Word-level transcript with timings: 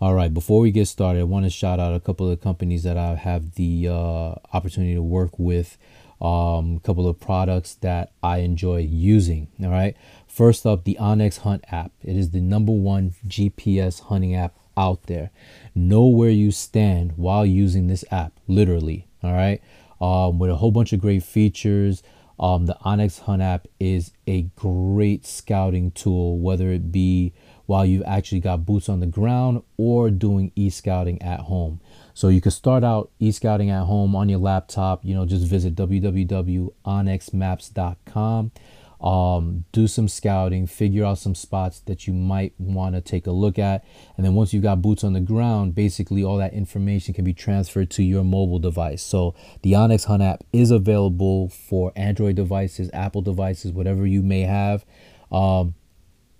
All 0.00 0.14
right, 0.14 0.32
before 0.32 0.60
we 0.60 0.70
get 0.70 0.86
started, 0.86 1.18
I 1.18 1.24
want 1.24 1.44
to 1.44 1.50
shout 1.50 1.80
out 1.80 1.92
a 1.92 1.98
couple 1.98 2.30
of 2.30 2.40
companies 2.40 2.84
that 2.84 2.96
I 2.96 3.16
have 3.16 3.56
the 3.56 3.88
uh, 3.88 4.34
opportunity 4.52 4.94
to 4.94 5.02
work 5.02 5.36
with. 5.40 5.76
Um, 6.20 6.76
a 6.76 6.80
couple 6.84 7.08
of 7.08 7.18
products 7.18 7.74
that 7.76 8.12
I 8.22 8.38
enjoy 8.38 8.78
using. 8.78 9.48
All 9.60 9.70
right, 9.70 9.96
first 10.28 10.64
up, 10.66 10.84
the 10.84 10.96
onX 11.00 11.38
Hunt 11.38 11.64
app. 11.72 11.90
It 12.00 12.16
is 12.16 12.30
the 12.30 12.40
number 12.40 12.70
one 12.70 13.14
GPS 13.26 14.02
hunting 14.02 14.36
app 14.36 14.54
out 14.76 15.04
there. 15.04 15.30
Know 15.74 16.06
where 16.06 16.30
you 16.30 16.52
stand 16.52 17.14
while 17.16 17.44
using 17.44 17.88
this 17.88 18.04
app, 18.12 18.38
literally. 18.46 19.08
All 19.24 19.32
right, 19.32 19.60
um, 20.00 20.38
with 20.38 20.50
a 20.50 20.56
whole 20.56 20.70
bunch 20.70 20.92
of 20.92 21.00
great 21.00 21.24
features. 21.24 22.04
Um, 22.38 22.66
the 22.66 22.76
onX 22.84 23.22
Hunt 23.22 23.42
app 23.42 23.66
is 23.80 24.12
a 24.28 24.42
great 24.54 25.26
scouting 25.26 25.90
tool, 25.90 26.38
whether 26.38 26.70
it 26.70 26.92
be 26.92 27.32
while 27.68 27.84
you've 27.84 28.02
actually 28.06 28.40
got 28.40 28.64
boots 28.64 28.88
on 28.88 29.00
the 29.00 29.06
ground 29.06 29.62
or 29.76 30.10
doing 30.10 30.50
e-scouting 30.56 31.20
at 31.20 31.40
home. 31.40 31.78
So 32.14 32.28
you 32.28 32.40
can 32.40 32.50
start 32.50 32.82
out 32.82 33.10
e-scouting 33.18 33.68
at 33.68 33.84
home 33.84 34.16
on 34.16 34.30
your 34.30 34.38
laptop, 34.38 35.04
you 35.04 35.14
know, 35.14 35.26
just 35.26 35.46
visit 35.46 35.74
www.onxmaps.com. 35.74 38.52
Um, 39.00 39.64
do 39.70 39.86
some 39.86 40.08
scouting, 40.08 40.66
figure 40.66 41.04
out 41.04 41.18
some 41.18 41.34
spots 41.34 41.80
that 41.80 42.06
you 42.06 42.14
might 42.14 42.54
want 42.58 42.94
to 42.94 43.02
take 43.02 43.26
a 43.26 43.32
look 43.32 43.58
at. 43.58 43.84
And 44.16 44.24
then 44.24 44.34
once 44.34 44.54
you've 44.54 44.62
got 44.62 44.80
boots 44.80 45.04
on 45.04 45.12
the 45.12 45.20
ground, 45.20 45.74
basically 45.74 46.24
all 46.24 46.38
that 46.38 46.54
information 46.54 47.12
can 47.12 47.24
be 47.24 47.34
transferred 47.34 47.90
to 47.90 48.02
your 48.02 48.24
mobile 48.24 48.58
device. 48.58 49.02
So 49.02 49.34
the 49.62 49.72
onX 49.72 50.06
Hunt 50.06 50.22
app 50.22 50.42
is 50.54 50.70
available 50.70 51.50
for 51.50 51.92
Android 51.96 52.36
devices, 52.36 52.88
Apple 52.94 53.20
devices, 53.20 53.72
whatever 53.72 54.06
you 54.06 54.22
may 54.22 54.40
have. 54.40 54.86
Um, 55.30 55.74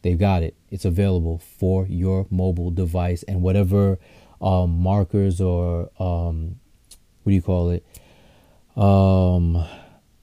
they've 0.02 0.19
got 0.19 0.43
it. 0.43 0.55
It's 0.70 0.84
available 0.84 1.38
for 1.38 1.87
your 1.87 2.27
mobile 2.30 2.70
device 2.70 3.23
and 3.25 3.43
whatever 3.43 3.98
um, 4.41 4.79
markers 4.79 5.41
or 5.41 5.91
um, 5.98 6.57
what 7.23 7.30
do 7.30 7.35
you 7.35 7.43
call 7.43 7.71
it? 7.71 7.85
Um, 8.77 9.66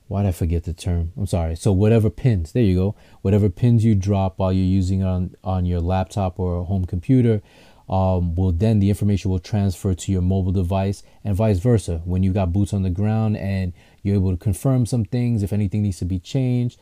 why 0.07 0.21
did 0.21 0.29
I 0.29 0.31
forget 0.31 0.63
the 0.63 0.73
term? 0.73 1.11
I'm 1.17 1.25
sorry. 1.25 1.55
So 1.55 1.71
whatever 1.71 2.09
pins, 2.09 2.51
there 2.51 2.63
you 2.63 2.75
go. 2.75 2.95
Whatever 3.21 3.49
pins 3.49 3.83
you 3.83 3.95
drop 3.95 4.37
while 4.37 4.53
you're 4.53 4.65
using 4.65 5.03
on 5.03 5.35
on 5.43 5.65
your 5.65 5.81
laptop 5.81 6.39
or 6.39 6.63
home 6.63 6.85
computer, 6.85 7.41
um, 7.89 8.35
will 8.35 8.51
then 8.51 8.79
the 8.79 8.89
information 8.89 9.31
will 9.31 9.39
transfer 9.39 9.93
to 9.93 10.11
your 10.11 10.21
mobile 10.21 10.51
device 10.51 11.03
and 11.23 11.35
vice 11.35 11.59
versa. 11.59 12.01
When 12.05 12.23
you 12.23 12.33
got 12.33 12.53
boots 12.53 12.73
on 12.73 12.83
the 12.83 12.89
ground 12.89 13.37
and 13.37 13.73
you're 14.03 14.15
able 14.15 14.31
to 14.31 14.37
confirm 14.37 14.85
some 14.85 15.05
things, 15.05 15.43
if 15.43 15.51
anything 15.51 15.81
needs 15.81 15.97
to 15.99 16.05
be 16.05 16.19
changed, 16.19 16.79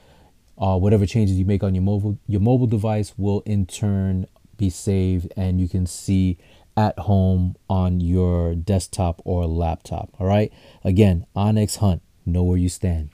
uh, 0.64 0.78
whatever 0.78 1.06
changes 1.06 1.38
you 1.38 1.44
make 1.44 1.62
on 1.62 1.76
your 1.76 1.84
mobile 1.84 2.18
your 2.26 2.40
mobile 2.40 2.68
device 2.68 3.14
will 3.18 3.42
in 3.46 3.66
turn 3.66 4.26
be 4.56 4.70
saved 4.70 5.32
and 5.36 5.60
you 5.60 5.68
can 5.68 5.86
see 5.86 6.38
at 6.78 6.98
home 7.00 7.56
on 7.70 8.00
your 8.00 8.56
desktop 8.56 9.22
or 9.26 9.46
laptop 9.46 10.10
all 10.20 10.26
right? 10.26 10.54
Again 10.84 11.26
onX 11.36 11.78
hunt 11.78 12.02
know 12.26 12.44
where 12.44 12.58
you 12.58 12.70
stand. 12.70 13.10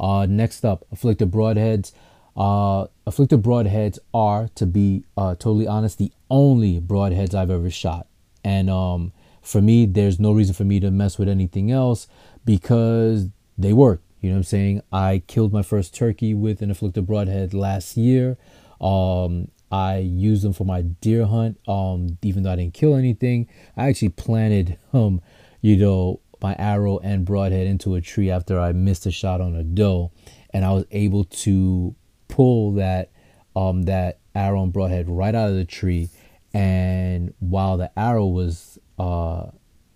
Uh, 0.00 0.26
next 0.28 0.64
up 0.64 0.84
afflicted 0.90 1.30
broadheads. 1.30 1.92
Uh, 2.36 2.86
afflicted 3.06 3.40
broadheads 3.40 3.98
are 4.12 4.48
to 4.56 4.66
be 4.66 5.04
uh, 5.16 5.34
totally 5.36 5.68
honest 5.68 5.98
the 5.98 6.12
only 6.28 6.80
broadheads 6.80 7.34
i've 7.34 7.50
ever 7.50 7.70
shot. 7.70 8.08
And 8.42 8.68
um, 8.68 9.12
for 9.42 9.62
me 9.62 9.86
there's 9.86 10.18
no 10.18 10.32
reason 10.32 10.54
for 10.54 10.64
me 10.64 10.80
to 10.80 10.90
mess 10.90 11.18
with 11.18 11.28
anything 11.28 11.70
else 11.70 12.08
because 12.44 13.28
they 13.56 13.72
work 13.72 14.02
you 14.20 14.28
know 14.28 14.34
what 14.34 14.38
I'm 14.38 14.44
saying? 14.44 14.82
I 14.92 15.22
killed 15.26 15.52
my 15.52 15.62
first 15.62 15.94
turkey 15.94 16.34
with 16.34 16.62
an 16.62 16.70
afflicted 16.70 17.06
broadhead 17.06 17.54
last 17.54 17.96
year. 17.96 18.36
Um, 18.80 19.48
I 19.72 19.98
used 19.98 20.42
them 20.42 20.52
for 20.52 20.64
my 20.64 20.82
deer 20.82 21.26
hunt. 21.26 21.58
Um, 21.68 22.18
even 22.22 22.42
though 22.42 22.52
I 22.52 22.56
didn't 22.56 22.74
kill 22.74 22.96
anything, 22.96 23.48
I 23.76 23.88
actually 23.88 24.10
planted 24.10 24.78
um, 24.92 25.20
you 25.60 25.76
know, 25.76 26.20
my 26.42 26.54
arrow 26.58 26.98
and 26.98 27.24
broadhead 27.24 27.66
into 27.66 27.94
a 27.94 28.00
tree 28.00 28.30
after 28.30 28.58
I 28.58 28.72
missed 28.72 29.06
a 29.06 29.10
shot 29.10 29.40
on 29.40 29.54
a 29.54 29.62
doe, 29.62 30.10
and 30.52 30.64
I 30.64 30.72
was 30.72 30.86
able 30.90 31.24
to 31.24 31.94
pull 32.28 32.72
that 32.74 33.10
um 33.56 33.82
that 33.82 34.20
arrow 34.34 34.62
and 34.62 34.72
broadhead 34.72 35.08
right 35.08 35.34
out 35.34 35.50
of 35.50 35.56
the 35.56 35.64
tree. 35.64 36.08
And 36.54 37.34
while 37.40 37.76
the 37.76 37.96
arrow 37.98 38.26
was 38.26 38.78
uh 38.98 39.48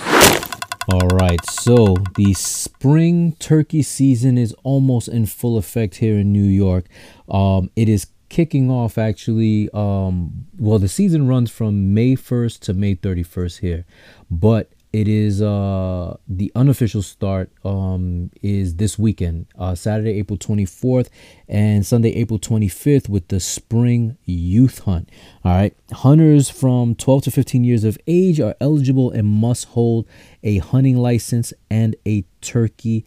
All 0.88 1.08
right, 1.08 1.44
so 1.50 1.96
the 2.14 2.32
spring 2.34 3.34
turkey 3.40 3.82
season 3.82 4.38
is 4.38 4.54
almost 4.62 5.08
in 5.08 5.26
full 5.26 5.58
effect 5.58 5.96
here 5.96 6.18
in 6.18 6.32
New 6.32 6.44
York. 6.44 6.84
Um, 7.28 7.72
it 7.74 7.88
is 7.88 8.06
kicking 8.28 8.70
off 8.70 8.96
actually. 8.96 9.68
Um, 9.74 10.46
well, 10.56 10.78
the 10.78 10.88
season 10.88 11.26
runs 11.26 11.50
from 11.50 11.92
May 11.92 12.14
1st 12.14 12.60
to 12.60 12.72
May 12.72 12.94
31st 12.94 13.58
here, 13.58 13.84
but 14.30 14.70
it 14.96 15.08
is 15.08 15.42
uh 15.42 16.16
the 16.26 16.50
unofficial 16.54 17.02
start 17.02 17.50
um 17.66 18.30
is 18.40 18.76
this 18.76 18.98
weekend 18.98 19.46
uh 19.58 19.74
saturday 19.74 20.12
april 20.18 20.38
24th 20.38 21.10
and 21.48 21.84
sunday 21.84 22.14
april 22.14 22.38
25th 22.38 23.06
with 23.06 23.28
the 23.28 23.38
spring 23.38 24.16
youth 24.24 24.80
hunt. 24.80 25.10
All 25.44 25.52
right 25.52 25.76
hunters 25.92 26.48
from 26.48 26.94
12 26.94 27.24
to 27.24 27.30
15 27.30 27.62
years 27.62 27.84
of 27.84 27.98
age 28.06 28.40
are 28.40 28.54
eligible 28.58 29.10
and 29.10 29.26
must 29.26 29.66
hold 29.66 30.06
a 30.42 30.58
hunting 30.58 30.96
license 30.96 31.52
and 31.70 31.94
a 32.06 32.24
turkey 32.40 33.04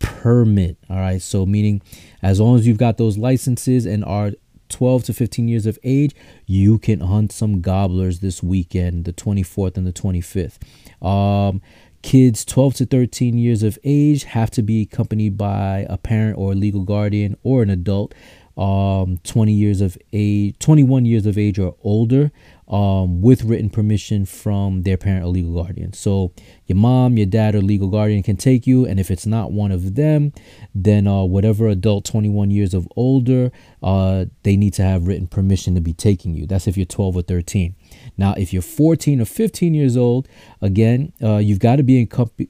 permit. 0.00 0.76
All 0.90 0.96
right 0.96 1.22
so 1.22 1.46
meaning 1.46 1.82
as 2.20 2.40
long 2.40 2.56
as 2.56 2.66
you've 2.66 2.78
got 2.78 2.96
those 2.96 3.16
licenses 3.16 3.86
and 3.86 4.04
are 4.04 4.32
12 4.68 5.04
to 5.04 5.12
15 5.12 5.48
years 5.48 5.66
of 5.66 5.78
age, 5.82 6.14
you 6.46 6.78
can 6.78 7.00
hunt 7.00 7.32
some 7.32 7.60
gobblers 7.60 8.20
this 8.20 8.42
weekend, 8.42 9.04
the 9.04 9.12
24th 9.12 9.76
and 9.76 9.86
the 9.86 9.92
25th. 9.92 10.58
Um, 11.04 11.60
kids 12.02 12.44
12 12.44 12.74
to 12.74 12.86
13 12.86 13.38
years 13.38 13.62
of 13.62 13.78
age 13.84 14.24
have 14.24 14.50
to 14.52 14.62
be 14.62 14.82
accompanied 14.82 15.36
by 15.36 15.86
a 15.88 15.96
parent 15.96 16.38
or 16.38 16.52
a 16.52 16.54
legal 16.54 16.84
guardian 16.84 17.36
or 17.42 17.62
an 17.62 17.70
adult 17.70 18.14
um, 18.56 19.18
20 19.24 19.52
years 19.52 19.80
of 19.80 19.96
age 20.12 20.56
21 20.58 21.04
years 21.04 21.26
of 21.26 21.38
age 21.38 21.58
or 21.58 21.76
older 21.82 22.32
um, 22.68 23.22
with 23.22 23.44
written 23.44 23.70
permission 23.70 24.26
from 24.26 24.82
their 24.82 24.96
parent 24.96 25.24
or 25.24 25.28
legal 25.28 25.62
guardian. 25.62 25.92
So 25.92 26.32
your 26.66 26.76
mom, 26.76 27.16
your 27.16 27.26
dad, 27.26 27.54
or 27.54 27.62
legal 27.62 27.88
guardian 27.88 28.22
can 28.22 28.36
take 28.36 28.66
you, 28.66 28.84
and 28.84 29.00
if 29.00 29.10
it's 29.10 29.26
not 29.26 29.52
one 29.52 29.72
of 29.72 29.94
them, 29.94 30.32
then 30.74 31.06
uh, 31.06 31.24
whatever 31.24 31.68
adult 31.68 32.04
21 32.04 32.50
years 32.50 32.74
of 32.74 32.86
older, 32.96 33.50
uh, 33.82 34.26
they 34.42 34.56
need 34.56 34.74
to 34.74 34.82
have 34.82 35.06
written 35.06 35.26
permission 35.26 35.74
to 35.74 35.80
be 35.80 35.94
taking 35.94 36.34
you. 36.34 36.46
That's 36.46 36.66
if 36.66 36.76
you're 36.76 36.86
12 36.86 37.16
or 37.16 37.22
13. 37.22 37.74
Now, 38.18 38.34
if 38.36 38.52
you're 38.52 38.62
14 38.62 39.20
or 39.20 39.24
15 39.24 39.74
years 39.74 39.96
old, 39.96 40.28
again, 40.60 41.12
uh, 41.22 41.36
you've 41.36 41.60
got 41.60 41.76
to 41.76 41.84
be 41.84 42.02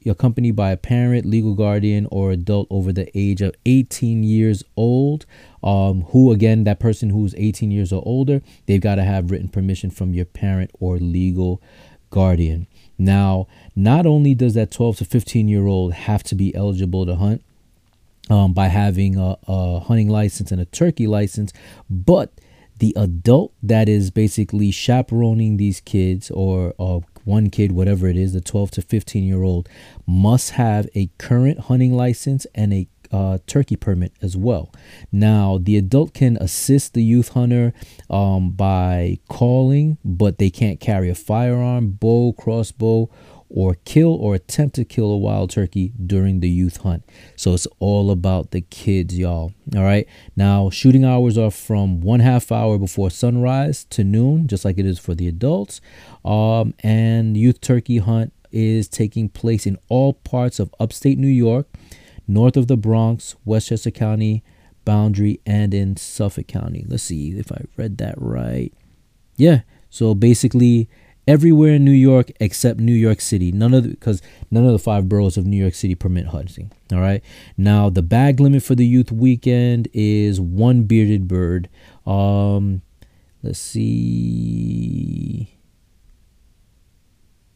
accompanied 0.05 0.55
by 0.55 0.71
a 0.71 0.77
parent, 0.77 1.27
legal 1.27 1.53
guardian, 1.53 2.07
or 2.11 2.31
adult 2.31 2.67
over 2.71 2.91
the 2.91 3.09
age 3.17 3.41
of 3.43 3.55
18 3.67 4.23
years 4.23 4.63
old. 4.75 5.27
Um, 5.63 6.03
who, 6.09 6.31
again, 6.31 6.63
that 6.63 6.79
person 6.79 7.09
who's 7.09 7.35
18 7.35 7.69
years 7.69 7.93
or 7.93 8.01
older, 8.05 8.41
they've 8.65 8.81
got 8.81 8.95
to 8.95 9.03
have 9.03 9.29
written 9.29 9.49
permission 9.49 9.91
from 9.91 10.13
your 10.13 10.25
parent 10.25 10.71
or 10.79 10.97
legal 10.97 11.61
guardian. 12.09 12.65
Now, 12.97 13.47
not 13.75 14.05
only 14.05 14.33
does 14.33 14.55
that 14.55 14.71
12 14.71 14.97
to 14.97 15.05
15 15.05 15.47
year 15.47 15.67
old 15.67 15.93
have 15.93 16.23
to 16.23 16.35
be 16.35 16.55
eligible 16.55 17.05
to 17.05 17.15
hunt 17.15 17.43
um, 18.29 18.53
by 18.53 18.67
having 18.67 19.17
a, 19.17 19.37
a 19.47 19.79
hunting 19.81 20.09
license 20.09 20.51
and 20.51 20.61
a 20.61 20.65
turkey 20.65 21.07
license, 21.07 21.53
but 21.89 22.31
the 22.79 22.93
adult 22.95 23.53
that 23.61 23.87
is 23.87 24.09
basically 24.11 24.71
chaperoning 24.71 25.57
these 25.57 25.79
kids 25.81 26.31
or 26.31 26.73
uh, 26.79 26.99
one 27.25 27.49
kid, 27.49 27.71
whatever 27.71 28.07
it 28.07 28.17
is, 28.17 28.33
the 28.33 28.41
12 28.41 28.71
to 28.71 28.81
15 28.81 29.23
year 29.23 29.43
old, 29.43 29.69
must 30.07 30.51
have 30.51 30.89
a 30.95 31.07
current 31.17 31.59
hunting 31.59 31.93
license 31.93 32.47
and 32.55 32.73
a 32.73 32.87
uh, 33.11 33.39
turkey 33.47 33.75
permit 33.75 34.13
as 34.21 34.37
well. 34.37 34.71
Now, 35.11 35.57
the 35.59 35.77
adult 35.77 36.13
can 36.13 36.37
assist 36.37 36.93
the 36.93 37.03
youth 37.03 37.29
hunter 37.29 37.73
um, 38.09 38.51
by 38.51 39.19
calling, 39.27 39.97
but 40.05 40.37
they 40.37 40.49
can't 40.49 40.79
carry 40.79 41.09
a 41.09 41.15
firearm, 41.15 41.91
bow, 41.91 42.33
crossbow, 42.33 43.09
or 43.49 43.75
kill 43.85 44.13
or 44.13 44.35
attempt 44.35 44.75
to 44.75 44.85
kill 44.85 45.11
a 45.11 45.17
wild 45.17 45.49
turkey 45.49 45.91
during 46.05 46.39
the 46.39 46.49
youth 46.49 46.77
hunt. 46.77 47.03
So 47.35 47.53
it's 47.53 47.67
all 47.79 48.11
about 48.11 48.51
the 48.51 48.61
kids, 48.61 49.17
y'all. 49.17 49.53
All 49.75 49.83
right. 49.83 50.07
Now, 50.35 50.69
shooting 50.69 51.03
hours 51.03 51.37
are 51.37 51.51
from 51.51 52.01
one 52.01 52.19
half 52.19 52.51
hour 52.51 52.77
before 52.77 53.09
sunrise 53.09 53.85
to 53.85 54.03
noon, 54.03 54.47
just 54.47 54.63
like 54.63 54.77
it 54.77 54.85
is 54.85 54.99
for 54.99 55.15
the 55.15 55.27
adults. 55.27 55.81
Um, 56.23 56.73
and 56.83 57.35
youth 57.35 57.59
turkey 57.59 57.97
hunt 57.97 58.33
is 58.51 58.87
taking 58.87 59.29
place 59.29 59.65
in 59.65 59.77
all 59.89 60.13
parts 60.13 60.59
of 60.59 60.73
upstate 60.79 61.17
New 61.17 61.27
York, 61.27 61.67
north 62.27 62.55
of 62.55 62.67
the 62.67 62.77
Bronx, 62.77 63.35
Westchester 63.45 63.91
County 63.91 64.43
boundary, 64.85 65.39
and 65.45 65.73
in 65.73 65.97
Suffolk 65.97 66.47
County. 66.47 66.85
Let's 66.87 67.03
see 67.03 67.37
if 67.37 67.51
I 67.51 67.65
read 67.77 67.97
that 67.97 68.15
right. 68.17 68.73
Yeah. 69.37 69.61
So 69.89 70.13
basically, 70.13 70.89
everywhere 71.27 71.73
in 71.73 71.85
New 71.85 71.91
York 71.91 72.31
except 72.39 72.79
New 72.79 72.93
York 72.93 73.21
City. 73.21 73.51
None 73.51 73.73
of 73.73 73.89
because 73.89 74.21
none 74.49 74.65
of 74.65 74.71
the 74.71 74.79
five 74.79 75.07
boroughs 75.09 75.37
of 75.37 75.45
New 75.45 75.57
York 75.57 75.75
City 75.75 75.95
permit 75.95 76.27
hunting. 76.27 76.71
All 76.91 76.99
right. 76.99 77.23
Now 77.57 77.89
the 77.89 78.01
bag 78.01 78.39
limit 78.39 78.63
for 78.63 78.75
the 78.75 78.85
youth 78.85 79.11
weekend 79.11 79.87
is 79.93 80.41
one 80.41 80.83
bearded 80.83 81.27
bird. 81.27 81.69
Um, 82.05 82.81
let's 83.43 83.59
see. 83.59 85.55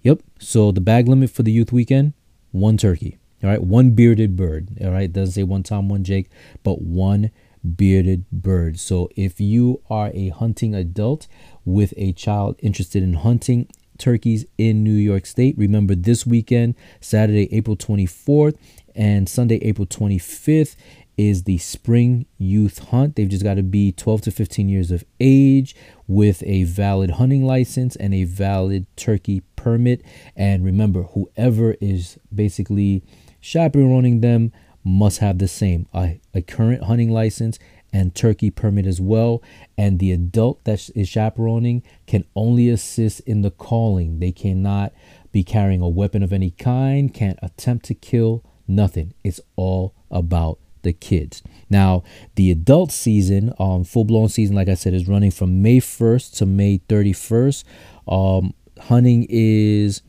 Yep. 0.04 0.22
So 0.40 0.72
the 0.72 0.82
bag 0.82 1.08
limit 1.08 1.30
for 1.30 1.44
the 1.44 1.52
youth 1.52 1.72
weekend, 1.72 2.14
one 2.52 2.78
turkey. 2.78 3.18
All 3.44 3.50
right, 3.50 3.62
one 3.62 3.92
bearded 3.92 4.38
bird. 4.38 4.70
All 4.82 4.92
right, 4.92 5.12
doesn't 5.12 5.34
say 5.34 5.44
one 5.44 5.64
Tom, 5.64 5.90
one 5.90 6.06
Jake, 6.06 6.30
but 6.64 6.82
one 6.82 7.30
bearded 7.76 8.30
bird. 8.32 8.80
So 8.80 9.10
if 9.18 9.42
you 9.42 9.82
are 9.90 10.12
a 10.14 10.30
hunting 10.30 10.74
adult 10.74 11.28
with 11.66 11.94
a 11.98 12.14
child 12.14 12.56
interested 12.60 13.04
in 13.04 13.14
hunting 13.14 13.68
turkeys 13.98 14.46
in 14.58 14.84
New 14.84 14.94
York 14.94 15.26
State, 15.26 15.58
remember 15.58 15.96
this 15.96 16.26
weekend, 16.26 16.76
Saturday, 17.00 17.54
April 17.54 17.78
24th 17.78 18.58
and 18.96 19.28
Sunday, 19.28 19.58
April 19.58 19.88
25th 19.88 20.76
is 21.18 21.44
the 21.44 21.58
spring 21.60 22.26
youth 22.38 22.80
hunt. 22.90 23.16
They've 23.16 23.30
just 23.30 23.44
got 23.44 23.56
to 23.56 23.64
be 23.64 23.92
12 23.92 24.22
to 24.22 24.32
15 24.32 24.70
years 24.70 24.92
of 24.92 25.04
age 25.20 25.76
with 26.08 26.44
a 26.44 26.64
valid 26.64 27.12
hunting 27.12 27.46
license 27.46 27.96
and 27.96 28.14
a 28.14 28.24
valid 28.24 28.88
turkey 28.96 29.42
permit. 29.56 30.04
And 30.36 30.66
remember, 30.66 31.04
whoever 31.04 31.76
is 31.80 32.18
basically 32.34 33.04
chaperoning 33.40 34.22
them 34.22 34.52
must 34.84 35.20
have 35.20 35.38
the 35.38 35.48
same 35.48 35.88
a, 35.94 36.20
a 36.34 36.42
current 36.42 36.84
hunting 36.84 37.10
license 37.10 37.58
and 37.94 38.16
turkey 38.16 38.50
permit 38.50 38.88
as 38.88 39.00
well. 39.00 39.42
And 39.78 40.00
the 40.00 40.12
adult 40.12 40.64
that 40.66 40.90
is 40.96 41.08
chaperoning 41.08 41.84
can 42.08 42.26
only 42.36 42.70
assist 42.70 43.22
in 43.22 43.44
the 43.44 43.52
calling. 43.52 44.20
They 44.20 44.32
cannot 44.32 44.92
be 45.32 45.44
carrying 45.44 45.82
a 45.82 45.88
weapon 45.88 46.24
of 46.24 46.34
any 46.34 46.52
kind, 46.52 47.14
can't 47.14 47.40
attempt 47.42 47.86
to 47.86 47.94
kill, 47.94 48.44
nothing. 48.68 49.14
It's 49.24 49.40
all 49.56 49.94
about 50.12 50.60
the 50.82 50.94
kids. 50.94 51.42
Now, 51.70 52.04
the 52.36 52.52
adult 52.52 52.92
season, 52.92 53.54
um, 53.60 53.84
full 53.84 54.04
blown 54.04 54.30
season, 54.30 54.56
like 54.56 54.68
I 54.68 54.74
said, 54.74 54.94
is 54.94 55.08
running 55.08 55.32
from 55.32 55.62
May 55.62 55.80
1st 55.80 56.38
to 56.38 56.46
May 56.46 56.80
31st. 56.90 57.64
Um, 58.08 58.54
hunting 58.80 59.26
is 59.30 60.02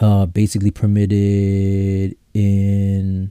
uh, 0.00 0.26
basically 0.26 0.70
permitted 0.70 2.16
in 2.34 3.30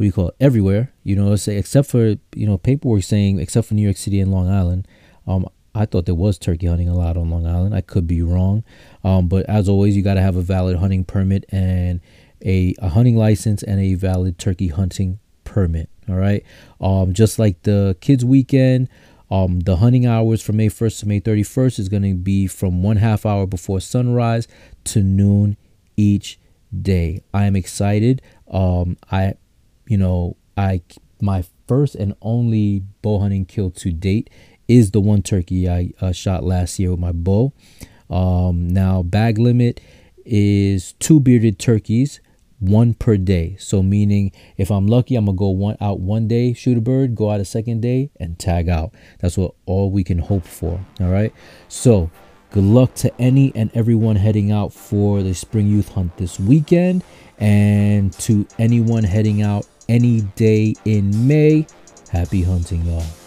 what 0.00 0.04
do 0.04 0.06
you 0.06 0.12
call 0.12 0.28
it 0.28 0.36
everywhere 0.40 0.90
you 1.04 1.14
know 1.14 1.36
say 1.36 1.58
except 1.58 1.90
for 1.90 2.16
you 2.34 2.46
know 2.46 2.56
paperwork 2.56 3.02
saying 3.02 3.38
except 3.38 3.68
for 3.68 3.74
new 3.74 3.82
york 3.82 3.98
city 3.98 4.18
and 4.18 4.32
long 4.32 4.48
island. 4.48 4.88
Um 5.26 5.46
i 5.74 5.84
thought 5.84 6.06
there 6.06 6.14
was 6.14 6.38
turkey 6.38 6.68
hunting 6.68 6.88
allowed 6.88 7.18
on 7.18 7.28
long 7.28 7.46
island. 7.46 7.74
I 7.74 7.82
could 7.82 8.06
be 8.06 8.22
wrong. 8.22 8.64
Um 9.04 9.28
but 9.28 9.44
as 9.44 9.68
always 9.68 9.94
you 9.94 10.02
got 10.02 10.14
to 10.14 10.22
have 10.22 10.36
a 10.36 10.40
valid 10.40 10.78
hunting 10.78 11.04
permit 11.04 11.44
and 11.50 12.00
a, 12.42 12.74
a 12.78 12.88
hunting 12.88 13.18
license 13.18 13.62
and 13.62 13.78
a 13.78 13.92
valid 13.92 14.38
turkey 14.38 14.68
hunting 14.68 15.18
permit 15.44 15.90
all 16.08 16.14
right 16.14 16.46
um 16.80 17.12
just 17.12 17.38
like 17.38 17.60
the 17.64 17.94
kids 18.00 18.24
weekend 18.24 18.88
um, 19.30 19.60
the 19.60 19.76
hunting 19.76 20.06
hours 20.06 20.42
from 20.42 20.56
May 20.56 20.68
1st 20.68 21.00
to 21.00 21.08
May 21.08 21.20
31st 21.20 21.78
is 21.78 21.88
going 21.88 22.02
to 22.02 22.14
be 22.14 22.48
from 22.48 22.82
one 22.82 22.96
half 22.96 23.24
hour 23.24 23.46
before 23.46 23.80
sunrise 23.80 24.48
to 24.84 25.04
noon 25.04 25.56
each 25.96 26.40
day. 26.76 27.22
I 27.32 27.44
am 27.44 27.54
excited. 27.54 28.22
Um, 28.50 28.96
I 29.12 29.34
you 29.90 29.98
know, 29.98 30.36
I 30.56 30.82
my 31.20 31.44
first 31.66 31.96
and 31.96 32.14
only 32.22 32.84
bow 33.02 33.18
hunting 33.18 33.44
kill 33.44 33.70
to 33.72 33.90
date 33.92 34.30
is 34.68 34.92
the 34.92 35.00
one 35.00 35.20
turkey 35.20 35.68
I 35.68 35.90
uh, 36.00 36.12
shot 36.12 36.44
last 36.44 36.78
year 36.78 36.92
with 36.92 37.00
my 37.00 37.10
bow. 37.10 37.52
Um, 38.08 38.68
now 38.68 39.02
bag 39.02 39.36
limit 39.36 39.80
is 40.24 40.92
two 40.94 41.18
bearded 41.18 41.58
turkeys, 41.58 42.20
one 42.60 42.94
per 42.94 43.16
day. 43.16 43.56
So 43.58 43.82
meaning 43.82 44.30
if 44.56 44.70
I'm 44.70 44.86
lucky, 44.86 45.16
I'm 45.16 45.24
gonna 45.24 45.36
go 45.36 45.48
one 45.48 45.76
out 45.80 45.98
one 45.98 46.28
day, 46.28 46.52
shoot 46.52 46.78
a 46.78 46.80
bird, 46.80 47.16
go 47.16 47.30
out 47.32 47.40
a 47.40 47.44
second 47.44 47.80
day, 47.80 48.10
and 48.20 48.38
tag 48.38 48.68
out. 48.68 48.94
That's 49.18 49.36
what 49.36 49.54
all 49.66 49.90
we 49.90 50.04
can 50.04 50.18
hope 50.18 50.44
for. 50.44 50.80
All 51.00 51.10
right. 51.10 51.34
So 51.66 52.12
good 52.52 52.62
luck 52.62 52.94
to 52.94 53.12
any 53.20 53.50
and 53.56 53.72
everyone 53.74 54.14
heading 54.14 54.52
out 54.52 54.72
for 54.72 55.24
the 55.24 55.34
spring 55.34 55.66
youth 55.66 55.88
hunt 55.88 56.16
this 56.16 56.38
weekend, 56.38 57.02
and 57.38 58.12
to 58.12 58.46
anyone 58.56 59.02
heading 59.02 59.42
out 59.42 59.66
any 59.90 60.20
day 60.36 60.72
in 60.84 61.26
May. 61.26 61.66
Happy 62.10 62.42
hunting, 62.42 62.84
y'all. 62.86 63.19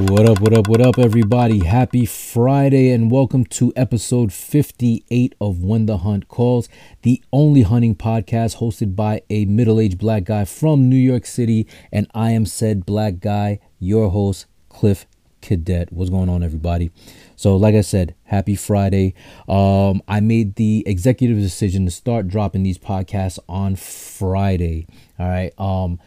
What 0.00 0.28
up, 0.28 0.40
what 0.40 0.56
up, 0.56 0.68
what 0.68 0.80
up, 0.80 0.96
everybody? 0.96 1.64
Happy 1.64 2.06
Friday, 2.06 2.92
and 2.92 3.10
welcome 3.10 3.44
to 3.46 3.72
episode 3.74 4.32
58 4.32 5.34
of 5.40 5.64
When 5.64 5.86
the 5.86 5.98
Hunt 5.98 6.28
Calls, 6.28 6.68
the 7.02 7.20
only 7.32 7.62
hunting 7.62 7.96
podcast 7.96 8.58
hosted 8.58 8.94
by 8.94 9.22
a 9.28 9.44
middle 9.46 9.80
aged 9.80 9.98
black 9.98 10.22
guy 10.22 10.44
from 10.44 10.88
New 10.88 10.94
York 10.94 11.26
City. 11.26 11.66
And 11.90 12.08
I 12.14 12.30
am 12.30 12.46
said 12.46 12.86
black 12.86 13.18
guy, 13.18 13.58
your 13.80 14.10
host, 14.10 14.46
Cliff 14.68 15.04
Cadet. 15.42 15.92
What's 15.92 16.10
going 16.10 16.28
on, 16.28 16.44
everybody? 16.44 16.92
So, 17.34 17.56
like 17.56 17.74
I 17.74 17.80
said, 17.80 18.14
happy 18.22 18.54
Friday. 18.54 19.14
Um, 19.48 20.00
I 20.06 20.20
made 20.20 20.54
the 20.54 20.84
executive 20.86 21.38
decision 21.38 21.86
to 21.86 21.90
start 21.90 22.28
dropping 22.28 22.62
these 22.62 22.78
podcasts 22.78 23.40
on 23.48 23.74
Friday. 23.74 24.86
All 25.18 25.28
right. 25.28 25.52
Um, 25.58 25.98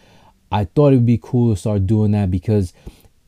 I 0.49 0.63
thought 0.63 0.93
it 0.93 0.97
would 0.97 1.05
be 1.05 1.19
cool 1.21 1.53
to 1.53 1.59
start 1.59 1.87
doing 1.87 2.11
that 2.11 2.31
because 2.31 2.71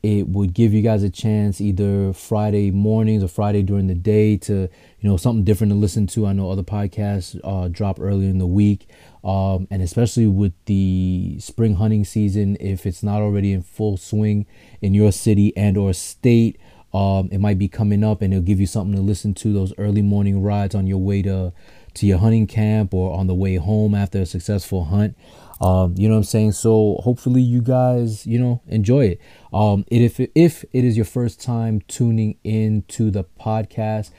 it 0.04 0.28
would 0.28 0.52
give 0.52 0.74
you 0.74 0.82
guys 0.82 1.02
a 1.02 1.08
chance 1.08 1.62
either 1.62 2.12
Friday 2.12 2.70
mornings 2.70 3.24
or 3.24 3.28
Friday 3.28 3.62
during 3.62 3.86
the 3.86 3.94
day 3.94 4.36
to, 4.36 4.68
you 5.00 5.08
know, 5.08 5.16
something 5.16 5.44
different 5.44 5.70
to 5.72 5.78
listen 5.78 6.06
to. 6.08 6.26
I 6.26 6.34
know 6.34 6.50
other 6.50 6.62
podcasts 6.62 7.40
uh, 7.42 7.68
drop 7.68 7.98
earlier 7.98 8.28
in 8.28 8.36
the 8.36 8.46
week. 8.46 8.86
Um, 9.24 9.66
and 9.70 9.80
especially 9.80 10.26
with 10.26 10.52
the 10.66 11.38
spring 11.40 11.76
hunting 11.76 12.04
season, 12.04 12.58
if 12.60 12.84
it's 12.84 13.02
not 13.02 13.22
already 13.22 13.50
in 13.54 13.62
full 13.62 13.96
swing 13.96 14.44
in 14.82 14.92
your 14.92 15.10
city 15.10 15.56
and 15.56 15.78
or 15.78 15.94
state, 15.94 16.60
um, 16.92 17.30
it 17.32 17.38
might 17.38 17.58
be 17.58 17.66
coming 17.66 18.04
up 18.04 18.20
and 18.20 18.34
it'll 18.34 18.44
give 18.44 18.60
you 18.60 18.66
something 18.66 18.94
to 18.94 19.00
listen 19.00 19.32
to 19.32 19.54
those 19.54 19.72
early 19.78 20.02
morning 20.02 20.42
rides 20.42 20.74
on 20.74 20.86
your 20.86 20.98
way 20.98 21.22
to 21.22 21.54
to 21.94 22.06
your 22.06 22.18
hunting 22.18 22.46
camp 22.46 22.92
or 22.94 23.16
on 23.16 23.26
the 23.26 23.34
way 23.34 23.56
home 23.56 23.94
after 23.94 24.20
a 24.20 24.26
successful 24.26 24.84
hunt. 24.84 25.16
Um, 25.60 25.94
you 25.96 26.08
know 26.08 26.14
what 26.14 26.18
I'm 26.18 26.24
saying? 26.24 26.52
So 26.52 26.98
hopefully 27.02 27.40
you 27.40 27.62
guys, 27.62 28.26
you 28.26 28.38
know, 28.38 28.60
enjoy 28.66 29.06
it. 29.06 29.20
Um, 29.52 29.84
if 29.88 30.20
if 30.20 30.64
it 30.72 30.84
is 30.84 30.96
your 30.96 31.06
first 31.06 31.40
time 31.40 31.80
tuning 31.86 32.36
into 32.42 33.10
the 33.10 33.24
podcast, 33.24 34.10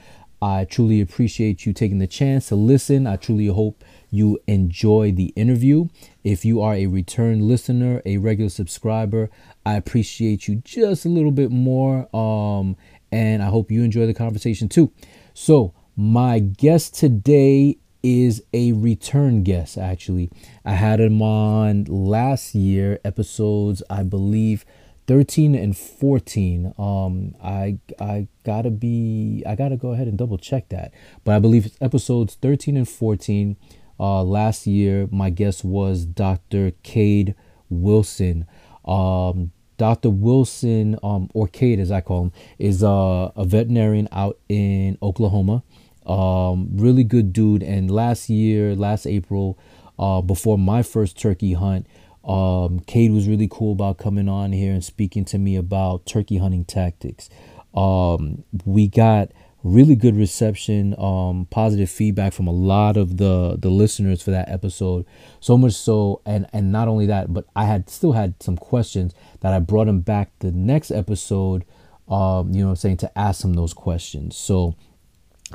I 0.42 0.66
truly 0.66 1.02
appreciate 1.02 1.66
you 1.66 1.74
taking 1.74 2.00
the 2.00 2.08
chance 2.08 2.48
to 2.50 2.56
listen. 2.56 3.08
I 3.08 3.16
truly 3.16 3.48
hope 3.48 3.84
you 4.12 4.40
enjoy 4.48 5.12
the 5.12 5.34
interview. 5.36 5.88
If 6.24 6.46
you 6.46 6.62
are 6.62 6.74
a 6.74 6.88
return 6.88 7.48
listener, 7.48 8.02
a 8.06 8.18
regular 8.18 8.50
subscriber, 8.50 9.30
I 9.66 9.76
appreciate 9.76 10.48
you 10.48 10.58
just 10.58 11.06
a 11.06 11.10
little 11.10 11.32
bit 11.32 11.52
more. 11.52 12.16
Um, 12.16 12.78
and 13.12 13.42
I 13.42 13.48
hope 13.48 13.72
you 13.72 13.84
enjoy 13.84 14.06
the 14.06 14.14
conversation 14.14 14.70
too. 14.70 14.92
So, 15.34 15.74
my 15.96 16.40
guest 16.40 16.96
today 16.96 17.78
is 18.04 18.44
a 18.54 18.74
return 18.74 19.44
guest, 19.44 19.78
actually. 19.78 20.30
I 20.64 20.74
had 20.74 21.00
him 21.00 21.22
on 21.22 21.86
last 21.86 22.54
year, 22.54 23.00
episodes, 23.04 23.82
I 23.90 24.04
believe. 24.04 24.66
13 25.08 25.54
and 25.54 25.78
14 25.78 26.74
um 26.80 27.36
i 27.44 27.78
i 28.00 28.28
gotta 28.44 28.72
be 28.72 29.44
i 29.46 29.54
gotta 29.54 29.78
go 29.78 29.92
ahead 29.92 30.08
and 30.08 30.18
double 30.18 30.40
check 30.40 30.68
that 30.70 30.92
but 31.24 31.36
i 31.36 31.38
believe 31.38 31.64
it's 31.64 31.78
episodes 31.80 32.34
13 32.42 32.76
and 32.76 32.90
14 32.90 33.56
uh 34.00 34.24
last 34.24 34.66
year 34.66 35.08
my 35.12 35.30
guest 35.30 35.64
was 35.64 36.06
dr 36.06 36.72
cade 36.82 37.36
wilson 37.70 38.48
um 38.86 39.52
dr 39.78 40.10
wilson 40.10 40.98
um 41.04 41.30
or 41.36 41.48
cade 41.48 41.80
as 41.80 41.92
i 41.92 42.02
call 42.02 42.24
him 42.24 42.32
is 42.58 42.84
uh, 42.84 43.30
a 43.36 43.46
veterinarian 43.46 44.08
out 44.12 44.40
in 44.50 44.98
oklahoma 45.04 45.62
um, 46.06 46.70
really 46.74 47.04
good 47.04 47.34
dude. 47.34 47.64
And 47.64 47.90
last 47.90 48.30
year, 48.30 48.76
last 48.76 49.06
April, 49.06 49.58
uh, 49.98 50.22
before 50.22 50.58
my 50.58 50.84
first 50.84 51.20
turkey 51.20 51.54
hunt, 51.54 51.88
um, 52.24 52.80
Cade 52.82 53.12
was 53.12 53.28
really 53.28 53.48
cool 53.50 53.72
about 53.74 53.98
coming 53.98 54.28
on 54.28 54.52
here 54.52 54.74
and 54.74 54.84
speaking 54.84 55.26
to 55.26 55.38
me 55.38 55.56
about 55.56 56.06
turkey 56.06 56.38
hunting 56.38 56.66
tactics. 56.66 57.30
Um, 57.76 58.44
we 58.66 58.88
got 58.88 59.32
really 59.66 59.96
good 59.96 60.16
reception, 60.16 60.96
um, 61.00 61.48
positive 61.50 61.90
feedback 61.90 62.34
from 62.34 62.48
a 62.48 62.52
lot 62.52 62.98
of 62.98 63.18
the 63.18 63.58
the 63.60 63.70
listeners 63.70 64.22
for 64.22 64.32
that 64.32 64.48
episode. 64.50 65.06
So 65.40 65.58
much 65.58 65.74
so, 65.74 66.22
and 66.26 66.48
and 66.54 66.72
not 66.72 66.88
only 66.88 67.06
that, 67.08 67.34
but 67.34 67.46
I 67.56 67.66
had 67.66 67.90
still 67.90 68.14
had 68.14 68.42
some 68.42 68.58
questions 68.58 69.14
that 69.42 69.54
I 69.54 69.60
brought 69.60 69.88
him 69.88 70.02
back 70.02 70.32
the 70.40 70.52
next 70.52 70.92
episode. 70.92 71.66
Um, 72.08 72.54
you 72.54 72.64
know, 72.64 72.70
I'm 72.70 72.76
saying 72.76 72.98
to 72.98 73.18
ask 73.18 73.44
him 73.44 73.54
those 73.54 73.74
questions. 73.74 74.38
So 74.38 74.76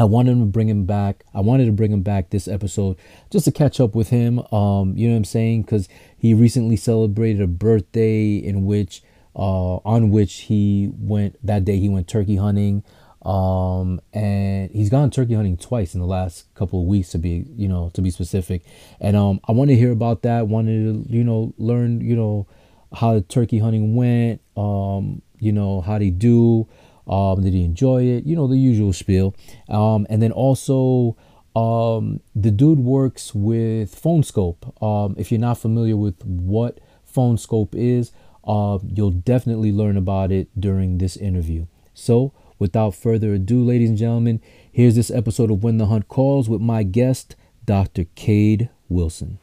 I 0.00 0.04
wanted 0.04 0.38
to 0.38 0.46
bring 0.46 0.68
him 0.68 0.86
back. 0.86 1.24
I 1.34 1.40
wanted 1.40 1.66
to 1.66 1.72
bring 1.72 1.92
him 1.92 2.00
back 2.00 2.30
this 2.30 2.48
episode 2.48 2.96
just 3.30 3.44
to 3.44 3.52
catch 3.52 3.80
up 3.80 3.94
with 3.94 4.08
him. 4.08 4.38
Um, 4.50 4.96
you 4.96 5.06
know 5.06 5.12
what 5.12 5.18
I'm 5.18 5.24
saying? 5.24 5.62
Because 5.62 5.88
he 6.16 6.32
recently 6.32 6.76
celebrated 6.76 7.42
a 7.42 7.46
birthday 7.46 8.36
in 8.36 8.64
which, 8.64 9.02
uh, 9.36 9.76
on 9.76 10.10
which 10.10 10.42
he 10.42 10.90
went 10.98 11.36
that 11.46 11.66
day. 11.66 11.78
He 11.78 11.90
went 11.90 12.08
turkey 12.08 12.36
hunting, 12.36 12.82
um, 13.22 14.00
and 14.14 14.70
he's 14.70 14.88
gone 14.88 15.10
turkey 15.10 15.34
hunting 15.34 15.58
twice 15.58 15.94
in 15.94 16.00
the 16.00 16.06
last 16.06 16.46
couple 16.54 16.80
of 16.80 16.86
weeks 16.86 17.10
to 17.10 17.18
be, 17.18 17.44
you 17.54 17.68
know, 17.68 17.90
to 17.92 18.00
be 18.00 18.10
specific. 18.10 18.62
And 19.00 19.16
um, 19.16 19.40
I 19.46 19.52
want 19.52 19.68
to 19.68 19.76
hear 19.76 19.92
about 19.92 20.22
that. 20.22 20.48
Wanted 20.48 21.06
to, 21.06 21.12
you 21.12 21.24
know, 21.24 21.52
learn, 21.58 22.00
you 22.00 22.16
know, 22.16 22.46
how 22.94 23.12
the 23.12 23.20
turkey 23.20 23.58
hunting 23.58 23.94
went. 23.94 24.40
Um, 24.56 25.20
you 25.38 25.52
know, 25.52 25.80
how 25.80 25.98
they 25.98 26.10
do. 26.10 26.68
Um, 27.10 27.42
did 27.42 27.52
he 27.52 27.64
enjoy 27.64 28.04
it? 28.04 28.24
You 28.24 28.36
know, 28.36 28.46
the 28.46 28.56
usual 28.56 28.92
spiel. 28.92 29.34
Um, 29.68 30.06
and 30.08 30.22
then 30.22 30.32
also, 30.32 31.16
um, 31.56 32.20
the 32.34 32.52
dude 32.52 32.78
works 32.78 33.34
with 33.34 33.94
Phone 33.94 34.22
Skope. 34.22 34.82
Um, 34.82 35.16
if 35.18 35.32
you're 35.32 35.40
not 35.40 35.58
familiar 35.58 35.96
with 35.96 36.24
what 36.24 36.78
Phone 37.04 37.36
Skope 37.36 37.74
is, 37.74 38.12
uh, 38.44 38.78
you'll 38.86 39.10
definitely 39.10 39.72
learn 39.72 39.96
about 39.96 40.30
it 40.30 40.48
during 40.58 40.98
this 40.98 41.16
interview. 41.16 41.66
So, 41.92 42.32
without 42.58 42.94
further 42.94 43.34
ado, 43.34 43.64
ladies 43.64 43.90
and 43.90 43.98
gentlemen, 43.98 44.40
here's 44.70 44.94
this 44.94 45.10
episode 45.10 45.50
of 45.50 45.64
When 45.64 45.78
the 45.78 45.86
Hunt 45.86 46.08
Calls 46.08 46.48
with 46.48 46.60
my 46.60 46.84
guest, 46.84 47.34
Dr. 47.66 48.04
Cade 48.14 48.70
Wilson. 48.88 49.38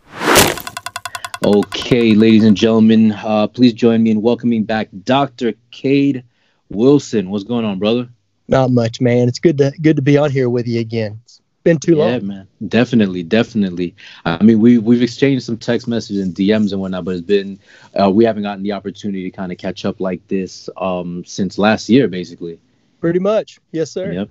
Okay, 1.43 2.15
ladies 2.15 2.43
and 2.43 2.57
gentlemen, 2.57 3.12
uh, 3.12 3.47
please 3.47 3.74
join 3.74 4.03
me 4.03 4.12
in 4.12 4.21
welcoming 4.21 4.63
back 4.63 4.89
Dr. 5.03 5.53
Cade 5.71 6.24
Wilson, 6.69 7.29
what's 7.29 7.43
going 7.43 7.65
on, 7.65 7.79
brother? 7.79 8.09
Not 8.47 8.71
much, 8.71 9.01
man. 9.01 9.27
It's 9.27 9.39
good 9.39 9.57
to 9.57 9.71
good 9.81 9.97
to 9.97 10.01
be 10.01 10.17
on 10.17 10.31
here 10.31 10.50
with 10.50 10.67
you 10.67 10.79
again. 10.79 11.19
It's 11.25 11.41
been 11.63 11.79
too 11.79 11.95
long. 11.95 12.09
Yeah, 12.09 12.19
man. 12.19 12.47
Definitely, 12.67 13.24
definitely. 13.24 13.95
I 14.25 14.41
mean, 14.41 14.59
we 14.59 14.77
we've 14.77 15.01
exchanged 15.01 15.45
some 15.45 15.57
text 15.57 15.88
messages 15.88 16.24
and 16.24 16.33
DMs 16.33 16.71
and 16.71 16.79
whatnot, 16.79 17.03
but 17.05 17.15
it's 17.15 17.25
been 17.25 17.59
uh, 18.00 18.09
we 18.09 18.24
haven't 18.24 18.43
gotten 18.43 18.63
the 18.63 18.71
opportunity 18.71 19.24
to 19.24 19.36
kind 19.36 19.51
of 19.51 19.57
catch 19.57 19.86
up 19.86 20.00
like 20.00 20.25
this 20.27 20.69
um, 20.77 21.25
since 21.25 21.57
last 21.57 21.89
year, 21.89 22.07
basically. 22.07 22.59
Pretty 23.01 23.19
much, 23.19 23.59
yes, 23.71 23.91
sir. 23.91 24.12
Yep. 24.12 24.29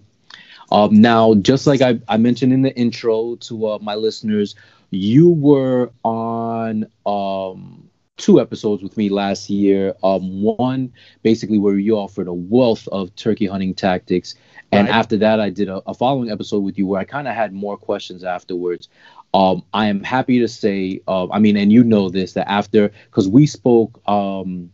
Um, 0.72 1.00
now, 1.00 1.34
just 1.34 1.66
like 1.66 1.80
I, 1.80 2.00
I 2.08 2.16
mentioned 2.16 2.52
in 2.52 2.62
the 2.62 2.74
intro 2.74 3.36
to 3.36 3.66
uh, 3.68 3.78
my 3.80 3.94
listeners, 3.94 4.56
you 4.90 5.30
were 5.30 5.90
on 6.04 6.86
um, 7.04 7.88
two 8.16 8.40
episodes 8.40 8.82
with 8.82 8.96
me 8.96 9.08
last 9.08 9.50
year. 9.50 9.94
Um, 10.02 10.42
one 10.42 10.92
basically 11.22 11.58
where 11.58 11.76
you 11.76 11.96
offered 11.96 12.28
a 12.28 12.34
wealth 12.34 12.88
of 12.88 13.14
turkey 13.16 13.46
hunting 13.46 13.74
tactics, 13.74 14.34
and 14.72 14.88
right. 14.88 14.96
after 14.96 15.16
that, 15.18 15.40
I 15.40 15.50
did 15.50 15.68
a, 15.68 15.82
a, 15.86 15.94
following 15.94 16.30
episode 16.30 16.60
with 16.60 16.78
you 16.78 16.86
where 16.86 17.00
I 17.00 17.04
kind 17.04 17.28
of 17.28 17.34
had 17.34 17.52
more 17.52 17.76
questions 17.76 18.24
afterwards. 18.24 18.88
Um, 19.34 19.64
I 19.72 19.86
am 19.86 20.02
happy 20.02 20.38
to 20.40 20.48
say, 20.48 21.00
uh, 21.06 21.28
I 21.30 21.38
mean, 21.38 21.56
and 21.56 21.72
you 21.72 21.84
know 21.84 22.08
this 22.08 22.32
that 22.34 22.48
after 22.48 22.90
because 23.06 23.28
we 23.28 23.46
spoke 23.46 24.00
um, 24.08 24.72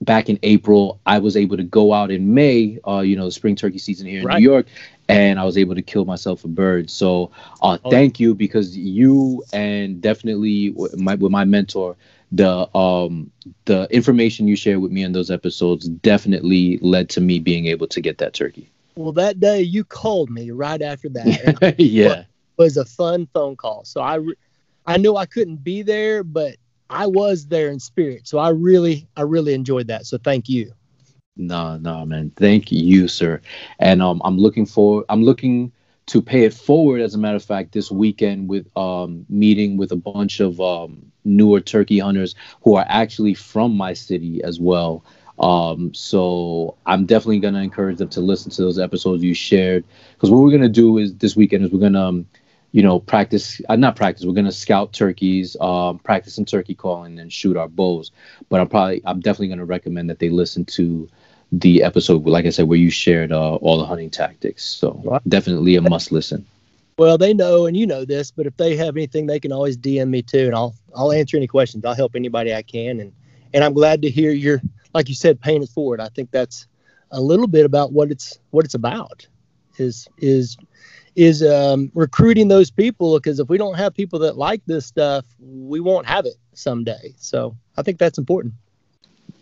back 0.00 0.28
in 0.28 0.38
April, 0.42 1.00
I 1.06 1.18
was 1.18 1.36
able 1.36 1.56
to 1.56 1.62
go 1.62 1.92
out 1.92 2.10
in 2.10 2.34
May, 2.34 2.78
uh, 2.86 3.00
you 3.00 3.16
know, 3.16 3.26
the 3.26 3.32
spring 3.32 3.56
turkey 3.56 3.78
season 3.78 4.06
here 4.06 4.20
in 4.20 4.26
right. 4.26 4.38
New 4.38 4.50
York, 4.50 4.66
and 5.08 5.38
I 5.38 5.44
was 5.44 5.58
able 5.58 5.74
to 5.74 5.82
kill 5.82 6.04
myself 6.04 6.44
a 6.44 6.48
bird. 6.48 6.90
So, 6.90 7.30
uh, 7.62 7.78
oh. 7.84 7.90
thank 7.90 8.18
you 8.18 8.34
because 8.34 8.76
you 8.76 9.44
and 9.52 10.00
definitely 10.00 10.74
my, 10.96 11.14
with 11.14 11.32
my 11.32 11.44
mentor 11.44 11.96
the 12.32 12.76
um 12.76 13.30
the 13.66 13.86
information 13.90 14.48
you 14.48 14.56
shared 14.56 14.80
with 14.80 14.92
me 14.92 15.02
in 15.02 15.12
those 15.12 15.30
episodes 15.30 15.88
definitely 15.88 16.78
led 16.78 17.08
to 17.10 17.20
me 17.20 17.38
being 17.38 17.66
able 17.66 17.86
to 17.88 18.00
get 18.00 18.18
that 18.18 18.34
turkey. 18.34 18.70
Well, 18.96 19.12
that 19.12 19.40
day 19.40 19.60
you 19.62 19.84
called 19.84 20.30
me 20.30 20.50
right 20.50 20.80
after 20.80 21.08
that. 21.10 21.74
yeah, 21.78 22.24
was 22.56 22.76
a 22.76 22.84
fun 22.84 23.28
phone 23.32 23.56
call. 23.56 23.84
So 23.84 24.00
I 24.00 24.18
I 24.86 24.96
knew 24.96 25.16
I 25.16 25.26
couldn't 25.26 25.62
be 25.62 25.82
there, 25.82 26.22
but 26.22 26.56
I 26.88 27.06
was 27.06 27.46
there 27.46 27.68
in 27.68 27.80
spirit. 27.80 28.26
So 28.26 28.38
I 28.38 28.50
really 28.50 29.08
I 29.16 29.22
really 29.22 29.54
enjoyed 29.54 29.88
that. 29.88 30.06
So 30.06 30.18
thank 30.18 30.48
you. 30.48 30.72
No, 31.36 31.76
no, 31.76 32.06
man. 32.06 32.32
Thank 32.36 32.72
you, 32.72 33.08
sir. 33.08 33.40
And 33.78 34.00
um, 34.00 34.22
I'm 34.24 34.38
looking 34.38 34.64
for 34.66 35.04
I'm 35.08 35.22
looking 35.22 35.72
to 36.06 36.22
pay 36.22 36.44
it 36.44 36.54
forward. 36.54 37.00
As 37.00 37.14
a 37.14 37.18
matter 37.18 37.36
of 37.36 37.44
fact, 37.44 37.72
this 37.72 37.90
weekend 37.90 38.48
with 38.48 38.66
um 38.76 39.26
meeting 39.28 39.76
with 39.76 39.92
a 39.92 39.96
bunch 39.96 40.40
of 40.40 40.60
um 40.60 41.12
newer 41.24 41.60
turkey 41.60 41.98
hunters 41.98 42.34
who 42.62 42.74
are 42.76 42.84
actually 42.88 43.34
from 43.34 43.76
my 43.76 43.92
city 43.92 44.42
as 44.42 44.60
well. 44.60 45.04
Um, 45.38 45.92
so 45.94 46.76
I'm 46.86 47.04
definitely 47.06 47.40
gonna 47.40 47.60
encourage 47.62 47.98
them 47.98 48.08
to 48.10 48.20
listen 48.20 48.50
to 48.52 48.62
those 48.62 48.78
episodes 48.78 49.22
you 49.22 49.34
shared 49.34 49.84
because 50.14 50.30
what 50.30 50.40
we're 50.42 50.52
gonna 50.52 50.68
do 50.68 50.98
is 50.98 51.14
this 51.16 51.36
weekend 51.36 51.64
is 51.64 51.72
we're 51.72 51.80
gonna 51.80 52.08
um, 52.08 52.26
you 52.72 52.82
know 52.82 52.98
practice 53.00 53.60
uh, 53.68 53.76
not 53.76 53.96
practice 53.96 54.24
we're 54.24 54.32
gonna 54.34 54.52
scout 54.52 54.92
turkeys 54.92 55.56
um, 55.60 55.98
practice 55.98 56.34
some 56.34 56.44
turkey 56.44 56.74
calling 56.74 57.18
and 57.18 57.32
shoot 57.32 57.56
our 57.56 57.68
bows 57.68 58.10
but 58.48 58.60
i'm 58.60 58.68
probably 58.68 59.00
i'm 59.04 59.20
definitely 59.20 59.48
gonna 59.48 59.64
recommend 59.64 60.10
that 60.10 60.18
they 60.18 60.28
listen 60.28 60.64
to 60.64 61.08
the 61.52 61.82
episode 61.82 62.26
like 62.26 62.44
i 62.44 62.50
said 62.50 62.68
where 62.68 62.78
you 62.78 62.90
shared 62.90 63.32
uh, 63.32 63.54
all 63.56 63.78
the 63.78 63.84
hunting 63.84 64.10
tactics 64.10 64.64
so 64.64 65.20
definitely 65.28 65.76
a 65.76 65.82
must 65.82 66.12
listen 66.12 66.44
well, 66.98 67.18
they 67.18 67.34
know, 67.34 67.66
and 67.66 67.76
you 67.76 67.86
know 67.86 68.06
this, 68.06 68.30
but 68.30 68.46
if 68.46 68.56
they 68.56 68.74
have 68.76 68.96
anything, 68.96 69.26
they 69.26 69.38
can 69.38 69.52
always 69.52 69.76
DM 69.76 70.08
me 70.08 70.22
too, 70.22 70.46
and 70.46 70.54
I'll 70.54 70.74
I'll 70.94 71.12
answer 71.12 71.36
any 71.36 71.46
questions. 71.46 71.84
I'll 71.84 71.94
help 71.94 72.16
anybody 72.16 72.54
I 72.54 72.62
can, 72.62 73.00
and 73.00 73.12
and 73.52 73.62
I'm 73.62 73.74
glad 73.74 74.00
to 74.00 74.10
hear 74.10 74.30
your 74.30 74.62
like 74.94 75.10
you 75.10 75.14
said, 75.14 75.40
paying 75.40 75.62
it 75.62 75.68
forward. 75.68 76.00
I 76.00 76.08
think 76.08 76.30
that's 76.30 76.66
a 77.10 77.20
little 77.20 77.46
bit 77.46 77.66
about 77.66 77.92
what 77.92 78.10
it's 78.10 78.38
what 78.50 78.64
it's 78.64 78.74
about 78.74 79.26
is 79.78 80.08
is 80.18 80.56
is 81.14 81.42
um, 81.42 81.90
recruiting 81.94 82.48
those 82.48 82.70
people 82.70 83.18
because 83.18 83.38
if 83.40 83.48
we 83.48 83.58
don't 83.58 83.74
have 83.74 83.94
people 83.94 84.18
that 84.20 84.38
like 84.38 84.62
this 84.66 84.86
stuff, 84.86 85.26
we 85.38 85.80
won't 85.80 86.06
have 86.06 86.24
it 86.24 86.36
someday. 86.54 87.14
So 87.18 87.56
I 87.76 87.82
think 87.82 87.98
that's 87.98 88.18
important. 88.18 88.54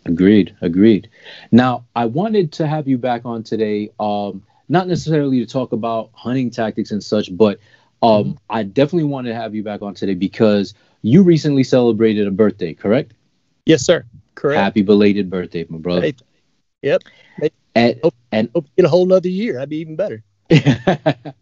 Agreed. 0.05 0.55
Agreed. 0.61 1.09
Now, 1.51 1.85
I 1.95 2.05
wanted 2.05 2.51
to 2.53 2.67
have 2.67 2.87
you 2.87 2.97
back 2.97 3.21
on 3.25 3.43
today, 3.43 3.89
um, 3.99 4.43
not 4.69 4.87
necessarily 4.87 5.39
to 5.39 5.45
talk 5.45 5.71
about 5.71 6.11
hunting 6.13 6.51
tactics 6.51 6.91
and 6.91 7.03
such, 7.03 7.35
but 7.35 7.59
um, 8.01 8.25
mm-hmm. 8.25 8.31
I 8.49 8.63
definitely 8.63 9.05
want 9.05 9.27
to 9.27 9.33
have 9.33 9.55
you 9.55 9.63
back 9.63 9.81
on 9.81 9.95
today 9.95 10.13
because 10.13 10.73
you 11.01 11.23
recently 11.23 11.63
celebrated 11.63 12.27
a 12.27 12.31
birthday, 12.31 12.73
correct? 12.73 13.13
Yes, 13.65 13.83
sir. 13.83 14.05
Correct. 14.35 14.59
Happy 14.59 14.81
belated 14.81 15.29
birthday, 15.29 15.65
my 15.69 15.77
brother. 15.77 16.11
Yep. 16.81 17.03
And, 17.73 17.99
hope, 18.03 18.15
and 18.31 18.49
hope 18.53 18.67
get 18.77 18.85
a 18.85 18.89
whole 18.89 19.05
nother 19.05 19.27
year. 19.27 19.53
That'd 19.53 19.69
be 19.69 19.77
even 19.77 19.95
better. 19.95 20.23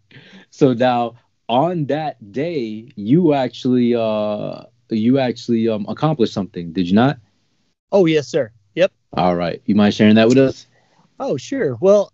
so 0.49 0.73
now 0.73 1.15
on 1.49 1.85
that 1.87 2.31
day, 2.31 2.89
you 2.95 3.33
actually 3.33 3.93
uh 3.93 4.63
you 4.89 5.19
actually 5.19 5.67
um 5.69 5.85
accomplished 5.89 6.33
something, 6.33 6.71
did 6.71 6.87
you 6.87 6.95
not? 6.95 7.19
Oh 7.93 8.07
yes, 8.07 8.27
sir. 8.27 8.51
Yep. 8.73 8.91
All 9.13 9.35
right. 9.35 9.61
You 9.65 9.75
mind 9.75 9.93
sharing 9.93 10.15
that 10.15 10.27
with 10.27 10.39
us? 10.39 10.67
Oh 11.19 11.37
sure. 11.37 11.77
Well, 11.79 12.11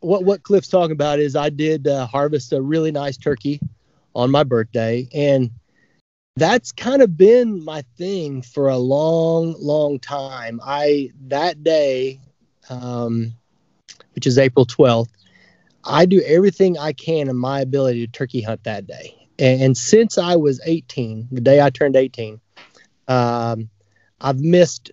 what 0.00 0.24
what 0.24 0.42
Cliff's 0.42 0.68
talking 0.68 0.92
about 0.92 1.18
is 1.18 1.36
I 1.36 1.50
did 1.50 1.86
uh, 1.86 2.06
harvest 2.06 2.54
a 2.54 2.62
really 2.62 2.90
nice 2.90 3.18
turkey 3.18 3.60
on 4.14 4.30
my 4.30 4.42
birthday, 4.42 5.06
and 5.14 5.50
that's 6.36 6.72
kind 6.72 7.02
of 7.02 7.18
been 7.18 7.62
my 7.62 7.82
thing 7.98 8.40
for 8.40 8.70
a 8.70 8.78
long, 8.78 9.54
long 9.58 9.98
time. 10.00 10.58
I 10.64 11.10
that 11.28 11.62
day, 11.62 12.18
um, 12.70 13.34
which 14.14 14.26
is 14.26 14.38
April 14.38 14.64
twelfth, 14.64 15.12
I 15.84 16.06
do 16.06 16.22
everything 16.22 16.78
I 16.78 16.94
can 16.94 17.28
in 17.28 17.36
my 17.36 17.60
ability 17.60 18.06
to 18.06 18.10
turkey 18.10 18.40
hunt 18.40 18.64
that 18.64 18.86
day. 18.86 19.28
And, 19.38 19.62
and 19.62 19.76
since 19.76 20.16
I 20.16 20.36
was 20.36 20.60
18, 20.64 21.28
the 21.30 21.40
day 21.40 21.60
I 21.60 21.70
turned 21.70 21.96
18, 21.96 22.40
um, 23.08 23.68
I've 24.20 24.40
missed 24.40 24.90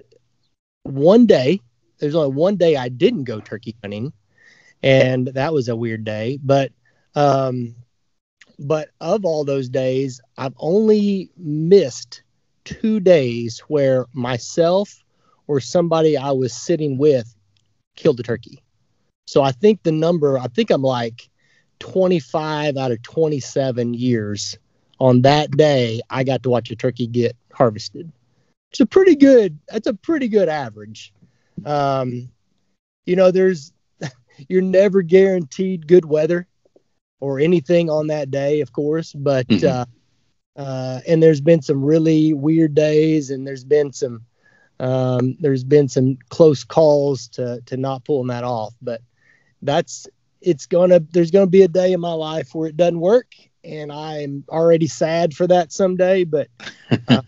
one 0.87 1.25
day. 1.25 1.61
There's 1.99 2.15
only 2.15 2.35
one 2.35 2.57
day 2.57 2.75
I 2.75 2.89
didn't 2.89 3.23
go 3.23 3.39
turkey 3.39 3.75
hunting, 3.81 4.13
and 4.83 5.27
that 5.27 5.53
was 5.53 5.67
a 5.67 5.75
weird 5.75 6.03
day. 6.03 6.39
But 6.43 6.71
um, 7.15 7.75
but 8.59 8.89
of 9.01 9.25
all 9.25 9.43
those 9.43 9.69
days, 9.69 10.21
I've 10.37 10.53
only 10.57 11.31
missed 11.37 12.23
two 12.65 12.99
days 12.99 13.59
where 13.67 14.05
myself 14.13 15.03
or 15.47 15.59
somebody 15.59 16.17
I 16.17 16.31
was 16.31 16.53
sitting 16.53 16.97
with 16.97 17.33
killed 17.95 18.19
a 18.19 18.23
turkey. 18.23 18.61
So 19.25 19.41
I 19.41 19.51
think 19.51 19.83
the 19.83 19.91
number, 19.91 20.37
I 20.37 20.47
think 20.47 20.69
I'm 20.69 20.81
like 20.81 21.29
25 21.79 22.77
out 22.77 22.91
of 22.91 23.01
27 23.03 23.93
years 23.93 24.57
on 24.99 25.21
that 25.21 25.51
day, 25.51 26.01
I 26.09 26.23
got 26.23 26.43
to 26.43 26.49
watch 26.49 26.71
a 26.71 26.75
turkey 26.75 27.07
get 27.07 27.35
harvested. 27.53 28.11
It's 28.71 28.79
a 28.79 28.85
pretty 28.85 29.15
good, 29.15 29.59
that's 29.67 29.87
a 29.87 29.93
pretty 29.93 30.27
good 30.27 30.49
average. 30.49 31.13
Um, 31.65 32.29
you 33.05 33.15
know, 33.15 33.31
there's, 33.31 33.73
you're 34.49 34.61
never 34.61 35.01
guaranteed 35.01 35.87
good 35.87 36.05
weather 36.05 36.47
or 37.19 37.39
anything 37.39 37.89
on 37.89 38.07
that 38.07 38.29
day, 38.29 38.61
of 38.61 38.71
course, 38.73 39.13
but, 39.13 39.47
mm-hmm. 39.47 39.67
uh, 39.67 40.61
uh, 40.61 41.01
and 41.07 41.21
there's 41.21 41.41
been 41.41 41.61
some 41.61 41.83
really 41.83 42.33
weird 42.33 42.75
days 42.75 43.29
and 43.29 43.47
there's 43.47 43.63
been 43.63 43.93
some, 43.93 44.23
um, 44.79 45.37
there's 45.39 45.63
been 45.63 45.87
some 45.87 46.17
close 46.29 46.63
calls 46.63 47.27
to, 47.29 47.61
to 47.65 47.77
not 47.77 48.03
pulling 48.05 48.27
that 48.27 48.43
off, 48.43 48.73
but, 48.81 49.01
that's 49.61 50.07
it's 50.41 50.65
gonna 50.65 50.99
there's 51.11 51.31
gonna 51.31 51.47
be 51.47 51.63
a 51.63 51.67
day 51.67 51.93
in 51.93 51.99
my 51.99 52.13
life 52.13 52.53
where 52.53 52.69
it 52.69 52.77
doesn't 52.77 52.99
work 52.99 53.33
and 53.63 53.91
i'm 53.91 54.43
already 54.49 54.87
sad 54.87 55.33
for 55.33 55.47
that 55.47 55.71
someday 55.71 56.23
but 56.23 56.47
uh, 57.07 57.21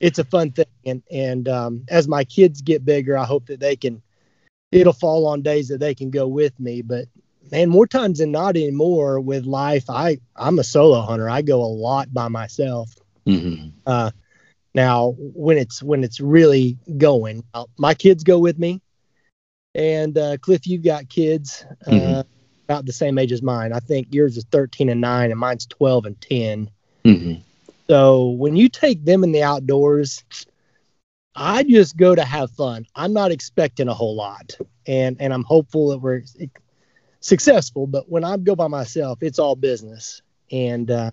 it's 0.00 0.18
a 0.18 0.24
fun 0.24 0.52
thing 0.52 0.66
and 0.84 1.02
and 1.10 1.48
um, 1.48 1.84
as 1.88 2.08
my 2.08 2.24
kids 2.24 2.62
get 2.62 2.84
bigger 2.84 3.16
i 3.16 3.24
hope 3.24 3.46
that 3.46 3.60
they 3.60 3.76
can 3.76 4.02
it'll 4.72 4.92
fall 4.92 5.26
on 5.26 5.42
days 5.42 5.68
that 5.68 5.78
they 5.78 5.94
can 5.94 6.10
go 6.10 6.26
with 6.26 6.58
me 6.58 6.82
but 6.82 7.06
man 7.50 7.68
more 7.68 7.86
times 7.86 8.18
than 8.18 8.32
not 8.32 8.56
anymore 8.56 9.20
with 9.20 9.44
life 9.44 9.88
i 9.88 10.18
i'm 10.34 10.58
a 10.58 10.64
solo 10.64 11.00
hunter 11.00 11.28
i 11.28 11.42
go 11.42 11.62
a 11.62 11.66
lot 11.66 12.12
by 12.12 12.28
myself 12.28 12.94
mm-hmm. 13.26 13.68
uh, 13.86 14.10
now 14.74 15.14
when 15.18 15.56
it's 15.56 15.82
when 15.82 16.04
it's 16.04 16.20
really 16.20 16.76
going 16.98 17.44
uh, 17.54 17.64
my 17.78 17.94
kids 17.94 18.24
go 18.24 18.38
with 18.38 18.58
me 18.58 18.80
and 19.76 20.16
uh, 20.16 20.38
Cliff, 20.38 20.66
you've 20.66 20.82
got 20.82 21.08
kids 21.10 21.66
uh, 21.86 21.90
mm-hmm. 21.90 22.20
about 22.64 22.86
the 22.86 22.94
same 22.94 23.18
age 23.18 23.30
as 23.30 23.42
mine. 23.42 23.74
I 23.74 23.80
think 23.80 24.14
yours 24.14 24.38
is 24.38 24.46
13 24.50 24.88
and 24.88 25.02
9, 25.02 25.30
and 25.30 25.38
mine's 25.38 25.66
12 25.66 26.06
and 26.06 26.20
10. 26.20 26.70
Mm-hmm. 27.04 27.40
So 27.88 28.30
when 28.30 28.56
you 28.56 28.68
take 28.68 29.04
them 29.04 29.22
in 29.24 29.32
the 29.32 29.42
outdoors, 29.42 30.24
I 31.34 31.62
just 31.62 31.96
go 31.96 32.14
to 32.14 32.24
have 32.24 32.50
fun. 32.50 32.86
I'm 32.94 33.12
not 33.12 33.30
expecting 33.30 33.88
a 33.88 33.94
whole 33.94 34.16
lot, 34.16 34.56
and 34.86 35.16
and 35.20 35.32
I'm 35.32 35.44
hopeful 35.44 35.90
that 35.90 35.98
we're 35.98 36.22
successful. 37.20 37.86
But 37.86 38.08
when 38.08 38.24
I 38.24 38.36
go 38.38 38.56
by 38.56 38.68
myself, 38.68 39.22
it's 39.22 39.38
all 39.38 39.54
business. 39.54 40.22
And 40.50 40.90
uh, 40.90 41.10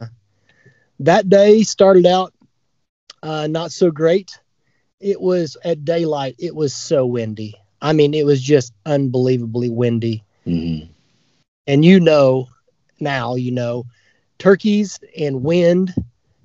that 1.00 1.28
day 1.28 1.64
started 1.64 2.06
out 2.06 2.34
uh, 3.22 3.48
not 3.48 3.72
so 3.72 3.92
great. 3.92 4.40
It 5.00 5.20
was 5.20 5.58
at 5.66 5.84
daylight. 5.84 6.36
It 6.40 6.56
was 6.56 6.74
so 6.74 7.06
windy. 7.06 7.56
I 7.82 7.92
mean, 7.92 8.14
it 8.14 8.26
was 8.26 8.42
just 8.42 8.74
unbelievably 8.86 9.70
windy. 9.70 10.24
Mm-hmm. 10.48 10.90
And 11.68 11.84
you 11.84 12.00
know, 12.00 12.48
now 13.00 13.36
you 13.36 13.52
know, 13.52 13.86
turkeys 14.38 15.00
and 15.18 15.44
wind, 15.44 15.94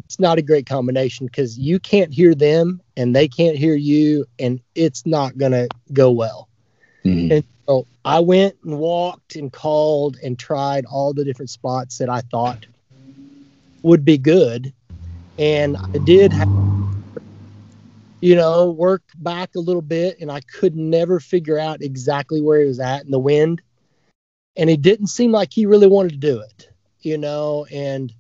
it's 0.09 0.19
not 0.19 0.39
a 0.39 0.43
great 0.43 0.65
combination 0.65 1.27
because 1.27 1.59
you 1.59 1.79
can't 1.79 2.15
hear 2.15 2.35
them 2.35 2.81
and 2.97 3.15
they 3.15 3.29
can't 3.29 3.59
hear 3.59 3.75
you, 3.75 4.25
and 4.39 4.59
it's 4.75 5.05
not 5.05 5.37
going 5.37 5.53
to 5.53 5.69
go 5.93 6.11
well. 6.11 6.49
Mm-hmm. 7.05 7.33
And 7.33 7.45
so 7.67 7.87
I 8.07 8.19
went 8.21 8.57
and 8.65 8.79
walked 8.79 9.37
and 9.37 9.53
called 9.53 10.17
and 10.25 10.39
tried 10.39 10.87
all 10.87 11.13
the 11.13 11.27
different 11.27 11.51
spots 11.51 11.99
that 11.99 12.09
I 12.09 12.23
thought 12.23 12.65
would 13.83 14.03
be 14.03 14.17
good. 14.17 14.73
And 15.39 15.77
I 15.77 15.99
did 15.99 16.33
have 16.33 16.49
you 18.23 18.35
know, 18.35 18.71
work 18.71 19.03
back 19.17 19.55
a 19.57 19.61
little 19.61 19.83
bit, 19.83 20.21
and 20.21 20.33
I 20.33 20.41
could 20.41 20.75
never 20.75 21.21
figure 21.21 21.59
out 21.59 21.83
exactly 21.83 22.41
where 22.41 22.61
he 22.61 22.67
was 22.67 22.81
at 22.81 23.05
in 23.05 23.11
the 23.11 23.19
wind. 23.19 23.61
And 24.57 24.71
it 24.71 24.81
didn't 24.81 25.09
seem 25.09 25.33
like 25.33 25.53
he 25.53 25.67
really 25.67 25.87
wanted 25.87 26.13
to 26.13 26.17
do 26.17 26.41
it, 26.41 26.71
you 27.03 27.19
know. 27.19 27.67
And 27.71 28.13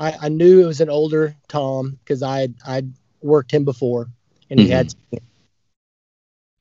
I, 0.00 0.16
I 0.22 0.28
knew 0.28 0.62
it 0.62 0.66
was 0.66 0.80
an 0.80 0.90
older 0.90 1.36
Tom 1.46 1.98
because 2.02 2.24
I 2.24 2.40
had 2.40 2.54
I'd 2.66 2.92
worked 3.22 3.52
him 3.52 3.64
before, 3.64 4.08
and 4.50 4.58
he 4.58 4.66
mm-hmm. 4.66 4.74
had. 4.74 4.94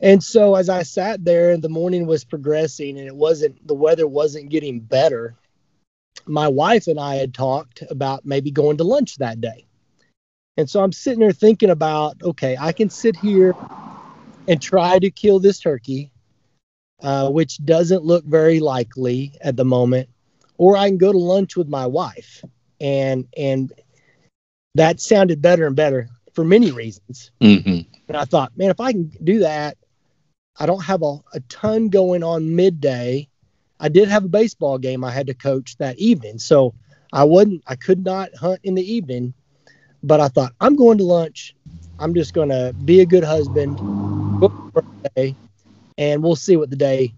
And 0.01 0.23
so 0.23 0.55
as 0.55 0.69
I 0.69 0.83
sat 0.83 1.25
there, 1.25 1.51
and 1.51 1.63
the 1.63 1.69
morning 1.69 2.05
was 2.05 2.23
progressing, 2.23 2.99
and 2.99 3.07
it 3.07 3.15
wasn't 3.15 3.67
the 3.67 3.73
weather 3.73 4.07
wasn't 4.07 4.49
getting 4.49 4.79
better. 4.79 5.35
My 6.27 6.47
wife 6.47 6.85
and 6.85 6.99
I 6.99 7.15
had 7.15 7.33
talked 7.33 7.81
about 7.89 8.25
maybe 8.25 8.51
going 8.51 8.77
to 8.77 8.83
lunch 8.83 9.15
that 9.17 9.41
day 9.41 9.65
and 10.59 10.69
so 10.69 10.83
I'm 10.83 10.91
sitting 10.91 11.21
there 11.21 11.31
thinking 11.31 11.69
about, 11.69 12.21
okay, 12.21 12.57
I 12.59 12.73
can 12.73 12.89
sit 12.89 13.15
here 13.15 13.55
and 14.45 14.61
try 14.61 14.99
to 14.99 15.09
kill 15.09 15.39
this 15.39 15.57
turkey, 15.57 16.11
uh, 17.01 17.29
which 17.29 17.63
doesn't 17.63 18.03
look 18.03 18.25
very 18.25 18.59
likely 18.59 19.31
at 19.39 19.55
the 19.55 19.63
moment, 19.63 20.09
or 20.57 20.75
I 20.75 20.89
can 20.89 20.97
go 20.97 21.13
to 21.13 21.17
lunch 21.17 21.55
with 21.55 21.69
my 21.69 21.87
wife, 21.87 22.43
and 22.79 23.27
and 23.35 23.73
that 24.75 24.99
sounded 24.99 25.41
better 25.41 25.65
and 25.67 25.75
better 25.75 26.09
for 26.33 26.43
many 26.43 26.71
reasons. 26.71 27.31
Mm-hmm. 27.41 27.81
And 28.07 28.17
I 28.17 28.25
thought, 28.25 28.55
man, 28.57 28.69
if 28.69 28.79
I 28.79 28.91
can 28.91 29.11
do 29.23 29.39
that, 29.39 29.77
I 30.57 30.65
don't 30.65 30.83
have 30.83 31.01
a, 31.01 31.17
a 31.33 31.39
ton 31.49 31.89
going 31.89 32.23
on 32.23 32.55
midday. 32.55 33.27
I 33.79 33.89
did 33.89 34.09
have 34.09 34.25
a 34.25 34.29
baseball 34.29 34.77
game 34.77 35.03
I 35.03 35.11
had 35.11 35.27
to 35.27 35.33
coach 35.33 35.77
that 35.77 35.97
evening, 35.97 36.37
so 36.37 36.73
I 37.11 37.23
wouldn't, 37.23 37.63
I 37.65 37.75
could 37.75 38.03
not 38.03 38.35
hunt 38.35 38.59
in 38.63 38.75
the 38.75 38.93
evening 38.93 39.33
but 40.03 40.19
I 40.19 40.27
thought, 40.27 40.53
I'm 40.59 40.75
going 40.75 40.97
to 40.99 41.03
lunch. 41.03 41.55
I'm 41.99 42.13
just 42.13 42.33
going 42.33 42.49
to 42.49 42.73
be 42.85 43.01
a 43.01 43.05
good 43.05 43.23
husband, 43.23 43.77
day, 45.15 45.35
and 45.97 46.23
we'll 46.23 46.35
see 46.35 46.55
what 46.55 46.69
the 46.69 46.75
day 46.75 47.13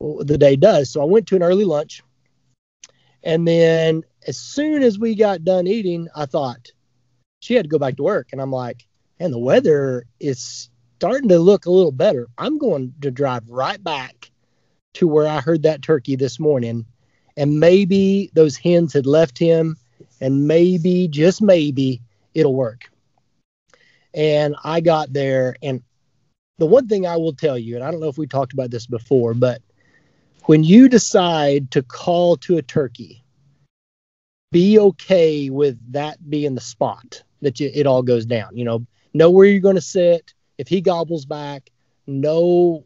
the 0.00 0.38
day 0.38 0.56
does. 0.56 0.90
So 0.90 1.00
I 1.00 1.04
went 1.04 1.28
to 1.28 1.36
an 1.36 1.42
early 1.42 1.64
lunch, 1.64 2.02
and 3.22 3.46
then 3.46 4.02
as 4.26 4.38
soon 4.38 4.82
as 4.82 4.98
we 4.98 5.14
got 5.14 5.44
done 5.44 5.66
eating, 5.66 6.08
I 6.14 6.26
thought 6.26 6.70
she 7.40 7.54
had 7.54 7.64
to 7.64 7.68
go 7.68 7.78
back 7.78 7.96
to 7.96 8.02
work, 8.02 8.28
and 8.32 8.40
I'm 8.40 8.52
like, 8.52 8.86
and 9.18 9.32
the 9.32 9.38
weather 9.38 10.04
is 10.20 10.70
starting 10.96 11.28
to 11.28 11.38
look 11.38 11.66
a 11.66 11.70
little 11.70 11.92
better. 11.92 12.28
I'm 12.38 12.58
going 12.58 12.94
to 13.00 13.10
drive 13.10 13.48
right 13.48 13.82
back 13.82 14.30
to 14.94 15.08
where 15.08 15.26
I 15.26 15.40
heard 15.40 15.62
that 15.62 15.82
turkey 15.82 16.16
this 16.16 16.38
morning, 16.38 16.86
and 17.36 17.58
maybe 17.58 18.30
those 18.34 18.56
hens 18.56 18.92
had 18.92 19.06
left 19.06 19.38
him, 19.38 19.76
and 20.20 20.46
maybe 20.46 21.08
just 21.08 21.42
maybe 21.42 22.02
it'll 22.34 22.54
work. 22.54 22.90
And 24.14 24.54
I 24.62 24.80
got 24.80 25.12
there, 25.12 25.56
and 25.62 25.82
the 26.58 26.66
one 26.66 26.86
thing 26.86 27.06
I 27.06 27.16
will 27.16 27.32
tell 27.32 27.58
you, 27.58 27.74
and 27.74 27.84
I 27.84 27.90
don't 27.90 28.00
know 28.00 28.08
if 28.08 28.18
we 28.18 28.26
talked 28.26 28.52
about 28.52 28.70
this 28.70 28.86
before, 28.86 29.34
but 29.34 29.62
when 30.44 30.62
you 30.62 30.88
decide 30.88 31.70
to 31.70 31.82
call 31.82 32.36
to 32.38 32.58
a 32.58 32.62
turkey, 32.62 33.21
be 34.52 34.78
okay 34.78 35.50
with 35.50 35.78
that 35.92 36.30
being 36.30 36.54
the 36.54 36.60
spot 36.60 37.22
that 37.40 37.58
you, 37.58 37.70
it 37.74 37.86
all 37.86 38.02
goes 38.02 38.24
down. 38.24 38.56
You 38.56 38.64
know, 38.64 38.86
know 39.14 39.30
where 39.30 39.46
you're 39.46 39.60
going 39.60 39.74
to 39.74 39.80
sit. 39.80 40.34
If 40.58 40.68
he 40.68 40.80
gobbles 40.80 41.24
back, 41.24 41.70
no, 42.06 42.84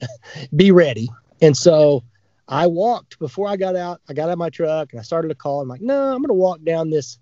be 0.56 0.72
ready. 0.72 1.08
And 1.40 1.56
so 1.56 2.02
I 2.48 2.66
walked 2.66 3.18
before 3.18 3.48
I 3.48 3.56
got 3.56 3.76
out. 3.76 4.00
I 4.08 4.14
got 4.14 4.24
out 4.24 4.32
of 4.32 4.38
my 4.38 4.50
truck 4.50 4.92
and 4.92 5.00
I 5.00 5.02
started 5.04 5.28
to 5.28 5.34
call. 5.34 5.60
I'm 5.60 5.68
like, 5.68 5.80
no, 5.80 6.12
I'm 6.12 6.22
going 6.22 6.28
to 6.28 6.34
walk 6.34 6.62
down 6.64 6.90
this 6.90 7.18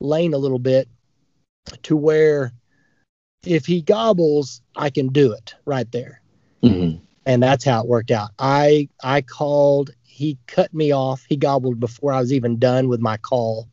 lane 0.00 0.34
a 0.34 0.38
little 0.38 0.58
bit 0.58 0.88
to 1.84 1.96
where 1.96 2.52
if 3.44 3.66
he 3.66 3.82
gobbles, 3.82 4.62
I 4.76 4.90
can 4.90 5.08
do 5.08 5.32
it 5.32 5.54
right 5.64 5.90
there. 5.92 6.20
Mm-hmm. 6.62 7.02
And 7.26 7.42
that's 7.42 7.64
how 7.64 7.82
it 7.82 7.88
worked 7.88 8.10
out. 8.10 8.30
I 8.38 8.88
I 9.02 9.22
called. 9.22 9.90
He 10.18 10.36
cut 10.48 10.74
me 10.74 10.90
off. 10.92 11.24
He 11.28 11.36
gobbled 11.36 11.78
before 11.78 12.12
I 12.12 12.18
was 12.18 12.32
even 12.32 12.58
done 12.58 12.88
with 12.88 13.00
my 13.00 13.16
call. 13.18 13.68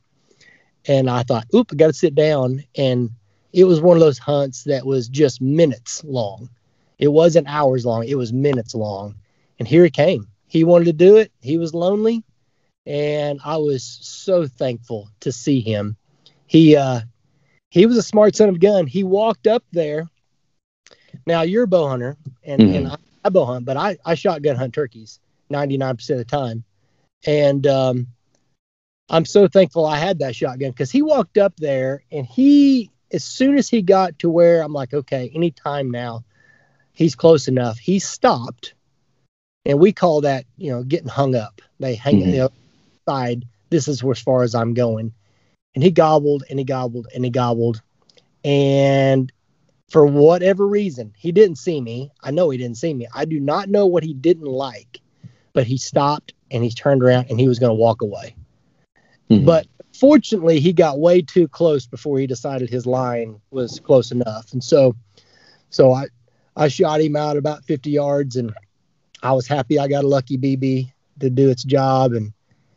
And 0.87 1.09
I 1.09 1.23
thought, 1.23 1.47
oop, 1.55 1.69
I 1.71 1.75
got 1.75 1.87
to 1.87 1.93
sit 1.93 2.13
down. 2.13 2.63
And 2.77 3.09
it 3.51 3.63
was 3.63 3.81
one 3.81 3.97
of 3.97 4.01
those 4.01 4.19
hunts 4.19 4.63
that 4.65 4.85
was 4.85 5.09
just 5.09 5.41
minutes 5.41 6.03
long. 6.03 6.49
It 6.99 7.07
wasn't 7.07 7.47
hours 7.49 7.83
long. 7.83 8.05
It 8.07 8.15
was 8.17 8.31
minutes 8.31 8.75
long. 8.75 9.15
And 9.57 9.67
here 9.67 9.83
he 9.83 9.89
came. 9.89 10.27
He 10.47 10.63
wanted 10.63 10.85
to 10.85 10.93
do 10.93 11.15
it. 11.17 11.31
He 11.41 11.57
was 11.57 11.73
lonely. 11.73 12.23
And 12.85 13.39
I 13.43 13.57
was 13.57 13.83
so 13.83 14.45
thankful 14.45 15.09
to 15.21 15.31
see 15.31 15.61
him. 15.61 15.97
He 16.45 16.75
uh 16.75 17.01
he 17.71 17.87
was 17.87 17.97
a 17.97 18.03
smart 18.03 18.35
son 18.35 18.49
of 18.49 18.55
a 18.55 18.59
gun. 18.59 18.85
He 18.85 19.03
walked 19.03 19.47
up 19.47 19.63
there. 19.71 20.07
Now 21.25 21.41
you're 21.41 21.63
a 21.63 21.67
bow 21.67 21.87
hunter 21.87 22.17
and, 22.43 22.61
Mhm. 22.61 22.75
and 22.77 22.87
I, 22.87 22.97
I 23.23 23.29
bow 23.29 23.45
hunt, 23.45 23.65
but 23.65 23.77
I, 23.77 23.97
I 24.05 24.13
shotgun 24.13 24.55
hunt 24.55 24.75
turkeys 24.75 25.19
99% 25.51 26.09
of 26.09 26.17
the 26.17 26.25
time. 26.25 26.63
And 27.25 27.65
um, 27.67 28.07
I'm 29.09 29.25
so 29.25 29.47
thankful 29.47 29.85
I 29.85 29.97
had 29.97 30.19
that 30.19 30.35
shotgun 30.35 30.71
because 30.71 30.91
he 30.91 31.01
walked 31.01 31.37
up 31.37 31.55
there 31.57 32.03
and 32.11 32.25
he, 32.25 32.91
as 33.11 33.23
soon 33.23 33.57
as 33.57 33.69
he 33.69 33.81
got 33.81 34.19
to 34.19 34.29
where 34.29 34.61
I'm 34.61 34.73
like, 34.73 34.93
okay, 34.93 35.31
anytime 35.33 35.91
now, 35.91 36.23
he's 36.93 37.15
close 37.15 37.47
enough. 37.47 37.77
He 37.77 37.99
stopped 37.99 38.73
and 39.65 39.79
we 39.79 39.91
call 39.91 40.21
that, 40.21 40.45
you 40.57 40.71
know, 40.71 40.83
getting 40.83 41.07
hung 41.07 41.35
up. 41.35 41.61
They 41.79 41.95
hang 41.95 42.21
Mhm. 42.21 42.33
you 42.33 42.37
know, 42.37 42.49
side. 43.07 43.45
This 43.69 43.87
is 43.87 44.03
as 44.03 44.19
far 44.19 44.43
as 44.43 44.55
I'm 44.55 44.73
going. 44.73 45.11
And 45.73 45.83
he 45.83 45.91
gobbled 45.91 46.43
and 46.49 46.57
he 46.59 46.65
gobbled 46.65 47.07
and 47.13 47.25
he 47.25 47.31
gobbled. 47.31 47.81
And 48.43 49.31
for 49.89 50.05
whatever 50.05 50.67
reason, 50.67 51.13
he 51.17 51.31
didn't 51.31 51.57
see 51.57 51.81
me. 51.81 52.11
I 52.21 52.31
know 52.31 52.49
he 52.49 52.57
didn't 52.57 52.77
see 52.77 52.93
me. 52.93 53.07
I 53.13 53.25
do 53.25 53.39
not 53.39 53.69
know 53.69 53.85
what 53.85 54.03
he 54.03 54.13
didn't 54.13 54.45
like, 54.45 54.99
but 55.55 55.65
he 55.65 55.77
stopped 55.77 56.33
and 56.51 56.63
he 56.63 56.69
turned 56.69 57.01
around 57.01 57.27
and 57.29 57.39
he 57.39 57.47
was 57.47 57.57
going 57.57 57.71
to 57.71 57.81
walk 57.81 58.01
away. 58.01 58.35
Mhm. 59.31 59.45
But 59.45 59.65
fortunately, 59.93 60.59
he 60.59 60.73
got 60.73 60.99
way 60.99 61.21
too 61.21 61.47
close 61.47 61.87
before 61.87 62.19
he 62.19 62.27
decided 62.27 62.69
his 62.69 62.85
line 62.85 63.39
was 63.49 63.79
close 63.79 64.11
enough. 64.11 64.51
And 64.51 64.63
so, 64.63 64.95
so 65.71 65.93
I, 65.93 66.07
I 66.57 66.67
shot 66.67 67.01
him 67.01 67.15
out 67.15 67.37
about 67.37 67.63
50 67.63 67.89
yards 67.89 68.35
and 68.35 68.53
I 69.23 69.31
was 69.31 69.47
happy 69.47 69.79
I 69.79 69.87
got 69.87 70.03
a 70.03 70.07
lucky 70.07 70.37
BB 70.37 70.91
to 71.21 71.29
do 71.29 71.49
its 71.49 71.63
job. 71.63 72.11
And, 72.11 72.33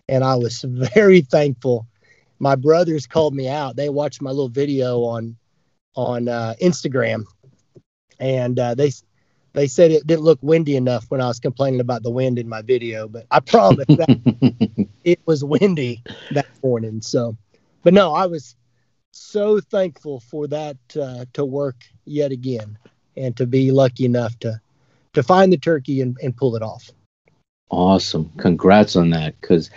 and 0.09 0.23
I 0.23 0.37
was 0.37 0.63
very 0.95 1.21
thankful. 1.23 1.87
My 2.39 2.55
brothers 2.55 3.09
called 3.09 3.35
me 3.35 3.49
out. 3.49 3.75
They 3.75 3.89
watched 3.89 4.23
my 4.23 4.31
little 4.31 4.49
video 4.49 5.03
on, 5.03 5.37
on 5.97 6.29
uh, 6.29 6.55
Instagram 6.63 7.25
and 8.21 8.57
uh, 8.57 8.77
they, 8.77 8.93
they 9.53 9.67
said 9.67 9.91
it 9.91 10.07
didn't 10.07 10.25
look 10.25 10.39
windy 10.43 10.77
enough 10.77 11.07
when 11.09 11.21
I 11.21 11.29
was 11.29 11.41
complaining 11.41 11.81
about 11.81 12.03
the 12.03 12.11
wind 12.11 12.39
in 12.39 12.49
my 12.49 12.63
video, 12.63 13.09
but 13.09 13.27
I 13.31 13.41
promise 13.41 13.87
that 13.89 14.89
it 15.05 15.21
was 15.27 15.43
windy 15.45 16.03
that 16.33 16.47
morning. 16.63 17.01
So, 17.01 17.37
but 17.83 17.95
no, 17.95 18.13
I 18.13 18.27
was 18.27 18.57
so 19.13 19.61
thankful 19.61 20.21
for 20.21 20.47
that 20.49 20.77
uh, 21.01 21.25
to 21.33 21.45
work 21.45 21.77
yet 22.05 22.31
again 22.33 22.79
and 23.17 23.37
to 23.37 23.47
be 23.47 23.71
lucky 23.71 24.05
enough 24.05 24.39
to 24.41 24.61
to 25.15 25.23
find 25.23 25.53
the 25.53 25.57
turkey 25.57 26.01
and, 26.01 26.17
and 26.23 26.37
pull 26.37 26.55
it 26.55 26.63
off. 26.63 26.91
Awesome. 27.71 28.31
Congrats 28.37 28.97
on 28.97 29.11
that. 29.11 29.41
Cause 29.41 29.71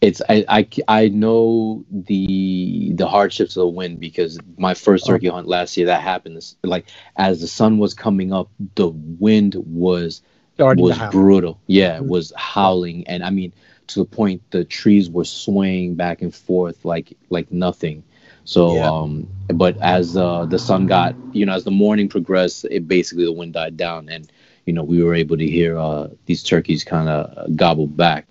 it's, 0.00 0.22
I, 0.28 0.44
I, 0.48 0.68
I 0.88 1.08
know 1.08 1.84
the, 1.90 2.92
the 2.94 3.06
hardships 3.06 3.56
of 3.56 3.60
the 3.62 3.68
wind 3.68 4.00
because 4.00 4.38
my 4.56 4.74
first 4.74 5.04
Oh. 5.04 5.12
turkey 5.12 5.28
hunt 5.28 5.46
last 5.46 5.76
year, 5.76 5.86
that 5.86 6.00
happened. 6.02 6.42
Like 6.64 6.86
as 7.16 7.40
the 7.40 7.46
sun 7.48 7.78
was 7.78 7.94
coming 7.94 8.32
up, 8.32 8.50
the 8.76 8.88
wind 8.88 9.56
was, 9.56 10.22
was 10.58 10.98
brutal. 11.10 11.60
Yeah. 11.66 11.96
It 11.98 12.02
Mhm. 12.02 12.08
was 12.08 12.32
howling. 12.36 13.06
And 13.08 13.22
I 13.22 13.30
mean, 13.30 13.52
to 13.88 13.98
the 14.00 14.04
point 14.06 14.42
the 14.50 14.64
trees 14.64 15.10
were 15.10 15.24
swaying 15.24 15.96
back 15.96 16.22
and 16.22 16.34
forth 16.34 16.84
like, 16.84 17.16
like 17.28 17.52
nothing. 17.52 18.02
So, 18.44 18.74
Yeah. 18.76 18.88
um, 18.90 19.28
but 19.54 19.76
as 19.82 20.16
uh, 20.16 20.46
the 20.46 20.58
sun 20.58 20.86
got, 20.86 21.14
you 21.32 21.44
know, 21.44 21.52
as 21.52 21.64
the 21.64 21.70
morning 21.70 22.08
progressed, 22.08 22.64
it 22.70 22.88
basically 22.88 23.24
the 23.24 23.32
wind 23.32 23.52
died 23.52 23.76
down, 23.76 24.08
and 24.08 24.30
you 24.66 24.72
know 24.72 24.82
we 24.82 25.02
were 25.02 25.14
able 25.14 25.36
to 25.36 25.46
hear 25.46 25.76
uh, 25.78 26.08
these 26.26 26.42
turkeys 26.42 26.84
kind 26.84 27.08
of 27.08 27.54
gobble 27.56 27.86
back. 27.86 28.26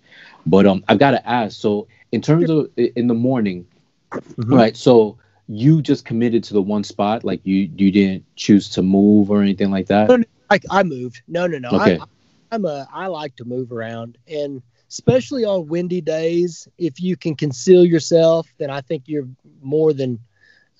But 0.49 0.65
um, 0.65 0.83
I've 0.87 0.99
got 0.99 1.11
to 1.11 1.29
ask. 1.29 1.59
So, 1.59 1.87
in 2.11 2.21
terms 2.21 2.49
of 2.49 2.69
in 2.77 3.07
the 3.07 3.13
morning, 3.13 3.65
Mhm. 4.11 4.53
right? 4.53 4.75
So 4.75 5.17
you 5.47 5.81
just 5.81 6.05
committed 6.05 6.43
to 6.45 6.53
the 6.53 6.61
one 6.61 6.83
spot, 6.83 7.23
like 7.23 7.41
you 7.43 7.69
you 7.77 7.91
didn't 7.91 8.23
choose 8.35 8.69
to 8.71 8.81
move 8.81 9.29
or 9.29 9.41
anything 9.41 9.71
like 9.71 9.87
that. 9.87 10.09
No, 10.09 10.17
no, 10.17 10.25
I, 10.49 10.59
I 10.69 10.83
moved. 10.83 11.21
No, 11.27 11.47
no, 11.47 11.57
no. 11.57 11.69
Okay. 11.71 11.99
I, 11.99 12.05
I'm 12.51 12.65
a. 12.65 12.87
I 12.91 13.07
like 13.07 13.35
to 13.37 13.45
move 13.45 13.71
around, 13.71 14.17
and 14.27 14.61
especially 14.89 15.45
on 15.45 15.67
windy 15.67 16.01
days, 16.01 16.67
if 16.77 16.99
you 16.99 17.15
can 17.15 17.35
conceal 17.35 17.85
yourself, 17.85 18.47
then 18.57 18.69
I 18.69 18.81
think 18.81 19.03
you're 19.07 19.27
more 19.61 19.93
than. 19.93 20.19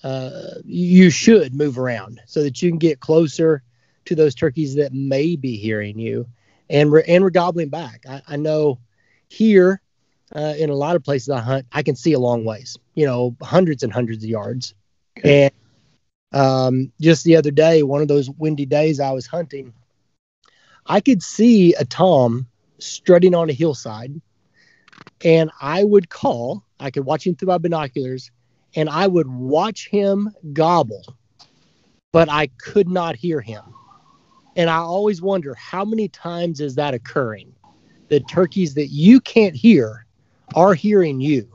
Uh, 0.02 0.54
you 0.64 1.10
should 1.10 1.54
move 1.54 1.78
around 1.78 2.20
so 2.26 2.42
that 2.42 2.62
you 2.62 2.70
can 2.70 2.78
get 2.78 3.00
closer 3.00 3.62
to 4.06 4.14
those 4.14 4.34
turkeys 4.34 4.74
that 4.76 4.94
may 4.94 5.36
be 5.36 5.56
hearing 5.56 5.98
you, 5.98 6.26
and 6.70 6.90
we're 6.90 7.04
and 7.06 7.22
we're 7.22 7.30
gobbling 7.30 7.68
back. 7.68 8.02
I, 8.08 8.22
I 8.26 8.36
know 8.36 8.78
here, 9.30 9.80
uh, 10.34 10.54
in 10.58 10.68
a 10.68 10.74
lot 10.74 10.96
of 10.96 11.04
places 11.04 11.30
I 11.30 11.40
hunt, 11.40 11.66
I 11.72 11.82
can 11.82 11.96
see 11.96 12.12
a 12.12 12.18
long 12.18 12.44
ways. 12.44 12.76
You 12.94 13.06
know, 13.06 13.36
hundreds 13.40 13.82
and 13.82 13.92
hundreds 13.92 14.22
of 14.22 14.28
yards, 14.30 14.74
Okay. 15.18 15.50
and 16.32 16.40
um, 16.40 16.92
just 17.00 17.24
the 17.24 17.36
other 17.36 17.50
day, 17.50 17.82
one 17.82 18.02
of 18.02 18.08
those 18.08 18.28
windy 18.30 18.66
days 18.66 19.00
I 19.00 19.12
was 19.12 19.26
hunting, 19.26 19.72
I 20.86 21.00
could 21.00 21.22
see 21.22 21.74
a 21.74 21.84
tom 21.84 22.46
strutting 22.78 23.34
on 23.34 23.50
a 23.50 23.54
hillside, 23.54 24.20
and 25.24 25.50
I 25.60 25.84
would 25.84 26.08
call. 26.10 26.64
I 26.78 26.90
could 26.90 27.04
watch 27.04 27.26
him 27.26 27.34
through 27.34 27.48
my 27.48 27.58
binoculars, 27.58 28.30
and 28.74 28.88
I 28.88 29.06
would 29.06 29.28
watch 29.28 29.88
him 29.88 30.30
gobble, 30.52 31.04
but 32.12 32.28
I 32.28 32.48
could 32.58 32.88
not 32.88 33.16
hear 33.16 33.40
him. 33.40 33.62
And 34.56 34.68
I 34.68 34.78
always 34.78 35.22
wonder 35.22 35.54
how 35.54 35.84
many 35.84 36.08
times 36.08 36.60
is 36.60 36.74
that 36.76 36.94
occurring? 36.94 37.54
The 38.10 38.20
turkeys 38.20 38.74
that 38.74 38.88
you 38.88 39.20
can't 39.20 39.54
hear 39.54 40.04
are 40.54 40.74
hearing 40.74 41.20
you. 41.20 41.48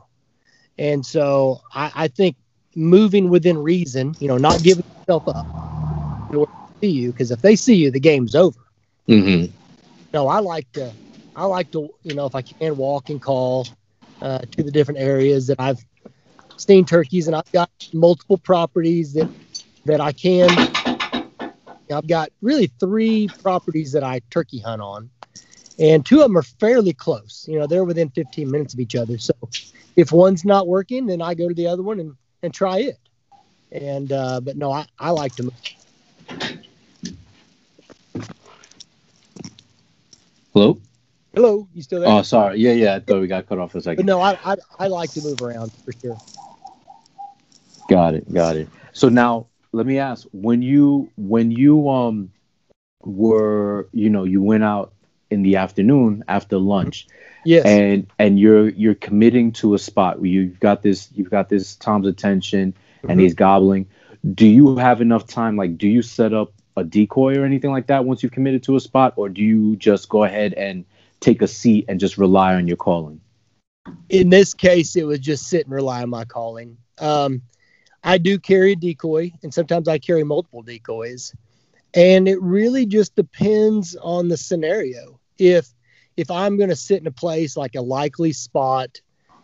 And 0.78 1.06
so 1.06 1.60
I, 1.72 1.92
I 1.94 2.08
think 2.08 2.36
moving 2.74 3.28
within 3.28 3.56
reason, 3.58 4.14
you 4.18 4.28
know, 4.28 4.38
not 4.38 4.62
giving 4.62 4.84
yourself 5.00 5.28
up 5.28 5.46
in 6.30 6.36
order 6.36 6.50
to 6.50 6.74
see 6.80 6.90
you, 6.90 7.12
because 7.12 7.30
if 7.30 7.40
they 7.42 7.56
see 7.56 7.76
you, 7.76 7.90
the 7.90 8.00
game's 8.00 8.34
over. 8.34 8.58
Mm-hmm. 9.08 9.52
No, 10.12 10.28
I 10.28 10.40
like 10.40 10.70
to, 10.72 10.92
I 11.36 11.44
like 11.44 11.70
to, 11.72 11.88
you 12.02 12.14
know, 12.14 12.26
if 12.26 12.34
I 12.34 12.42
can 12.42 12.76
walk 12.76 13.10
and 13.10 13.20
call 13.20 13.68
uh, 14.22 14.38
to 14.38 14.62
the 14.62 14.70
different 14.70 14.98
areas 14.98 15.46
that 15.48 15.60
I've 15.60 15.84
seen 16.56 16.86
turkeys, 16.86 17.26
and 17.26 17.36
I've 17.36 17.52
got 17.52 17.70
multiple 17.92 18.38
properties 18.38 19.12
that 19.12 19.28
that 19.84 20.00
I 20.00 20.12
can. 20.12 20.48
I've 21.92 22.08
got 22.08 22.30
really 22.40 22.72
three 22.80 23.28
properties 23.28 23.92
that 23.92 24.02
I 24.02 24.20
turkey 24.30 24.58
hunt 24.58 24.82
on, 24.82 25.10
and 25.78 26.04
two 26.04 26.16
of 26.20 26.24
them 26.24 26.36
are 26.38 26.42
fairly 26.42 26.92
close. 26.92 27.46
You 27.48 27.58
know, 27.58 27.66
they're 27.66 27.84
within 27.84 28.08
15 28.10 28.50
minutes 28.50 28.74
of 28.74 28.80
each 28.80 28.94
other. 28.94 29.18
So 29.18 29.34
if 29.96 30.12
one's 30.12 30.44
not 30.44 30.66
working, 30.66 31.06
then 31.06 31.20
I 31.22 31.34
go 31.34 31.48
to 31.48 31.54
the 31.54 31.66
other 31.66 31.82
one 31.82 32.00
and, 32.00 32.16
and 32.42 32.52
try 32.52 32.78
it. 32.78 32.98
And 33.72 34.10
uh, 34.12 34.40
but 34.40 34.56
no, 34.56 34.72
I, 34.72 34.86
I 34.98 35.10
like 35.10 35.34
to 35.36 35.44
move. 35.44 35.54
Hello. 40.52 40.78
Hello, 41.34 41.68
you 41.74 41.82
still 41.82 42.00
there? 42.00 42.08
Oh, 42.08 42.22
sorry. 42.22 42.58
Yeah, 42.60 42.72
yeah. 42.72 42.94
I 42.94 43.00
thought 43.00 43.20
we 43.20 43.26
got 43.26 43.46
cut 43.46 43.58
off 43.58 43.72
for 43.72 43.78
a 43.78 43.80
but 43.80 43.84
second. 43.84 44.06
no, 44.06 44.22
I, 44.22 44.38
I 44.44 44.56
I 44.78 44.86
like 44.86 45.10
to 45.12 45.20
move 45.22 45.42
around 45.42 45.70
for 45.84 45.92
sure. 45.92 46.16
Got 47.90 48.14
it. 48.14 48.32
Got 48.32 48.56
it. 48.56 48.68
So 48.92 49.08
now 49.10 49.48
let 49.72 49.84
me 49.84 49.98
ask: 49.98 50.26
when 50.32 50.62
you 50.62 51.10
when 51.16 51.50
you 51.50 51.90
um 51.90 52.30
were 53.04 53.88
you 53.92 54.08
know 54.08 54.24
you 54.24 54.42
went 54.42 54.64
out 54.64 54.92
in 55.30 55.42
the 55.42 55.56
afternoon 55.56 56.24
after 56.28 56.58
lunch 56.58 57.06
Yes. 57.44 57.64
and 57.66 58.06
and 58.18 58.38
you're 58.38 58.68
you're 58.70 58.94
committing 58.94 59.52
to 59.52 59.74
a 59.74 59.78
spot 59.78 60.18
where 60.20 60.28
you've 60.30 60.58
got 60.60 60.82
this 60.82 61.08
you've 61.14 61.30
got 61.30 61.48
this 61.48 61.76
Tom's 61.76 62.06
attention 62.06 62.74
and 63.08 63.18
Mhm. 63.18 63.22
he's 63.22 63.34
gobbling. 63.34 63.86
Do 64.34 64.46
you 64.46 64.76
have 64.76 65.00
enough 65.00 65.26
time? 65.26 65.56
Like, 65.56 65.78
do 65.78 65.88
you 65.88 66.02
set 66.02 66.32
up 66.32 66.52
a 66.76 66.82
decoy 66.84 67.36
or 67.36 67.44
anything 67.44 67.70
like 67.70 67.86
that 67.86 68.04
once 68.04 68.22
you've 68.22 68.32
committed 68.32 68.62
to 68.64 68.76
a 68.76 68.80
spot, 68.80 69.14
or 69.16 69.28
do 69.28 69.42
you 69.42 69.76
just 69.76 70.08
go 70.08 70.24
ahead 70.24 70.52
and 70.54 70.84
take 71.20 71.40
a 71.40 71.46
seat 71.46 71.84
and 71.88 72.00
just 72.00 72.18
rely 72.18 72.54
on 72.54 72.66
your 72.66 72.76
calling? 72.76 73.20
in 74.08 74.30
this 74.30 74.54
case, 74.54 74.94
it 74.96 75.04
was 75.04 75.18
just 75.18 75.48
sit 75.48 75.64
and 75.66 75.74
rely 75.74 76.02
on 76.02 76.10
my 76.10 76.24
calling. 76.24 76.76
Um, 76.98 77.42
I 78.02 78.18
do 78.18 78.38
carry 78.38 78.72
a 78.72 78.76
decoy, 78.76 79.32
and 79.42 79.52
sometimes 79.54 79.88
I 79.88 79.98
carry 79.98 80.24
multiple 80.24 80.62
decoys. 80.62 81.34
And 81.96 82.28
it 82.28 82.40
really 82.42 82.86
just 82.86 83.16
depends 83.16 83.96
on 83.96 84.28
the 84.28 84.36
scenario. 84.36 85.18
If 85.38 85.68
if 86.16 86.30
I'm 86.30 86.56
going 86.56 86.70
to 86.70 86.76
sit 86.76 87.00
in 87.00 87.06
a 87.06 87.12
place 87.12 87.56
like 87.56 87.74
a 87.74 87.80
likely 87.80 88.32
spot, 88.32 89.00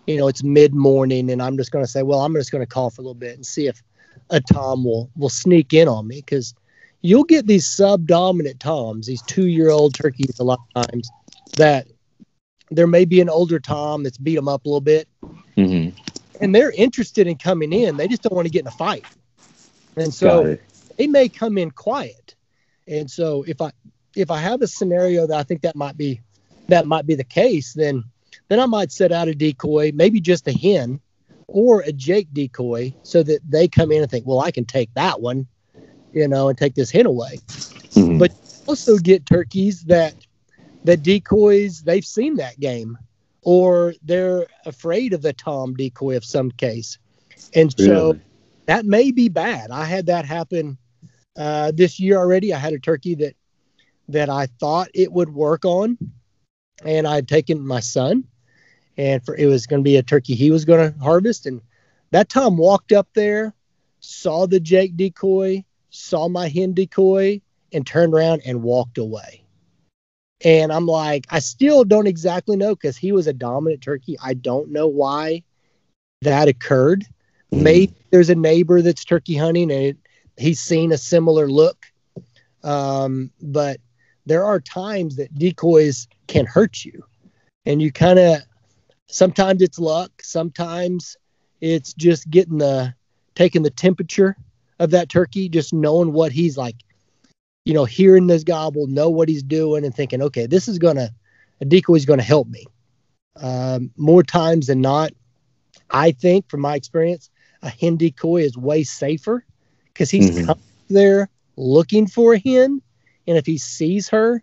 you 0.07 0.17
know, 0.17 0.29
it's 0.29 0.45
mid 0.45 0.75
morning, 0.75 1.31
and 1.31 1.43
I'm 1.43 1.57
just 1.57 1.71
going 1.71 1.85
to 1.85 1.91
say, 1.91 2.03
well, 2.03 2.21
I'm 2.21 2.35
just 2.35 2.53
going 2.53 2.63
to 2.63 2.73
call 2.73 2.91
for 2.91 3.03
a 3.03 3.05
little 3.05 3.15
bit 3.15 3.35
and 3.35 3.45
see 3.45 3.67
if 3.67 3.83
a 4.31 4.41
tom 4.41 4.85
will 4.85 5.11
will 5.17 5.29
sneak 5.29 5.73
in 5.73 5.89
on 5.89 6.07
me 6.07 6.17
because 6.17 6.55
you'll 7.01 7.25
get 7.25 7.47
these 7.47 7.69
sub 7.69 8.07
dominant 8.07 8.61
toms, 8.61 9.07
these 9.07 9.23
two 9.23 9.47
year 9.47 9.71
old 9.71 9.95
turkeys 9.95 10.39
a 10.39 10.45
lot 10.45 10.61
of 10.77 10.87
times 10.87 11.11
that 11.57 11.87
there 12.71 12.87
may 12.87 13.05
be 13.05 13.21
an 13.21 13.29
older 13.29 13.59
tom 13.61 14.03
that's 14.03 14.17
beat 14.19 14.37
them 14.37 14.49
up 14.49 14.65
a 14.65 14.69
little 14.69 14.81
bit, 14.81 15.09
Mm-hmm. 15.57 15.95
and 16.41 16.55
they're 16.55 16.71
interested 16.73 17.27
in 17.27 17.37
coming 17.37 17.73
in. 17.75 17.97
They 17.99 18.09
just 18.09 18.23
don't 18.23 18.35
want 18.35 18.47
to 18.47 18.51
get 18.53 18.61
in 18.61 18.69
a 18.69 18.73
fight, 18.73 19.05
and 19.97 20.13
so 20.13 20.57
they 20.97 21.07
may 21.07 21.29
come 21.29 21.59
in 21.59 21.71
quiet. 21.71 22.35
And 22.89 23.11
so 23.11 23.45
if 23.47 23.61
I 23.61 23.71
if 24.17 24.31
I 24.31 24.39
have 24.39 24.63
a 24.63 24.67
scenario 24.67 25.27
that 25.27 25.39
I 25.39 25.43
think 25.43 25.63
that 25.63 25.77
might 25.77 25.97
be 25.97 26.21
that 26.69 26.87
might 26.87 27.07
be 27.07 27.15
the 27.15 27.25
case, 27.25 27.73
then 27.73 28.05
then 28.49 28.61
I 28.61 28.67
might 28.67 28.93
set 28.93 29.13
out 29.13 29.29
a 29.29 29.35
decoy, 29.35 29.93
maybe 29.95 30.21
just 30.21 30.49
a 30.49 30.53
hen 30.53 31.01
or 31.49 31.81
a 31.83 31.93
Jake 31.93 32.29
decoy, 32.33 32.95
so 33.03 33.23
that 33.23 33.41
they 33.49 33.69
come 33.69 33.93
in 33.93 34.03
and 34.03 34.11
think, 34.11 34.27
well, 34.27 34.41
I 34.41 34.51
can 34.51 34.65
take 34.65 34.93
that 34.95 35.21
one, 35.21 35.47
you 36.13 36.27
know, 36.29 36.49
and 36.49 36.57
take 36.57 36.75
this 36.75 36.91
hen 36.91 37.07
away. 37.07 37.39
Mhm. 37.91 38.19
But 38.19 38.33
also 38.67 38.97
get 38.99 39.27
turkeys 39.27 39.83
that 39.85 40.15
that 40.85 41.03
decoys 41.03 41.83
they've 41.83 42.05
seen 42.05 42.37
that 42.37 42.59
game, 42.59 42.99
or 43.43 43.95
they're 44.05 44.47
afraid 44.67 45.13
of 45.13 45.23
the 45.23 45.33
tom 45.33 45.75
decoy 45.75 46.17
of 46.17 46.25
some 46.25 46.51
case, 46.51 46.99
and 47.55 47.73
so 47.79 48.13
Really? 48.13 48.21
that 48.67 48.87
may 48.87 49.11
be 49.11 49.29
bad. 49.29 49.71
I 49.71 49.85
had 49.85 50.07
that 50.07 50.25
happen 50.25 50.79
uh, 51.37 51.73
this 51.75 51.99
year 52.01 52.17
already. 52.17 52.53
I 52.53 52.59
had 52.59 52.73
a 52.73 52.79
turkey 52.79 53.15
that 53.17 53.35
that 54.09 54.29
I 54.29 54.47
thought 54.47 54.89
it 54.95 55.13
would 55.13 55.33
work 55.33 55.65
on, 55.65 55.99
and 56.85 57.07
I'd 57.07 57.29
taken 57.29 57.67
my 57.67 57.81
son, 57.81 58.25
and 58.97 59.25
for 59.25 59.37
it 59.37 59.47
was 59.47 59.67
going 59.67 59.81
to 59.81 59.85
be 59.85 59.97
a 59.97 60.03
turkey 60.03 60.35
he 60.35 60.51
was 60.51 60.65
going 60.65 60.93
to 60.93 60.99
harvest, 60.99 61.47
and 61.47 61.61
that 62.11 62.29
Tom 62.29 62.57
walked 62.57 62.93
up 62.93 63.09
there, 63.15 63.55
saw 64.01 64.47
the 64.47 64.61
Jake 64.61 64.97
decoy, 64.97 65.65
saw 65.91 66.29
my 66.29 66.49
hen 66.49 66.75
decoy, 66.75 67.41
and 67.73 67.87
turned 67.87 68.13
around 68.15 68.43
and 68.45 68.63
walked 68.63 68.99
away. 68.99 69.45
And 70.45 70.73
I'm 70.73 70.87
like, 70.87 71.27
I 71.31 71.39
still 71.39 71.85
don't 71.85 72.09
exactly 72.09 72.57
know 72.57 72.75
because 72.75 72.97
he 72.97 73.13
was 73.13 73.29
a 73.29 73.33
dominant 73.33 73.81
turkey. 73.81 74.17
I 74.23 74.35
don't 74.35 74.73
know 74.73 74.89
why 74.89 75.45
that 76.23 76.49
occurred 76.49 77.07
Mhm. 77.53 77.63
maybe 77.63 77.95
there's 78.11 78.31
a 78.31 78.35
neighbor 78.35 78.81
that's 78.83 79.05
turkey 79.05 79.37
hunting 79.37 79.71
and 79.71 79.83
it, 79.83 79.97
he's 80.37 80.61
seen 80.61 80.93
a 80.93 80.99
similar 80.99 81.49
look. 81.49 81.87
Um, 82.63 83.31
but 83.41 83.79
there 84.27 84.45
are 84.45 84.61
times 84.61 85.17
that 85.17 85.35
decoys 85.35 86.07
can 86.29 86.47
hurt 86.47 86.85
you 86.85 87.05
and 87.67 87.81
you 87.81 87.93
kind 87.93 88.19
of 88.19 88.39
sometimes 89.09 89.63
it's 89.63 89.79
luck 89.79 90.11
sometimes 90.23 91.17
it's 91.61 91.93
just 91.95 92.29
getting 92.31 92.59
the 92.59 92.95
taking 93.35 93.63
the 93.63 93.71
temperature 93.71 94.37
of 94.79 94.91
that 94.91 95.09
turkey 95.09 95.49
just 95.49 95.73
knowing 95.73 96.13
what 96.13 96.33
he's 96.33 96.57
like 96.57 96.77
you 97.65 97.75
know 97.75 97.85
hearing 97.85 98.27
this 98.27 98.45
gobble 98.45 98.87
know 98.87 99.11
what 99.11 99.29
he's 99.29 99.43
doing 99.43 99.85
and 99.85 99.95
thinking 99.95 100.23
okay 100.23 100.47
this 100.47 100.69
is 100.69 100.79
gonna 100.79 101.11
a 101.61 101.65
decoy 101.65 101.95
is 101.95 102.07
gonna 102.07 102.23
help 102.23 102.49
me. 102.49 102.65
Um, 103.37 103.93
more 103.97 104.23
times 104.23 104.67
than 104.67 104.81
not 104.81 105.13
i 105.91 106.13
think 106.13 106.49
from 106.51 106.61
my 106.61 106.77
experience 106.77 107.31
a 107.63 107.71
hen 107.71 107.97
decoy 107.97 108.43
is 108.43 108.59
way 108.59 108.83
safer 108.83 109.45
because 109.93 110.11
he's 110.11 110.31
Mhm. 110.31 110.47
come 110.47 110.57
there 110.89 111.29
looking 111.57 112.07
for 112.07 112.35
a 112.35 112.39
hen. 112.39 112.83
And 113.27 113.37
if 113.37 113.47
he 113.47 113.59
sees 113.59 114.09
her, 114.09 114.43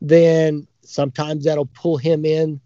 then 0.00 0.66
sometimes 0.82 1.44
that'll 1.44 1.68
pull 1.74 1.96
him 1.96 2.24
in 2.24 2.60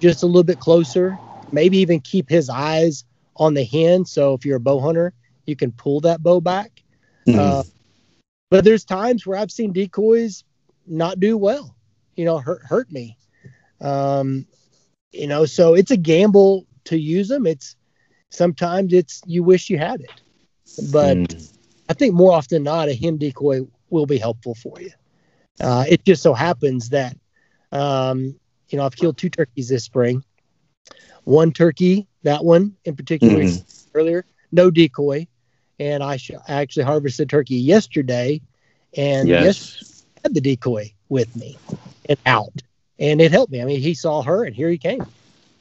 just 0.00 0.22
a 0.22 0.26
little 0.26 0.44
bit 0.44 0.58
closer, 0.58 1.18
maybe 1.52 1.78
even 1.78 2.00
keep 2.00 2.28
his 2.28 2.48
eyes 2.48 3.04
on 3.36 3.54
the 3.54 3.64
hen. 3.64 4.04
So 4.04 4.34
if 4.34 4.44
you're 4.44 4.56
a 4.56 4.60
bow 4.60 4.80
hunter, 4.80 5.12
you 5.46 5.56
can 5.56 5.72
pull 5.72 6.00
that 6.00 6.22
bow 6.22 6.40
back. 6.40 6.82
Mhm. 7.26 7.38
Uh, 7.38 7.62
but 8.50 8.64
there's 8.64 8.84
times 8.84 9.26
where 9.26 9.38
I've 9.38 9.50
seen 9.50 9.72
decoys 9.72 10.44
not 10.86 11.20
do 11.20 11.36
well, 11.36 11.74
you 12.16 12.24
know, 12.24 12.38
hurt 12.38 12.62
hurt 12.62 12.90
me. 12.92 13.16
Um, 13.80 14.46
you 15.12 15.26
know, 15.26 15.44
so 15.44 15.74
it's 15.74 15.90
a 15.90 15.96
gamble 15.96 16.66
to 16.84 16.98
use 16.98 17.28
them. 17.28 17.46
It's 17.46 17.76
sometimes 18.30 18.92
it's 18.92 19.22
you 19.26 19.42
wish 19.42 19.70
you 19.70 19.78
had 19.78 20.00
it, 20.00 20.22
but 20.78 21.18
Mhm. 21.18 21.53
I 21.88 21.94
think 21.94 22.14
more 22.14 22.32
often 22.32 22.56
than 22.56 22.64
not, 22.64 22.88
a 22.88 22.94
hen 22.94 23.18
decoy 23.18 23.60
will 23.90 24.06
be 24.06 24.18
helpful 24.18 24.54
for 24.54 24.80
you. 24.80 24.90
Uh, 25.60 25.84
it 25.88 26.04
just 26.04 26.22
so 26.22 26.34
happens 26.34 26.90
that, 26.90 27.16
um, 27.72 28.34
you 28.68 28.78
know, 28.78 28.84
I've 28.84 28.96
killed 28.96 29.18
two 29.18 29.30
turkeys 29.30 29.68
this 29.68 29.84
spring. 29.84 30.22
One 31.24 31.52
turkey, 31.52 32.06
that 32.22 32.44
one 32.44 32.76
in 32.84 32.96
particular, 32.96 33.44
Mhm. 33.44 33.64
earlier, 33.94 34.24
no 34.52 34.70
decoy, 34.70 35.26
and 35.78 36.02
I, 36.02 36.16
sh- 36.16 36.32
I 36.48 36.54
actually 36.54 36.84
harvested 36.84 37.28
turkey 37.28 37.56
yesterday, 37.56 38.40
and 38.96 39.36
yes, 39.38 39.56
yes. 39.78 40.04
had 40.22 40.34
the 40.34 40.40
decoy 40.40 40.92
with 41.08 41.34
me 41.34 41.60
and 42.08 42.18
out, 42.26 42.62
and 42.98 43.20
it 43.20 43.32
helped 43.32 43.52
me. 43.52 43.60
I 43.60 43.64
mean, 43.64 43.80
he 43.80 43.94
saw 43.94 44.22
her, 44.22 44.44
and 44.44 44.54
here 44.54 44.68
he 44.70 44.78
came, 44.78 45.06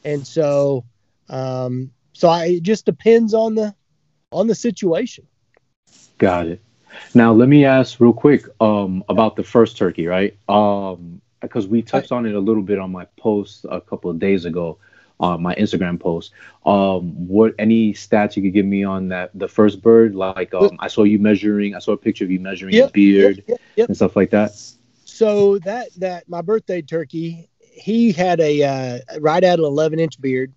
and 0.03 0.25
so, 0.25 0.85
um, 1.29 1.91
so 2.13 2.27
I 2.29 2.45
it 2.45 2.63
just 2.63 2.85
depends 2.85 3.33
on 3.33 3.55
the 3.55 3.73
on 4.31 4.47
the 4.47 4.55
situation. 4.55 5.25
Got 6.23 6.47
it. 6.47 6.61
Now 7.13 7.33
let 7.33 7.49
me 7.49 7.65
ask 7.65 7.99
real 7.99 8.13
quick 8.13 8.45
um, 8.61 9.03
about 9.09 9.35
the 9.35 9.43
first 9.43 9.75
turkey, 9.75 10.07
right? 10.07 10.33
Um, 10.47 11.19
because 11.41 11.67
we 11.67 11.81
touched 11.81 12.13
on 12.13 12.25
it 12.25 12.33
a 12.33 12.39
little 12.39 12.63
bit 12.63 12.79
on 12.79 12.93
my 12.93 13.03
post 13.17 13.65
a 13.69 13.81
couple 13.81 14.09
of 14.09 14.19
days 14.19 14.45
ago, 14.45 14.77
on 15.19 15.41
my 15.41 15.53
Instagram 15.55 15.99
post. 15.99 16.31
Um, 16.65 17.27
what 17.27 17.55
any 17.59 17.91
stats 17.93 18.37
you 18.37 18.41
could 18.41 18.53
give 18.53 18.65
me 18.65 18.85
on 18.85 19.09
that 19.09 19.31
the 19.33 19.49
first 19.49 19.81
bird? 19.81 20.15
Like 20.15 20.53
um, 20.53 20.77
I 20.79 20.87
saw 20.87 21.03
you 21.03 21.19
measuring. 21.19 21.75
I 21.75 21.79
saw 21.79 21.91
a 21.91 21.97
picture 21.97 22.23
of 22.23 22.31
you 22.31 22.39
measuring 22.39 22.73
Yep, 22.73 22.93
the 22.93 23.11
beard 23.11 23.43
Yep, 23.45 23.59
yep, 23.75 23.89
and 23.89 23.97
stuff 23.97 24.15
like 24.15 24.29
that. 24.29 24.53
So 25.03 25.59
that 25.59 25.89
that 25.97 26.29
my 26.29 26.41
birthday 26.41 26.81
turkey, 26.81 27.49
he 27.59 28.13
had 28.13 28.39
a 28.39 28.63
uh, 28.63 29.19
right 29.19 29.43
at 29.43 29.59
an 29.59 29.65
11 29.65 29.99
inch 29.99 30.21
beard. 30.21 30.53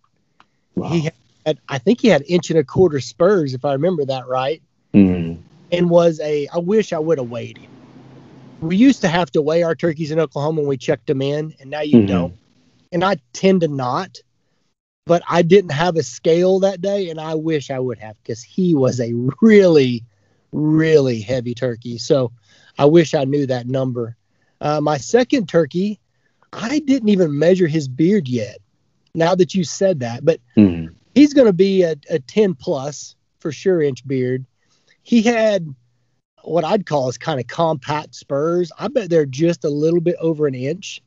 Wow. 0.76 0.90
He 0.90 1.10
had, 1.44 1.58
I 1.68 1.78
think 1.78 2.00
he 2.02 2.06
had 2.06 2.22
inch 2.28 2.50
and 2.50 2.58
a 2.60 2.64
quarter 2.64 3.00
spurs, 3.00 3.52
if 3.52 3.64
I 3.64 3.72
remember 3.72 4.04
that 4.04 4.28
right, 4.28 4.62
Mhm. 4.94 5.38
And 5.72 5.90
was 5.90 6.20
a. 6.20 6.48
I 6.48 6.58
wish 6.58 6.92
I 6.92 6.98
would 6.98 7.18
have 7.18 7.30
weighed 7.30 7.58
him. 7.58 7.70
We 8.60 8.76
used 8.76 9.02
to 9.02 9.08
have 9.08 9.30
to 9.32 9.42
weigh 9.42 9.62
our 9.62 9.74
turkeys 9.74 10.10
in 10.10 10.18
Oklahoma 10.18 10.60
when 10.60 10.68
we 10.68 10.76
checked 10.76 11.06
them 11.06 11.20
in, 11.22 11.54
and 11.60 11.70
now 11.70 11.82
you 11.82 11.98
Mhm. 11.98 12.08
don't. 12.08 12.34
And 12.92 13.04
I 13.04 13.16
tend 13.32 13.60
to 13.62 13.68
not, 13.68 14.18
but 15.06 15.22
I 15.28 15.42
didn't 15.42 15.72
have 15.72 15.96
a 15.96 16.02
scale 16.02 16.60
that 16.60 16.80
day, 16.80 17.10
and 17.10 17.20
I 17.20 17.34
wish 17.34 17.70
I 17.70 17.78
would 17.78 17.98
have 17.98 18.16
because 18.22 18.42
he 18.42 18.74
was 18.74 19.00
a 19.00 19.12
really, 19.42 20.04
really 20.52 21.20
heavy 21.20 21.54
turkey. 21.54 21.98
So 21.98 22.32
I 22.78 22.86
wish 22.86 23.14
I 23.14 23.24
knew 23.24 23.46
that 23.46 23.66
number. 23.66 24.16
Uh, 24.60 24.80
my 24.80 24.96
second 24.96 25.48
turkey, 25.48 26.00
I 26.52 26.78
didn't 26.78 27.08
even 27.10 27.38
measure 27.38 27.66
his 27.66 27.88
beard 27.88 28.28
yet. 28.28 28.58
Now 29.14 29.34
that 29.34 29.54
you 29.54 29.64
said 29.64 30.00
that, 30.00 30.24
but 30.24 30.40
Mhm. 30.56 30.94
he's 31.14 31.34
going 31.34 31.46
to 31.46 31.52
be 31.52 31.82
a, 31.82 31.96
a 32.08 32.18
10 32.18 32.54
plus 32.54 33.16
for 33.40 33.52
sure 33.52 33.82
inch 33.82 34.06
beard. 34.06 34.46
He 35.06 35.22
had 35.22 35.72
what 36.42 36.64
I'd 36.64 36.84
call 36.84 37.08
is 37.08 37.16
kind 37.16 37.38
of 37.38 37.46
compact 37.46 38.12
spurs. 38.16 38.72
I 38.76 38.88
bet 38.88 39.08
they're 39.08 39.24
just 39.24 39.62
a 39.62 39.70
little 39.70 40.00
bit 40.00 40.16
over 40.18 40.48
an 40.48 40.54
inch, 40.56 41.00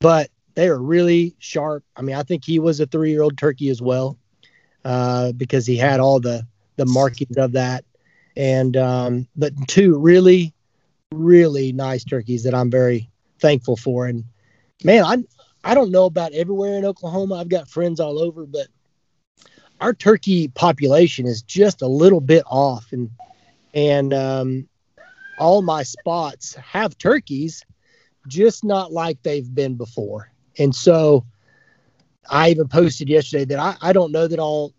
but 0.00 0.28
they 0.56 0.68
are 0.68 0.82
really 0.82 1.36
sharp. 1.38 1.84
I 1.94 2.02
mean, 2.02 2.16
I 2.16 2.24
think 2.24 2.44
he 2.44 2.58
was 2.58 2.80
a 2.80 2.86
three 2.86 3.12
year 3.12 3.22
old 3.22 3.38
turkey 3.38 3.68
as 3.68 3.80
well 3.80 4.18
uh, 4.84 5.30
because 5.32 5.66
he 5.66 5.76
had 5.76 6.00
all 6.00 6.18
the, 6.18 6.44
the 6.74 6.86
markings 6.86 7.36
of 7.36 7.52
that. 7.52 7.84
And, 8.36 8.76
um, 8.76 9.28
but 9.36 9.52
two 9.68 9.96
really, 10.00 10.52
really 11.12 11.72
nice 11.72 12.02
turkeys 12.02 12.42
that 12.42 12.56
I'm 12.56 12.72
very 12.72 13.08
thankful 13.38 13.76
for. 13.76 14.06
And 14.06 14.24
man, 14.82 15.04
I, 15.04 15.18
I 15.62 15.74
don't 15.74 15.92
know 15.92 16.06
about 16.06 16.32
everywhere 16.32 16.76
in 16.76 16.84
Oklahoma. 16.84 17.36
I've 17.36 17.48
got 17.48 17.68
friends 17.68 18.00
all 18.00 18.18
over, 18.18 18.46
but 18.46 18.66
our 19.80 19.94
turkey 19.94 20.48
population 20.48 21.24
is 21.24 21.42
just 21.42 21.82
a 21.82 21.86
little 21.86 22.20
bit 22.20 22.42
off 22.48 22.88
and 22.90 23.10
and 23.78 24.12
um, 24.12 24.68
all 25.38 25.62
my 25.62 25.84
spots 25.84 26.54
have 26.56 26.98
turkeys 26.98 27.64
just 28.26 28.64
not 28.64 28.92
like 28.92 29.22
they've 29.22 29.54
been 29.54 29.76
before. 29.76 30.32
And 30.58 30.74
so 30.74 31.24
i 32.30 32.50
even 32.50 32.68
posted 32.68 33.08
yesterday 33.08 33.44
that 33.44 33.58
i, 33.58 33.76
I 33.80 33.92
don't 33.92 34.12
know 34.12 34.26
that 34.26 34.38
i'll 34.38 34.74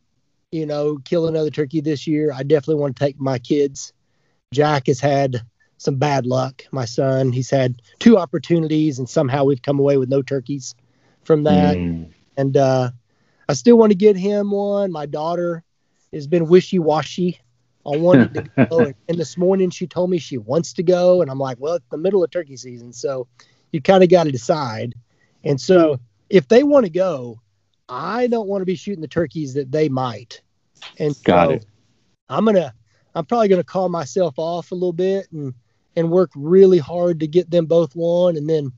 you 0.51 0.65
know 0.65 0.97
kill 1.03 1.27
another 1.27 1.49
turkey 1.49 1.81
this 1.81 2.05
year. 2.05 2.31
I 2.31 2.43
definitely 2.43 2.81
want 2.81 2.95
to 2.95 3.03
take 3.03 3.19
my 3.19 3.39
kids. 3.39 3.93
Jack 4.53 4.88
has 4.88 4.99
had 4.99 5.41
some 5.77 5.95
bad 5.95 6.25
luck 6.25 6.63
my 6.71 6.85
son. 6.85 7.31
He's 7.31 7.49
had 7.49 7.81
two 7.99 8.17
opportunities 8.17 8.99
and 8.99 9.09
somehow 9.09 9.45
we've 9.45 9.62
come 9.62 9.79
away 9.79 9.97
with 9.97 10.09
no 10.09 10.21
turkeys 10.21 10.75
from 11.23 11.43
that. 11.43 11.77
Mhm. 11.77 12.13
and 12.38 12.57
uh, 12.57 12.91
I 13.47 13.53
still 13.53 13.77
want 13.77 13.91
to 13.91 13.95
get 13.97 14.15
him 14.15 14.51
one. 14.51 14.91
My 14.91 15.05
daughter 15.05 15.63
has 16.13 16.27
been 16.27 16.47
wishy 16.47 16.79
washy 16.79 17.39
on 17.93 18.02
wanted 18.02 18.34
to 18.34 18.41
go. 18.69 18.80
And, 18.80 18.95
and 19.08 19.17
this 19.17 19.38
morning 19.38 19.69
she 19.69 19.88
told 19.88 20.10
me 20.10 20.17
she 20.17 20.38
wants 20.38 20.73
to 20.73 20.84
go, 20.84 21.21
and 21.21 21.30
I'm 21.30 21.39
like, 21.39 21.58
well, 21.60 21.75
it's 21.75 21.89
the 21.89 21.97
middle 21.97 22.23
of 22.23 22.32
turkey 22.32 22.58
season, 22.58 22.93
so 22.93 23.28
you 23.71 23.82
kind 23.82 24.04
of 24.04 24.10
got 24.10 24.25
to 24.25 24.32
decide. 24.32 24.93
And 25.43 25.60
so 25.60 25.99
if 26.30 26.47
they 26.47 26.63
want 26.63 26.86
to 26.86 26.91
go, 26.91 27.39
I 27.88 28.28
don't 28.28 28.47
want 28.47 28.62
to 28.62 28.65
be 28.65 28.75
shooting 28.75 29.02
the 29.02 29.08
turkeys 29.08 29.54
that 29.56 29.71
they 29.71 29.89
might. 29.89 30.41
And 30.99 31.15
Got 31.23 31.47
so 31.47 31.52
it. 31.54 31.65
I'm 32.30 32.45
gonna 32.45 32.73
I'm 33.15 33.25
probably 33.25 33.47
gonna 33.47 33.63
call 33.63 33.89
myself 33.89 34.36
off 34.38 34.71
a 34.71 34.75
little 34.75 34.93
bit 34.93 35.28
and 35.32 35.54
and 35.95 36.12
work 36.12 36.30
really 36.36 36.78
hard 36.78 37.19
to 37.19 37.28
get 37.28 37.49
them 37.49 37.65
both 37.65 37.95
one. 37.95 38.38
And 38.38 38.47
then 38.47 38.71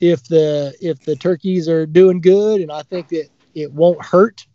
if 0.00 0.24
the 0.24 0.74
if 0.80 1.00
the 1.04 1.16
turkeys 1.16 1.68
are 1.68 1.86
doing 1.86 2.20
good 2.20 2.60
and 2.60 2.70
I 2.70 2.82
think 2.82 3.08
that 3.08 3.28
it 3.54 3.72
won't 3.72 4.04
hurt 4.04 4.46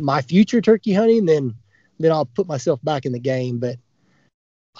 my 0.00 0.22
future 0.22 0.60
turkey 0.60 0.92
hunting, 0.92 1.26
then 1.26 1.54
then 2.02 2.12
I'll 2.12 2.26
put 2.26 2.46
myself 2.46 2.80
back 2.82 3.06
in 3.06 3.12
the 3.12 3.18
game. 3.20 3.58
But 3.58 3.76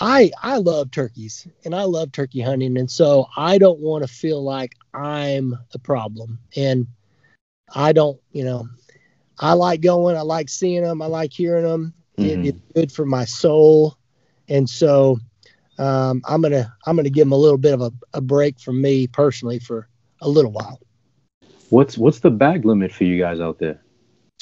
I 0.00 0.30
I 0.42 0.56
love 0.58 0.90
turkeys 0.90 1.46
and 1.64 1.74
I 1.74 1.84
love 1.84 2.12
turkey 2.12 2.40
hunting, 2.40 2.78
and 2.78 2.90
so 2.90 3.26
I 3.36 3.58
don't 3.58 3.80
want 3.80 4.04
to 4.04 4.08
feel 4.12 4.42
like 4.42 4.74
I'm 4.94 5.56
a 5.74 5.78
problem. 5.78 6.38
And 6.56 6.86
I 7.74 7.92
don't, 7.92 8.20
you 8.32 8.44
know, 8.44 8.68
I 9.38 9.54
like 9.54 9.80
going, 9.80 10.16
I 10.16 10.22
like 10.22 10.48
seeing 10.48 10.82
them, 10.82 11.02
I 11.02 11.06
like 11.06 11.32
hearing 11.32 11.64
them. 11.64 11.94
Mhm. 12.18 12.24
It, 12.24 12.48
it's 12.48 12.72
good 12.74 12.92
for 12.92 13.06
my 13.06 13.24
soul, 13.24 13.96
and 14.48 14.68
so 14.68 15.18
um, 15.78 16.22
I'm 16.26 16.42
gonna 16.42 16.72
I'm 16.86 16.96
gonna 16.96 17.10
give 17.10 17.26
them 17.26 17.32
a 17.32 17.36
little 17.36 17.58
bit 17.58 17.74
of 17.74 17.80
a, 17.82 17.92
a 18.14 18.20
break 18.20 18.60
from 18.60 18.80
me 18.80 19.06
personally 19.06 19.58
for 19.58 19.88
a 20.20 20.28
little 20.28 20.52
while. 20.52 20.80
What's 21.70 21.98
what's 21.98 22.20
the 22.20 22.30
bag 22.30 22.64
limit 22.64 22.92
for 22.92 23.04
you 23.04 23.18
guys 23.18 23.40
out 23.40 23.58
there? 23.58 23.81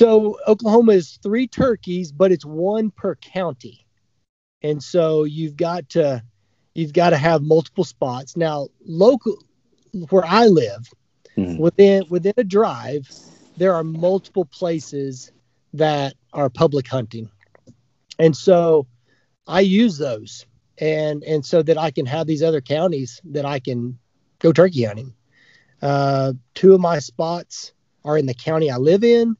So 0.00 0.38
Oklahoma 0.46 0.92
is 0.92 1.18
three 1.22 1.46
turkeys, 1.46 2.10
but 2.10 2.32
it's 2.32 2.46
one 2.46 2.90
per 2.90 3.16
county, 3.16 3.84
and 4.62 4.82
so 4.82 5.24
you've 5.24 5.58
got 5.58 5.90
to 5.90 6.24
you've 6.74 6.94
got 6.94 7.10
to 7.10 7.18
have 7.18 7.42
multiple 7.42 7.84
spots. 7.84 8.34
Now, 8.34 8.68
local 8.86 9.36
where 10.08 10.24
I 10.24 10.46
live, 10.46 10.88
Mhm. 11.36 11.58
within 11.58 12.04
within 12.08 12.32
a 12.38 12.44
drive, 12.44 13.10
there 13.58 13.74
are 13.74 13.84
multiple 13.84 14.46
places 14.46 15.32
that 15.74 16.14
are 16.32 16.48
public 16.48 16.88
hunting, 16.88 17.28
and 18.18 18.34
so 18.34 18.86
I 19.46 19.60
use 19.60 19.98
those, 19.98 20.46
and 20.78 21.22
and 21.24 21.44
so 21.44 21.62
that 21.62 21.76
I 21.76 21.90
can 21.90 22.06
have 22.06 22.26
these 22.26 22.42
other 22.42 22.62
counties 22.62 23.20
that 23.26 23.44
I 23.44 23.60
can 23.60 23.98
go 24.38 24.50
turkey 24.50 24.84
hunting. 24.84 25.12
Uh, 25.82 26.32
two 26.54 26.72
of 26.72 26.80
my 26.80 27.00
spots 27.00 27.74
are 28.02 28.16
in 28.16 28.24
the 28.24 28.32
county 28.32 28.70
I 28.70 28.78
live 28.78 29.04
in. 29.04 29.36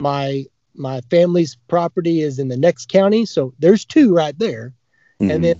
My 0.00 0.44
my 0.74 1.00
family's 1.10 1.56
property 1.68 2.20
is 2.20 2.38
in 2.38 2.48
the 2.48 2.56
next 2.56 2.88
county, 2.88 3.24
so 3.26 3.54
there's 3.58 3.84
two 3.84 4.14
right 4.14 4.36
there. 4.38 4.74
Mhm. 5.20 5.30
And 5.32 5.44
then 5.44 5.54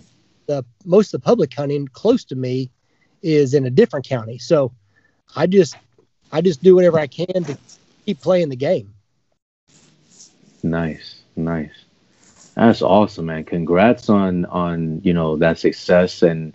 the 0.46 0.64
most 0.84 1.14
of 1.14 1.20
the 1.20 1.24
public 1.24 1.52
hunting 1.54 1.88
close 1.92 2.24
to 2.26 2.36
me 2.36 2.70
is 3.22 3.54
in 3.54 3.66
a 3.66 3.70
different 3.70 4.06
county. 4.06 4.38
So 4.38 4.72
I 5.34 5.46
just 5.46 5.76
I 6.32 6.40
just 6.40 6.62
do 6.62 6.74
whatever 6.74 6.98
I 6.98 7.06
can 7.06 7.44
to 7.44 7.56
keep 8.06 8.20
playing 8.20 8.48
the 8.50 8.56
game. 8.56 8.94
Nice, 10.62 11.22
nice. 11.36 11.84
That's 12.54 12.82
awesome, 12.82 13.26
man. 13.26 13.44
Congrats 13.44 14.08
on 14.08 14.44
on 14.46 15.00
you 15.04 15.12
know 15.12 15.36
that 15.36 15.58
success 15.58 16.22
and 16.22 16.52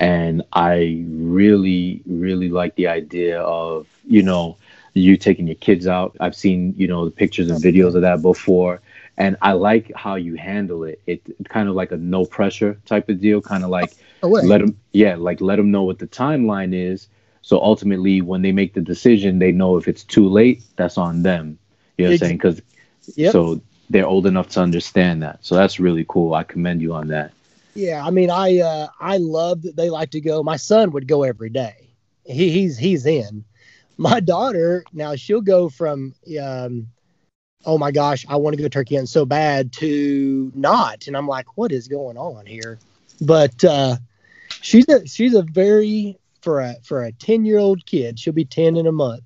and 0.00 0.42
I 0.52 1.04
really 1.08 2.02
really 2.06 2.48
like 2.48 2.74
the 2.76 2.88
idea 2.88 3.40
of 3.40 3.86
you 4.06 4.22
know 4.22 4.56
you 5.00 5.16
taking 5.16 5.46
your 5.46 5.56
kids 5.56 5.86
out. 5.86 6.16
I've 6.20 6.34
seen 6.36 6.74
you 6.76 6.86
know 6.86 7.04
the 7.04 7.10
pictures 7.10 7.50
and 7.50 7.62
videos 7.62 7.94
of 7.94 8.02
that 8.02 8.22
before, 8.22 8.80
and 9.16 9.36
I 9.42 9.52
like 9.52 9.92
how 9.94 10.14
you 10.16 10.34
handle 10.36 10.84
it. 10.84 11.00
It 11.06 11.22
kind 11.48 11.68
of 11.68 11.74
like 11.74 11.92
a 11.92 11.96
no 11.96 12.24
pressure 12.24 12.78
type 12.86 13.08
of 13.08 13.20
deal, 13.20 13.40
kind 13.40 13.64
of 13.64 13.70
like 13.70 13.96
Away. 14.22 14.42
let 14.42 14.58
them 14.58 14.76
yeah 14.92 15.16
like 15.16 15.40
let 15.40 15.56
them 15.56 15.70
know 15.70 15.84
what 15.84 15.98
the 15.98 16.06
timeline 16.06 16.74
is. 16.74 17.08
So 17.42 17.60
ultimately, 17.60 18.20
when 18.22 18.42
they 18.42 18.52
make 18.52 18.74
the 18.74 18.80
decision, 18.80 19.38
they 19.38 19.52
know 19.52 19.76
if 19.76 19.86
it's 19.86 20.02
too 20.02 20.28
late, 20.28 20.64
that's 20.76 20.98
on 20.98 21.22
them. 21.22 21.58
You 21.96 22.04
know 22.04 22.10
what 22.10 22.14
I'm 22.14 22.18
saying? 22.18 22.36
Because 22.38 22.62
Yep. 23.14 23.32
so 23.32 23.60
they're 23.88 24.06
old 24.06 24.26
enough 24.26 24.48
to 24.50 24.60
understand 24.60 25.22
that. 25.22 25.38
So 25.44 25.54
that's 25.54 25.78
really 25.78 26.04
cool. 26.08 26.34
I 26.34 26.42
commend 26.42 26.82
you 26.82 26.92
on 26.94 27.08
that. 27.08 27.32
Yeah, 27.74 28.04
I 28.04 28.10
mean, 28.10 28.30
I 28.30 28.58
uh, 28.58 28.88
I 29.00 29.18
love 29.18 29.62
that 29.62 29.76
they 29.76 29.90
like 29.90 30.10
to 30.10 30.20
go. 30.20 30.42
My 30.42 30.56
son 30.56 30.90
would 30.92 31.06
go 31.06 31.22
every 31.22 31.50
day. 31.50 31.74
He, 32.24 32.50
he's 32.50 32.78
he's 32.78 33.06
in. 33.06 33.44
My 33.98 34.20
daughter 34.20 34.84
now 34.92 35.14
she'll 35.16 35.40
go 35.40 35.68
from 35.68 36.14
um, 36.42 36.88
oh 37.64 37.78
my 37.78 37.90
gosh, 37.90 38.24
I 38.28 38.36
want 38.36 38.56
to 38.56 38.62
go 38.62 38.68
turkey 38.68 38.96
hunting 38.96 39.06
so 39.06 39.24
bad 39.24 39.72
to 39.74 40.52
not, 40.54 41.06
and 41.06 41.16
I'm 41.16 41.26
like, 41.28 41.56
what 41.56 41.72
is 41.72 41.88
going 41.88 42.16
on 42.18 42.46
here? 42.46 42.78
But 43.20 43.64
uh, 43.64 43.96
she's 44.60 44.88
a 44.88 45.06
she's 45.06 45.34
a 45.34 45.42
very 45.42 46.18
for 46.42 46.60
a 46.60 46.76
for 46.84 47.04
a 47.04 47.12
ten 47.12 47.44
year 47.44 47.58
old 47.58 47.86
kid. 47.86 48.18
She'll 48.18 48.32
be 48.34 48.44
ten 48.44 48.76
in 48.76 48.86
a 48.86 48.92
month. 48.92 49.24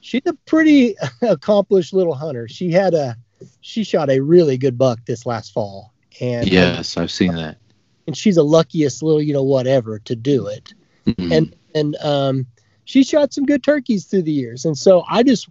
She's 0.00 0.22
a 0.26 0.34
pretty 0.46 0.96
accomplished 1.22 1.92
little 1.94 2.14
hunter. 2.14 2.48
She 2.48 2.70
had 2.72 2.94
a 2.94 3.16
she 3.60 3.84
shot 3.84 4.10
a 4.10 4.20
really 4.20 4.56
good 4.58 4.76
buck 4.78 4.98
this 5.06 5.26
last 5.26 5.52
fall, 5.52 5.92
and 6.20 6.48
Yes, 6.48 6.96
I've 6.96 7.10
seen 7.10 7.34
that. 7.34 7.58
and 8.06 8.16
she's 8.16 8.36
the 8.36 8.42
luckiest 8.44 9.02
little 9.02 9.22
you 9.22 9.32
know 9.32 9.42
whatever 9.44 9.98
to 10.00 10.16
do 10.16 10.46
it 10.48 10.72
Mhm. 11.06 11.32
and 11.36 11.56
and 11.74 11.96
um 12.02 12.46
she 12.86 13.04
shot 13.04 13.34
some 13.34 13.44
good 13.44 13.62
turkeys 13.62 14.06
through 14.06 14.22
the 14.22 14.32
years. 14.32 14.64
And 14.64 14.78
so 14.78 15.04
i 15.10 15.22
just 15.22 15.48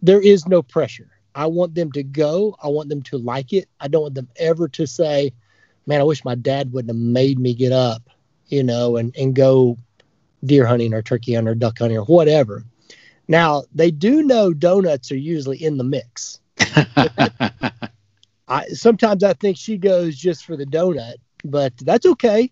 there 0.00 0.22
is 0.22 0.46
no 0.46 0.62
pressure. 0.62 1.10
I 1.34 1.46
want 1.46 1.74
them 1.74 1.92
to 1.92 2.02
go. 2.02 2.56
I 2.62 2.68
want 2.68 2.88
them 2.88 3.02
to 3.02 3.18
like 3.18 3.52
it. 3.52 3.68
I 3.80 3.88
don't 3.88 4.02
want 4.02 4.14
them 4.14 4.28
ever 4.36 4.68
to 4.68 4.86
say 4.86 5.34
man 5.86 6.00
i 6.00 6.04
wish 6.04 6.24
my 6.24 6.34
dad 6.34 6.72
wouldn't 6.72 6.90
have 6.90 7.02
made 7.02 7.38
me 7.38 7.54
get 7.54 7.72
up 7.72 8.02
you 8.48 8.62
know 8.62 8.96
and 8.96 9.16
and 9.16 9.34
go 9.34 9.78
deer 10.44 10.66
hunting 10.66 10.94
or 10.94 11.02
turkey 11.02 11.34
hunting 11.34 11.50
or 11.50 11.54
duck 11.54 11.78
hunting 11.78 11.98
or 11.98 12.04
whatever. 12.04 12.64
Now 13.26 13.64
they 13.74 13.90
do 13.90 14.22
know 14.22 14.52
donuts 14.52 15.10
are 15.12 15.16
usually 15.16 15.62
in 15.62 15.76
the 15.76 15.84
mix. 15.84 16.40
I 18.48 18.66
sometimes 18.68 19.22
I 19.24 19.34
think 19.34 19.56
she 19.56 19.76
goes 19.76 20.16
just 20.16 20.44
for 20.44 20.56
the 20.56 20.64
donut, 20.64 21.16
but 21.44 21.76
that's 21.78 22.06
okay 22.06 22.50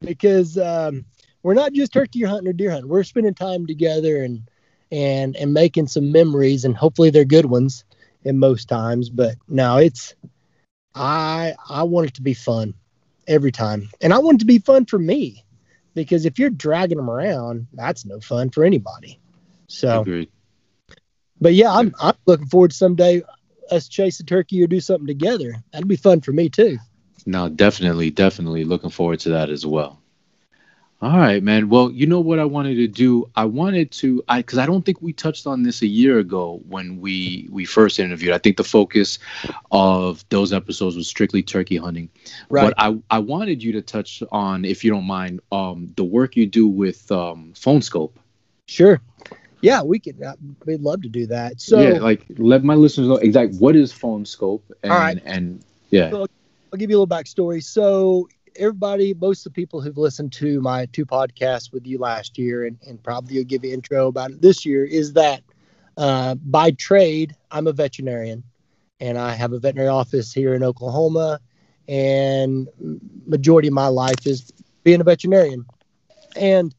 because 0.00 0.56
um, 0.56 1.04
we're 1.46 1.54
not 1.54 1.72
just 1.72 1.92
turkey 1.92 2.24
hunting 2.24 2.48
or 2.48 2.52
deer 2.52 2.72
hunting. 2.72 2.90
We're 2.90 3.04
spending 3.04 3.32
time 3.32 3.68
together 3.68 4.24
and 4.24 4.42
and 4.90 5.36
and 5.36 5.54
making 5.54 5.86
some 5.86 6.10
memories, 6.10 6.64
and 6.64 6.76
hopefully 6.76 7.10
they're 7.10 7.24
good 7.24 7.46
ones 7.46 7.84
in 8.24 8.40
most 8.40 8.68
times. 8.68 9.10
But 9.10 9.36
no, 9.46 9.76
it's 9.76 10.16
I 10.96 11.54
I 11.70 11.84
want 11.84 12.08
it 12.08 12.14
to 12.14 12.22
be 12.22 12.34
fun 12.34 12.74
every 13.28 13.52
time, 13.52 13.88
and 14.00 14.12
I 14.12 14.18
want 14.18 14.38
it 14.38 14.40
to 14.40 14.46
be 14.46 14.58
fun 14.58 14.86
for 14.86 14.98
me 14.98 15.44
because 15.94 16.26
if 16.26 16.36
you're 16.36 16.50
dragging 16.50 16.96
them 16.96 17.08
around, 17.08 17.68
that's 17.72 18.04
no 18.04 18.18
fun 18.18 18.50
for 18.50 18.64
anybody. 18.64 19.20
So 19.68 20.00
Agreed. 20.00 20.30
but 21.40 21.54
yeah, 21.54 21.72
I'm 21.72 21.94
I'm 22.00 22.16
looking 22.26 22.48
forward 22.48 22.72
to 22.72 22.76
someday 22.76 23.22
us 23.70 23.86
chase 23.86 24.18
a 24.18 24.24
turkey 24.24 24.64
or 24.64 24.66
do 24.66 24.80
something 24.80 25.06
together. 25.06 25.54
That'd 25.70 25.86
be 25.86 25.94
fun 25.94 26.22
for 26.22 26.32
me 26.32 26.48
too. 26.48 26.78
No, 27.24 27.48
definitely, 27.48 28.10
definitely 28.10 28.64
looking 28.64 28.90
forward 28.90 29.20
to 29.20 29.28
that 29.28 29.48
as 29.48 29.64
well. 29.64 30.02
All 31.02 31.18
right, 31.18 31.42
man. 31.42 31.68
Well, 31.68 31.90
you 31.90 32.06
know 32.06 32.20
what 32.20 32.38
I 32.38 32.46
wanted 32.46 32.76
to 32.76 32.88
do? 32.88 33.28
I 33.36 33.44
wanted 33.44 33.90
to 33.92 34.24
I 34.28 34.40
cuz 34.40 34.58
I 34.58 34.64
don't 34.64 34.82
think 34.82 35.02
we 35.02 35.12
touched 35.12 35.46
on 35.46 35.62
this 35.62 35.82
a 35.82 35.86
year 35.86 36.18
ago 36.18 36.62
when 36.68 37.00
we 37.02 37.48
we 37.50 37.66
first 37.66 38.00
interviewed. 38.00 38.32
I 38.32 38.38
think 38.38 38.56
the 38.56 38.64
focus 38.64 39.18
of 39.70 40.24
those 40.30 40.54
episodes 40.54 40.96
was 40.96 41.06
strictly 41.06 41.42
turkey 41.42 41.76
hunting. 41.76 42.08
Right. 42.48 42.64
But 42.64 42.74
I 42.78 42.98
I 43.10 43.18
wanted 43.18 43.62
you 43.62 43.72
to 43.72 43.82
touch 43.82 44.22
on 44.32 44.64
if 44.64 44.84
you 44.84 44.90
don't 44.90 45.04
mind 45.04 45.40
um 45.52 45.92
the 45.96 46.04
work 46.04 46.34
you 46.34 46.46
do 46.46 46.66
with 46.66 47.12
um 47.12 47.52
Phone 47.54 47.80
Skope. 47.80 48.12
Sure. 48.64 49.00
Yeah, 49.60 49.82
we 49.82 49.98
could. 49.98 50.22
Uh, 50.22 50.34
we'd 50.64 50.80
love 50.80 51.02
to 51.02 51.08
do 51.10 51.26
that. 51.26 51.60
So 51.60 51.80
yeah, 51.80 51.98
like 51.98 52.24
let 52.38 52.64
my 52.64 52.74
listeners 52.74 53.08
know 53.08 53.16
exactly 53.16 53.58
what 53.58 53.76
is 53.76 53.92
Phone 53.92 54.24
Skope 54.24 54.62
and 54.82 54.92
All 54.92 54.98
right. 54.98 55.22
and 55.26 55.60
yeah. 55.90 56.10
So- 56.10 56.26
I'll 56.72 56.78
give 56.78 56.90
you 56.90 56.98
a 56.98 57.00
little 57.00 57.16
backstory. 57.16 57.62
So 57.62 58.28
everybody, 58.58 59.14
most 59.14 59.46
of 59.46 59.52
the 59.52 59.60
people 59.60 59.80
who've 59.80 59.96
listened 59.96 60.32
to 60.34 60.60
my 60.60 60.86
two 60.86 61.06
podcasts 61.06 61.72
with 61.72 61.86
you 61.86 61.98
last 61.98 62.38
year, 62.38 62.66
and, 62.66 62.78
and 62.86 63.02
probably 63.02 63.36
will 63.36 63.44
give 63.44 63.64
you 63.64 63.72
intro 63.72 64.08
about 64.08 64.30
it 64.30 64.40
this 64.42 64.64
year, 64.64 64.84
is 64.84 65.12
that 65.14 65.42
uh, 65.96 66.34
by 66.34 66.70
trade 66.72 67.34
I'm 67.50 67.66
a 67.66 67.72
veterinarian, 67.72 68.42
and 69.00 69.18
I 69.18 69.34
have 69.34 69.52
a 69.52 69.58
veterinary 69.58 69.88
office 69.88 70.32
here 70.32 70.54
in 70.54 70.62
Oklahoma, 70.62 71.40
and 71.88 72.68
majority 73.26 73.68
of 73.68 73.74
my 73.74 73.88
life 73.88 74.26
is 74.26 74.52
being 74.84 75.00
a 75.00 75.04
veterinarian, 75.04 75.64
and 76.36 76.74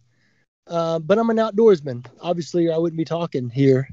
uh, 0.67 0.99
but 0.99 1.17
I'm 1.17 1.29
an 1.29 1.37
outdoorsman. 1.37 2.05
Obviously, 2.21 2.71
I 2.71 2.77
wouldn't 2.77 2.97
be 2.97 3.05
talking 3.05 3.49
here. 3.49 3.89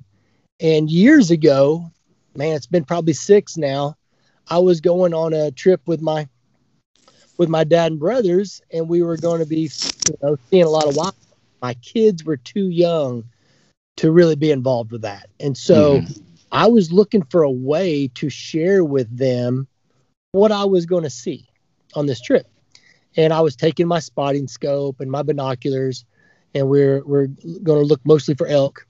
And 0.60 0.90
years 0.90 1.30
ago, 1.30 1.90
man, 2.36 2.56
it's 2.56 2.66
been 2.66 2.84
probably 2.84 3.12
six 3.12 3.56
now. 3.56 3.96
I 4.48 4.58
was 4.58 4.80
going 4.80 5.14
on 5.14 5.32
a 5.32 5.50
trip 5.50 5.80
with 5.86 6.00
my 6.00 6.28
with 7.36 7.48
my 7.48 7.64
dad 7.64 7.92
and 7.92 8.00
brothers, 8.00 8.62
and 8.72 8.88
we 8.88 9.02
were 9.02 9.16
going 9.16 9.40
to 9.40 9.46
be, 9.46 9.70
you 10.06 10.14
know, 10.22 10.36
seeing 10.50 10.64
a 10.64 10.70
lot 10.70 10.86
of 10.86 10.94
wild. 10.96 11.14
My 11.62 11.74
kids 11.74 12.24
were 12.24 12.36
too 12.36 12.68
young 12.68 13.24
to 13.96 14.10
really 14.12 14.36
be 14.36 14.50
involved 14.50 14.92
with 14.92 15.02
that, 15.02 15.28
and 15.40 15.56
so 15.56 16.00
Mhm. 16.00 16.20
I 16.52 16.68
was 16.68 16.92
looking 16.92 17.22
for 17.24 17.42
a 17.42 17.50
way 17.50 18.08
to 18.14 18.28
share 18.28 18.84
with 18.84 19.16
them 19.16 19.66
what 20.32 20.52
I 20.52 20.64
was 20.64 20.86
going 20.86 21.02
to 21.04 21.10
see 21.10 21.48
on 21.94 22.06
this 22.06 22.20
trip. 22.20 22.46
And 23.16 23.32
I 23.32 23.40
was 23.40 23.56
taking 23.56 23.86
my 23.86 24.00
spotting 24.00 24.48
scope 24.48 25.00
and 25.00 25.10
my 25.10 25.22
binoculars, 25.22 26.04
and 26.54 26.68
we're 26.68 27.04
we're 27.04 27.26
going 27.26 27.80
to 27.80 27.86
look 27.86 28.00
mostly 28.04 28.34
for 28.34 28.46
elk, 28.46 28.86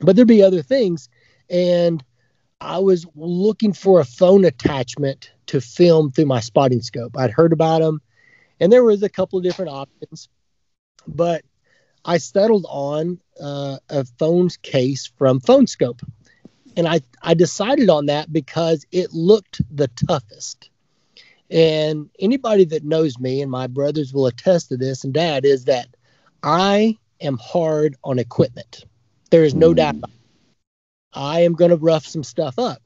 but 0.00 0.16
there'd 0.16 0.28
be 0.28 0.42
other 0.42 0.62
things. 0.62 1.08
And 1.48 2.02
I 2.60 2.78
was 2.78 3.06
looking 3.14 3.72
for 3.72 4.00
a 4.00 4.04
phone 4.04 4.44
attachment 4.44 5.32
to 5.46 5.60
film 5.60 6.10
through 6.10 6.26
my 6.26 6.40
spotting 6.40 6.82
scope. 6.82 7.16
I'd 7.16 7.30
heard 7.30 7.52
about 7.52 7.80
them, 7.80 8.00
and 8.60 8.72
there 8.72 8.84
was 8.84 9.02
a 9.02 9.08
couple 9.08 9.38
of 9.38 9.44
different 9.44 9.70
options, 9.70 10.28
but 11.06 11.42
I 12.04 12.18
settled 12.18 12.66
on 12.68 13.20
uh, 13.40 13.78
a 13.88 14.04
phone's 14.18 14.56
case 14.58 15.10
from 15.18 15.40
Phone 15.40 15.66
Skope, 15.66 16.02
and 16.76 16.86
I 16.86 17.00
I 17.22 17.34
decided 17.34 17.88
on 17.88 18.06
that 18.06 18.32
because 18.32 18.84
it 18.92 19.12
looked 19.12 19.62
the 19.74 19.88
toughest. 19.88 20.70
And 21.50 22.10
anybody 22.20 22.64
that 22.66 22.84
knows 22.84 23.18
me, 23.18 23.42
and 23.42 23.50
my 23.50 23.66
brothers 23.66 24.12
will 24.12 24.26
attest 24.26 24.68
to 24.68 24.76
this, 24.76 25.02
and 25.02 25.12
Dad 25.12 25.44
is 25.44 25.64
that 25.64 25.88
I 26.42 26.96
am 27.20 27.38
hard 27.38 27.96
on 28.04 28.18
equipment. 28.18 28.84
There 29.30 29.44
is 29.44 29.54
no 29.54 29.74
doubt. 29.74 29.96
About 29.96 30.10
it. 30.10 30.19
I 31.12 31.40
am 31.40 31.54
going 31.54 31.70
to 31.70 31.76
rough 31.76 32.06
some 32.06 32.22
stuff 32.22 32.58
up. 32.58 32.82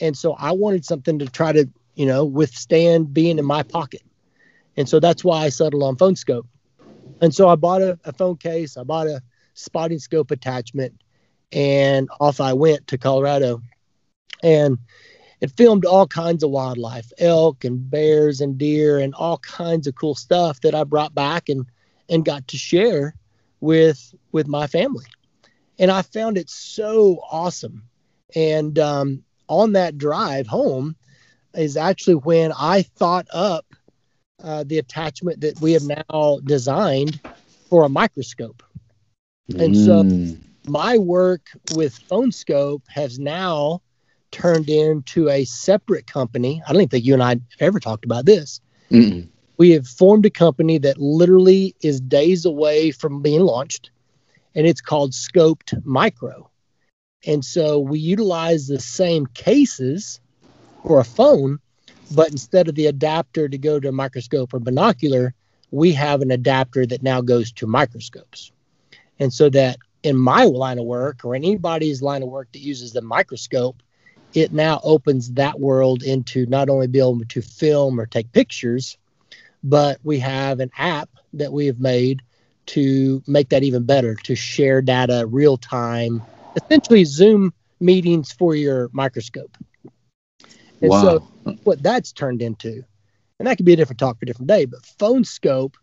And 0.00 0.16
so 0.16 0.34
I 0.34 0.52
wanted 0.52 0.84
something 0.84 1.18
to 1.18 1.26
try 1.26 1.52
to, 1.52 1.68
you 1.94 2.06
know, 2.06 2.24
withstand 2.24 3.14
being 3.14 3.38
in 3.38 3.44
my 3.44 3.62
pocket. 3.62 4.02
And 4.76 4.88
so 4.88 5.00
that's 5.00 5.22
why 5.22 5.44
I 5.44 5.48
settled 5.50 5.82
on 5.82 5.96
Phone 5.96 6.14
Skope. 6.14 6.46
And 7.20 7.34
so 7.34 7.48
I 7.48 7.56
bought 7.56 7.82
a, 7.82 7.98
a 8.04 8.12
phone 8.12 8.36
case, 8.36 8.76
I 8.76 8.82
bought 8.82 9.06
a 9.06 9.22
spotting 9.54 9.98
scope 9.98 10.30
attachment, 10.30 11.00
and 11.52 12.08
off 12.20 12.40
I 12.40 12.52
went 12.54 12.88
to 12.88 12.98
Colorado. 12.98 13.62
And 14.42 14.78
it 15.40 15.52
filmed 15.56 15.84
all 15.84 16.06
kinds 16.06 16.42
of 16.42 16.50
wildlife, 16.50 17.12
elk 17.18 17.64
and 17.64 17.88
bears 17.90 18.40
and 18.40 18.58
deer 18.58 18.98
and 18.98 19.14
all 19.14 19.38
kinds 19.38 19.86
of 19.86 19.94
cool 19.94 20.14
stuff 20.14 20.60
that 20.62 20.74
I 20.74 20.84
brought 20.84 21.14
back 21.14 21.48
and 21.48 21.66
and 22.08 22.24
got 22.24 22.48
to 22.48 22.56
share 22.56 23.14
with 23.60 24.14
with 24.32 24.48
my 24.48 24.66
family 24.66 25.06
and 25.78 25.90
I 25.90 26.02
found 26.02 26.38
it 26.38 26.50
so 26.50 27.20
awesome. 27.30 27.84
And 28.34 28.78
um, 28.78 29.24
on 29.48 29.72
that 29.72 29.98
drive 29.98 30.46
home 30.46 30.96
is 31.54 31.76
actually 31.76 32.14
when 32.14 32.52
I 32.58 32.82
thought 32.82 33.26
up 33.32 33.66
uh, 34.42 34.64
the 34.64 34.78
attachment 34.78 35.40
that 35.40 35.60
we 35.60 35.72
have 35.72 35.84
now 35.84 36.38
designed 36.44 37.20
for 37.68 37.84
a 37.84 37.88
microscope. 37.88 38.62
And 39.48 39.74
mm. 39.74 39.86
so 39.86 40.38
my 40.70 40.98
work 40.98 41.42
with 41.74 41.96
Phone 41.96 42.30
Skope 42.30 42.82
has 42.88 43.18
now 43.18 43.82
turned 44.30 44.68
into 44.68 45.28
a 45.28 45.44
separate 45.44 46.06
company. 46.06 46.62
I 46.66 46.72
don't 46.72 46.90
think 46.90 47.04
you 47.04 47.14
and 47.14 47.22
I 47.22 47.30
have 47.30 47.40
ever 47.60 47.78
talked 47.78 48.04
about 48.04 48.26
this. 48.26 48.60
Mm-mm. 48.90 49.28
We 49.58 49.70
have 49.70 49.86
formed 49.86 50.26
a 50.26 50.30
company 50.30 50.78
that 50.78 50.98
literally 50.98 51.76
is 51.82 52.00
days 52.00 52.44
away 52.44 52.90
from 52.90 53.22
being 53.22 53.42
launched 53.42 53.91
and 54.54 54.66
it's 54.66 54.80
called 54.80 55.12
Scoped 55.12 55.84
Micro. 55.84 56.50
And 57.26 57.44
so 57.44 57.78
we 57.78 57.98
utilize 57.98 58.66
the 58.66 58.80
same 58.80 59.26
cases 59.26 60.20
for 60.82 61.00
a 61.00 61.04
phone, 61.04 61.60
but 62.14 62.30
instead 62.30 62.68
of 62.68 62.74
the 62.74 62.86
adapter 62.86 63.48
to 63.48 63.58
go 63.58 63.78
to 63.78 63.88
a 63.88 63.92
microscope 63.92 64.52
or 64.52 64.58
binocular, 64.58 65.34
we 65.70 65.92
have 65.92 66.20
an 66.20 66.30
adapter 66.30 66.84
that 66.86 67.02
now 67.02 67.20
goes 67.20 67.52
to 67.52 67.66
microscopes. 67.66 68.52
And 69.18 69.32
so 69.32 69.48
that 69.50 69.78
in 70.02 70.16
my 70.16 70.44
line 70.44 70.78
of 70.78 70.84
work 70.84 71.24
or 71.24 71.34
anybody's 71.34 72.02
line 72.02 72.22
of 72.22 72.28
work 72.28 72.48
that 72.52 72.58
uses 72.58 72.92
the 72.92 73.02
microscope, 73.02 73.82
it 74.34 74.52
now 74.52 74.80
opens 74.82 75.32
that 75.32 75.60
world 75.60 76.02
into 76.02 76.46
not 76.46 76.68
only 76.68 76.86
be 76.86 76.98
able 76.98 77.20
to 77.28 77.42
film 77.42 78.00
or 78.00 78.06
take 78.06 78.32
pictures, 78.32 78.98
but 79.62 79.98
we 80.02 80.18
have 80.18 80.60
an 80.60 80.70
app 80.76 81.08
that 81.34 81.52
we 81.52 81.66
have 81.66 81.78
made 81.78 82.22
to 82.66 83.22
make 83.26 83.48
that 83.50 83.62
even 83.62 83.84
better 83.84 84.14
to 84.14 84.34
share 84.34 84.82
data 84.82 85.26
real 85.26 85.56
time, 85.56 86.22
essentially 86.56 87.04
Zoom 87.04 87.52
meetings 87.80 88.32
for 88.32 88.54
your 88.54 88.88
microscope. 88.92 89.56
And 90.80 90.90
wow. 90.90 91.02
so 91.02 91.20
what 91.64 91.82
that's 91.82 92.12
turned 92.12 92.42
into, 92.42 92.84
and 93.38 93.46
that 93.46 93.56
could 93.56 93.66
be 93.66 93.72
a 93.72 93.76
different 93.76 93.98
talk 93.98 94.18
for 94.18 94.24
a 94.24 94.26
different 94.26 94.48
day, 94.48 94.64
but 94.64 94.84
Phone 94.98 95.24
Skope, 95.24 95.74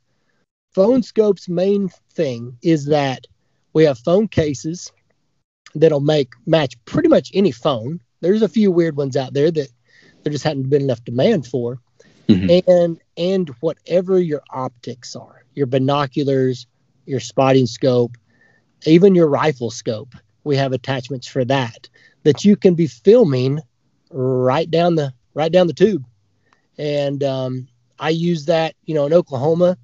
Phone 0.74 1.02
Skope's 1.02 1.50
main 1.50 1.90
thing 2.14 2.58
is 2.62 2.86
that 2.86 3.26
we 3.74 3.84
have 3.86 3.98
phone 4.00 4.28
cases 4.28 4.92
that'll 5.76 6.00
make 6.00 6.34
match 6.46 6.74
pretty 6.86 7.10
much 7.10 7.32
any 7.34 7.52
phone. 7.52 8.02
There's 8.22 8.42
a 8.42 8.50
few 8.50 8.72
weird 8.72 8.96
ones 8.96 9.16
out 9.16 9.34
there 9.34 9.52
that 9.52 9.70
there 10.24 10.32
just 10.32 10.44
hadn't 10.44 10.70
been 10.70 10.84
enough 10.84 11.04
demand 11.04 11.48
for. 11.48 11.80
Mm-hmm. 12.28 12.72
And 12.72 13.02
and 13.18 13.50
whatever 13.60 14.20
your 14.20 14.44
optics 14.52 15.16
are, 15.16 15.39
your 15.56 15.68
binoculars, 15.68 16.68
your 17.06 17.20
spotting 17.20 17.66
scope, 17.66 18.18
even 18.86 19.16
your 19.16 19.28
rifle 19.28 19.72
scope. 19.72 20.14
We 20.44 20.56
have 20.56 20.72
attachments 20.72 21.28
for 21.28 21.44
that 21.46 21.90
that 22.24 22.46
you 22.46 22.56
can 22.56 22.76
be 22.76 22.88
filming 22.88 23.60
right 24.12 24.70
down 24.70 24.96
the 24.96 25.14
right 25.34 25.52
down 25.52 25.68
the 25.68 25.74
tube. 25.74 26.06
And 26.78 27.24
um, 27.24 27.68
I 28.00 28.10
use 28.10 28.46
that, 28.46 28.76
you 28.86 28.96
know, 28.96 29.06
in 29.06 29.14
Oklahoma. 29.14 29.78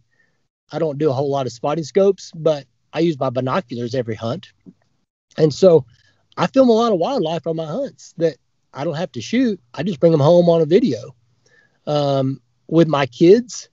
I 0.72 0.80
don't 0.80 0.98
do 0.98 1.10
a 1.10 1.14
whole 1.14 1.30
lot 1.30 1.46
of 1.46 1.52
spotting 1.52 1.84
scopes, 1.84 2.32
but 2.34 2.66
I 2.94 3.00
use 3.00 3.20
my 3.20 3.30
binoculars 3.30 3.94
every 3.94 4.16
hunt. 4.16 4.52
And 5.38 5.54
so 5.54 5.86
I 6.38 6.48
film 6.48 6.70
a 6.70 6.74
lot 6.74 6.92
of 6.92 7.00
wildlife 7.00 7.46
on 7.48 7.58
my 7.58 7.66
hunts 7.66 8.14
that 8.18 8.38
I 8.74 8.84
don't 8.84 8.96
have 8.96 9.12
to 9.14 9.22
shoot. 9.22 9.60
I 9.74 9.84
just 9.84 10.00
bring 10.00 10.12
them 10.12 10.22
home 10.22 10.50
on 10.50 10.62
a 10.62 10.66
video. 10.66 11.16
Um, 11.86 12.42
with 12.68 12.88
my 12.88 13.06
kids, 13.06 13.70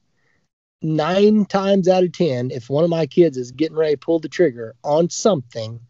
nine 0.82 1.44
times 1.46 1.88
out 1.88 2.04
of 2.04 2.12
10, 2.12 2.50
if 2.50 2.68
one 2.68 2.84
of 2.84 2.90
my 2.90 3.06
kids 3.06 3.36
is 3.36 3.52
getting 3.52 3.76
ready 3.76 3.94
to 3.94 3.98
pull 3.98 4.18
the 4.18 4.28
trigger 4.28 4.74
on 4.82 5.10
something, 5.10 5.80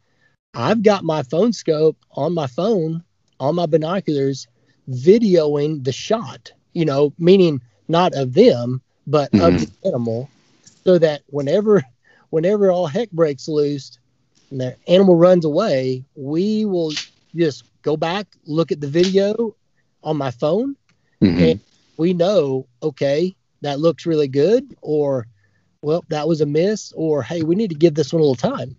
I've 0.54 0.82
got 0.82 1.04
my 1.04 1.22
Phone 1.22 1.52
Skope 1.52 1.96
on 2.12 2.34
my 2.34 2.46
phone, 2.46 3.02
on 3.40 3.54
my 3.54 3.66
binoculars, 3.66 4.46
videoing 4.88 5.84
the 5.84 5.92
shot, 5.92 6.52
you 6.72 6.84
know, 6.84 7.12
meaning 7.18 7.62
not 7.88 8.14
of 8.14 8.34
them, 8.34 8.82
but 9.06 9.32
mm-hmm. 9.32 9.44
of 9.44 9.60
the 9.60 9.88
animal, 9.88 10.28
so 10.84 10.98
that 10.98 11.22
whenever 11.28 11.82
whenever 12.30 12.70
all 12.70 12.86
heck 12.86 13.10
breaks 13.10 13.48
loose 13.48 13.98
and 14.50 14.60
the 14.60 14.76
animal 14.88 15.16
runs 15.16 15.44
away, 15.44 16.04
we 16.14 16.64
will 16.64 16.92
just 17.34 17.64
go 17.82 17.96
back, 17.96 18.26
look 18.44 18.72
at 18.72 18.80
the 18.80 18.86
video 18.86 19.54
on 20.02 20.16
my 20.16 20.30
phone, 20.30 20.76
mm-hmm. 21.20 21.42
and 21.42 21.60
we 21.96 22.14
know, 22.14 22.66
okay, 22.82 23.34
that 23.62 23.80
looks 23.80 24.06
really 24.06 24.28
good, 24.28 24.76
or 24.82 25.26
well, 25.82 26.04
that 26.08 26.28
was 26.28 26.40
a 26.40 26.46
miss, 26.46 26.92
or 26.94 27.22
hey, 27.22 27.42
we 27.42 27.54
need 27.54 27.70
to 27.70 27.76
give 27.76 27.94
this 27.94 28.12
one 28.12 28.20
a 28.20 28.24
little 28.24 28.36
time. 28.36 28.76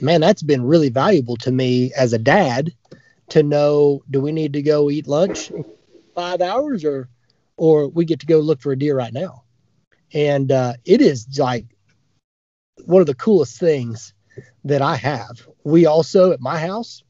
Man, 0.00 0.20
that's 0.20 0.42
been 0.42 0.64
really 0.64 0.88
valuable 0.88 1.36
to 1.38 1.52
me 1.52 1.92
as 1.96 2.12
a 2.12 2.18
dad 2.18 2.72
to 3.28 3.42
know 3.42 4.02
do 4.10 4.20
we 4.20 4.32
need 4.32 4.52
to 4.54 4.62
go 4.62 4.90
eat 4.90 5.06
lunch 5.06 5.50
five 6.14 6.40
hours 6.40 6.84
or 6.84 7.08
or 7.56 7.88
we 7.88 8.04
get 8.04 8.20
to 8.20 8.26
go 8.26 8.38
look 8.38 8.60
for 8.60 8.72
a 8.72 8.78
deer 8.78 8.96
right 8.96 9.12
now. 9.12 9.42
And 10.12 10.52
uh, 10.52 10.74
it 10.84 11.00
is 11.00 11.26
like 11.38 11.64
one 12.84 13.00
of 13.00 13.06
the 13.06 13.14
coolest 13.14 13.58
things 13.58 14.12
that 14.64 14.82
I 14.82 14.96
have. 14.96 15.46
We 15.64 15.86
also 15.86 16.32
at 16.32 16.40
my 16.40 16.58
house, 16.58 17.02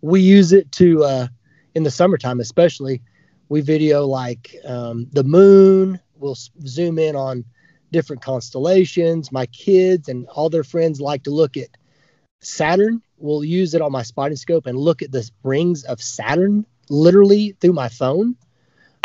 we 0.00 0.20
use 0.20 0.52
it 0.52 0.70
to 0.72 1.04
uh, 1.04 1.26
in 1.74 1.82
the 1.82 1.90
summertime 1.90 2.40
especially 2.40 3.02
we 3.48 3.60
video 3.60 4.06
like 4.06 4.54
um, 4.64 5.08
the 5.12 5.24
moon. 5.24 6.00
We'll 6.16 6.36
zoom 6.66 6.98
in 6.98 7.14
on 7.16 7.44
different 7.92 8.22
constellations. 8.22 9.30
My 9.30 9.46
kids 9.46 10.08
and 10.08 10.26
all 10.28 10.50
their 10.50 10.64
friends 10.64 11.00
like 11.00 11.24
to 11.24 11.30
look 11.30 11.56
at 11.56 11.68
Saturn. 12.40 13.02
We'll 13.18 13.44
use 13.44 13.74
it 13.74 13.82
on 13.82 13.92
my 13.92 14.02
spotting 14.02 14.36
scope 14.36 14.66
and 14.66 14.78
look 14.78 15.02
at 15.02 15.12
the 15.12 15.28
rings 15.42 15.84
of 15.84 16.02
Saturn 16.02 16.66
literally 16.88 17.56
through 17.60 17.72
my 17.72 17.88
phone. 17.88 18.36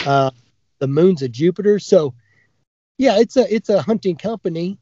Uh, 0.05 0.31
the 0.79 0.87
moons 0.87 1.21
of 1.21 1.31
Jupiter. 1.31 1.79
So, 1.79 2.13
yeah, 2.97 3.19
it's 3.19 3.37
a 3.37 3.53
it's 3.53 3.69
a 3.69 3.81
hunting 3.81 4.15
company, 4.15 4.79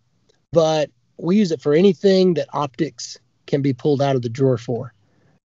but 0.51 0.89
we 1.17 1.37
use 1.37 1.51
it 1.51 1.61
for 1.61 1.73
anything 1.73 2.35
that 2.35 2.47
optics 2.53 3.17
can 3.47 3.61
be 3.61 3.73
pulled 3.73 4.01
out 4.01 4.15
of 4.15 4.21
the 4.21 4.29
drawer 4.29 4.57
for. 4.57 4.93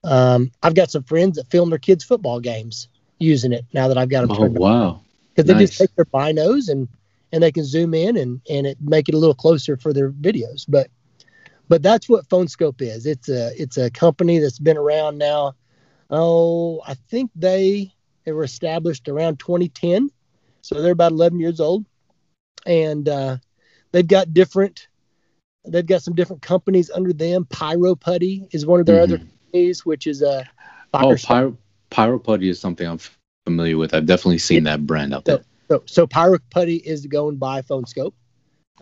Um, 0.05 0.53
I've 0.63 0.75
got 0.75 0.91
some 0.91 1.03
friends 1.03 1.37
that 1.37 1.51
film 1.51 1.71
their 1.71 1.79
kids' 1.79 2.05
football 2.05 2.39
games 2.39 2.89
using 3.25 3.53
it 3.53 3.65
now 3.73 3.89
that 3.89 3.99
I've 3.99 4.09
got 4.09 4.27
them. 4.27 4.37
Oh 4.39 4.47
wow! 4.49 5.03
Because 5.35 5.49
nice. 5.49 5.57
they 5.57 5.67
just 5.67 5.79
take 5.79 5.95
their 5.97 6.05
binos 6.05 6.69
and 6.69 6.89
and 7.33 7.43
they 7.43 7.51
can 7.51 7.65
zoom 7.65 7.95
in 7.95 8.17
and 8.17 8.41
and 8.49 8.67
it 8.67 8.79
make 8.81 9.09
it 9.09 9.15
a 9.15 9.19
little 9.19 9.35
closer 9.35 9.77
for 9.77 9.93
their 9.93 10.11
videos. 10.11 10.65
But 10.69 10.89
but 11.69 11.83
that's 11.83 12.09
what 12.09 12.29
Phone 12.29 12.47
Skope 12.47 12.83
is. 12.83 13.07
It's 13.07 13.29
a 13.29 13.51
it's 13.61 13.77
a 13.77 13.91
company 13.91 14.39
that's 14.39 14.59
been 14.59 14.77
around 14.77 15.19
now. 15.19 15.55
Oh, 16.11 16.83
I 16.87 16.95
think 16.95 17.31
they 17.35 17.93
they 18.25 18.33
were 18.33 18.45
established 18.45 19.09
around 19.09 19.39
2010, 19.41 20.11
so 20.63 20.81
they're 20.81 20.93
about 20.93 21.13
11 21.13 21.41
years 21.41 21.61
old, 21.61 21.85
and 22.65 23.09
uh, 23.09 23.37
they've 23.93 24.07
got 24.07 24.33
different 24.33 24.89
they've 25.67 25.87
got 25.87 26.03
some 26.03 26.15
different 26.15 26.43
companies 26.43 26.91
under 26.91 27.13
them. 27.13 27.47
Pyro 27.47 27.95
Putty 27.95 28.47
is 28.53 28.67
one 28.67 28.81
of 28.81 28.87
their 28.87 29.03
mm-hmm. 29.03 29.15
other 29.15 29.19
companies, 29.19 29.85
which 29.85 30.07
is 30.07 30.23
a 30.23 30.49
oh 30.93 31.17
Pyro 31.17 31.57
Pyro 31.95 32.19
Putty 32.19 32.49
is 32.49 32.59
something 32.59 32.89
I'm 32.89 32.99
familiar 33.47 33.79
with. 33.79 33.95
I've 33.95 34.05
definitely 34.05 34.39
seen 34.39 34.65
that 34.65 34.85
brand 34.85 35.15
out 35.15 35.25
there. 35.27 35.45
So, 35.69 35.85
so 35.87 36.07
Pyro 36.09 36.41
Putty 36.51 36.79
is 36.79 37.07
going 37.07 37.37
by 37.37 37.63
Phone 37.63 37.85
Skope. 37.85 38.15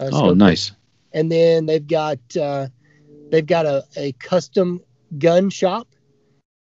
Uh, 0.00 0.08
oh, 0.12 0.32
nice. 0.32 0.72
And 1.12 1.30
then 1.30 1.66
they've 1.66 1.86
got 1.86 2.18
uh, 2.40 2.68
they've 3.30 3.44
got 3.44 3.66
a, 3.66 3.84
a 3.98 4.12
custom 4.12 4.80
gun 5.18 5.50
shop. 5.50 5.88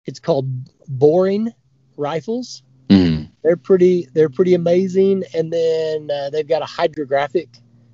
It's 0.04 0.20
called 0.20 0.46
Boring 0.88 1.50
Rifles. 1.96 2.62
Mm. 2.88 3.30
They're 3.42 3.56
pretty 3.56 4.08
they're 4.12 4.28
pretty 4.28 4.52
amazing. 4.52 5.24
And 5.32 5.50
then 5.50 6.10
uh, 6.10 6.28
they've 6.28 6.46
got 6.46 6.60
a 6.60 6.66
hydrographic 6.66 7.48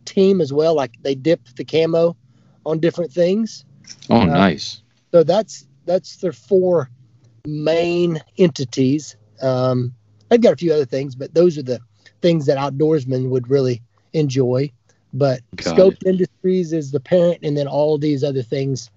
team 0.05 0.41
as 0.41 0.53
well. 0.53 0.75
Like 0.75 1.01
they 1.03 1.15
dip 1.15 1.47
the 1.55 1.65
camo 1.65 2.17
on 2.67 2.81
different 2.81 3.13
things. 3.13 3.65
Oh, 4.11 4.23
uh, 4.23 4.25
nice. 4.25 4.83
So 5.13 5.23
that's 5.23 5.69
that's 5.85 6.17
their 6.17 6.33
four 6.33 6.91
main 7.49 8.21
entities. 8.37 9.17
Um, 9.41 9.95
they've 10.29 10.41
got 10.41 10.53
a 10.53 10.57
few 10.57 10.73
other 10.73 10.85
things, 10.85 11.15
but 11.15 11.35
those 11.35 11.59
are 11.59 11.63
the 11.63 11.81
things 12.21 12.47
that 12.47 12.59
outdoorsmen 12.59 13.31
would 13.31 13.49
really 13.49 13.83
enjoy. 14.13 14.71
But 15.13 15.41
got 15.57 15.75
Scope 15.75 15.95
it. 15.95 16.09
Industries 16.09 16.73
is 16.73 16.91
the 16.91 17.01
parent, 17.01 17.39
and 17.43 17.57
then 17.57 17.67
all 17.67 17.99
these 17.99 18.23
other 18.23 18.43
things 18.43 18.91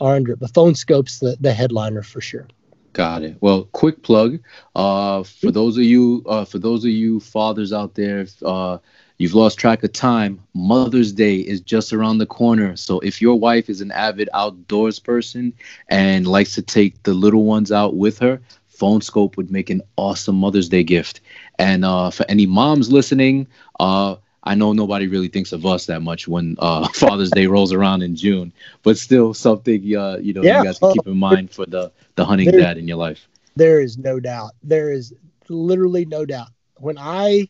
are 0.00 0.14
under 0.14 0.32
it. 0.32 0.40
But 0.40 0.54
Phone 0.54 0.74
Skope's 0.74 1.18
the, 1.18 1.36
the 1.40 1.52
headliner 1.52 2.02
for 2.02 2.20
sure. 2.20 2.46
Got 2.92 3.22
it. 3.22 3.36
Well, 3.40 3.64
quick 3.72 4.02
plug. 4.02 4.40
Uh, 4.74 5.22
for 5.22 5.50
those 5.50 5.76
of 5.76 5.84
you, 5.84 6.24
uh, 6.26 6.44
for 6.44 6.58
those 6.58 6.84
of 6.84 6.90
you 6.90 7.20
fathers 7.20 7.72
out 7.72 7.94
there, 7.94 8.26
uh, 8.44 8.78
you've 9.18 9.34
lost 9.34 9.58
track 9.58 9.82
of 9.82 9.92
time. 9.92 10.40
Mother's 10.54 11.12
Day 11.12 11.36
is 11.36 11.60
just 11.60 11.92
around 11.92 12.18
the 12.18 12.26
corner. 12.26 12.76
So 12.76 13.00
if 13.00 13.20
your 13.20 13.38
wife 13.38 13.68
is 13.68 13.80
an 13.80 13.92
avid 13.92 14.28
outdoors 14.32 14.98
person 14.98 15.52
and 15.88 16.26
likes 16.26 16.54
to 16.54 16.62
take 16.62 17.02
the 17.02 17.14
little 17.14 17.44
ones 17.44 17.70
out 17.70 17.96
with 17.96 18.18
her, 18.20 18.40
Phone 18.68 19.00
Skope 19.00 19.36
would 19.36 19.50
make 19.50 19.70
an 19.70 19.82
awesome 19.96 20.36
Mother's 20.36 20.68
Day 20.68 20.84
gift. 20.84 21.20
And 21.58 21.84
uh, 21.84 22.10
for 22.10 22.24
any 22.28 22.46
moms 22.46 22.92
listening, 22.92 23.48
uh, 23.80 24.16
I 24.44 24.54
know 24.54 24.72
nobody 24.72 25.08
really 25.08 25.28
thinks 25.28 25.52
of 25.52 25.66
us 25.66 25.86
that 25.86 26.00
much 26.00 26.28
when 26.28 26.56
uh, 26.60 26.88
Father's 26.94 27.30
Day 27.30 27.46
rolls 27.46 27.72
around 27.72 28.02
in 28.02 28.14
June, 28.14 28.52
but 28.84 28.96
still 28.96 29.34
something 29.34 29.80
uh, 29.96 30.18
you 30.18 30.32
know 30.32 30.42
yeah. 30.42 30.60
you 30.60 30.64
guys 30.64 30.78
can 30.78 30.92
keep 30.92 31.06
in 31.06 31.18
mind 31.18 31.50
for 31.50 31.66
the 31.66 31.90
the 32.14 32.24
hunting 32.24 32.50
there, 32.50 32.60
dad 32.60 32.78
in 32.78 32.86
your 32.86 32.96
life. 32.96 33.28
There 33.56 33.80
is 33.80 33.98
no 33.98 34.20
doubt. 34.20 34.52
There 34.62 34.92
is 34.92 35.12
literally 35.48 36.04
no 36.04 36.24
doubt. 36.24 36.48
When 36.76 36.96
I 36.98 37.48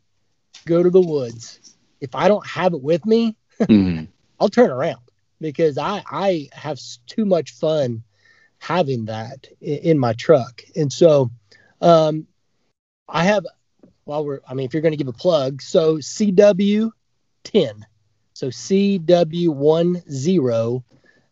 go 0.68 0.82
to 0.82 0.90
the 0.90 1.00
woods, 1.00 1.76
if 2.00 2.14
I 2.14 2.28
don't 2.28 2.46
have 2.46 2.74
it 2.74 2.82
with 2.82 3.04
me, 3.06 3.36
mm-hmm. 3.60 4.04
I'll 4.38 4.48
turn 4.48 4.70
around 4.70 5.00
because 5.40 5.78
I 5.78 6.02
I 6.10 6.48
have 6.52 6.78
too 7.06 7.24
much 7.24 7.52
fun 7.52 8.02
having 8.58 9.06
that 9.06 9.48
in, 9.60 9.78
in 9.78 9.98
my 9.98 10.12
truck. 10.12 10.62
And 10.76 10.92
so 10.92 11.30
um, 11.80 12.26
I 13.08 13.24
have, 13.24 13.46
while 14.04 14.24
we're, 14.24 14.40
I 14.48 14.54
mean, 14.54 14.66
if 14.66 14.74
you're 14.74 14.82
going 14.82 14.92
to 14.92 14.96
give 14.96 15.08
a 15.08 15.12
plug, 15.12 15.60
so 15.62 15.98
CW10, 15.98 16.92
so 18.34 18.48
CW10 18.48 20.82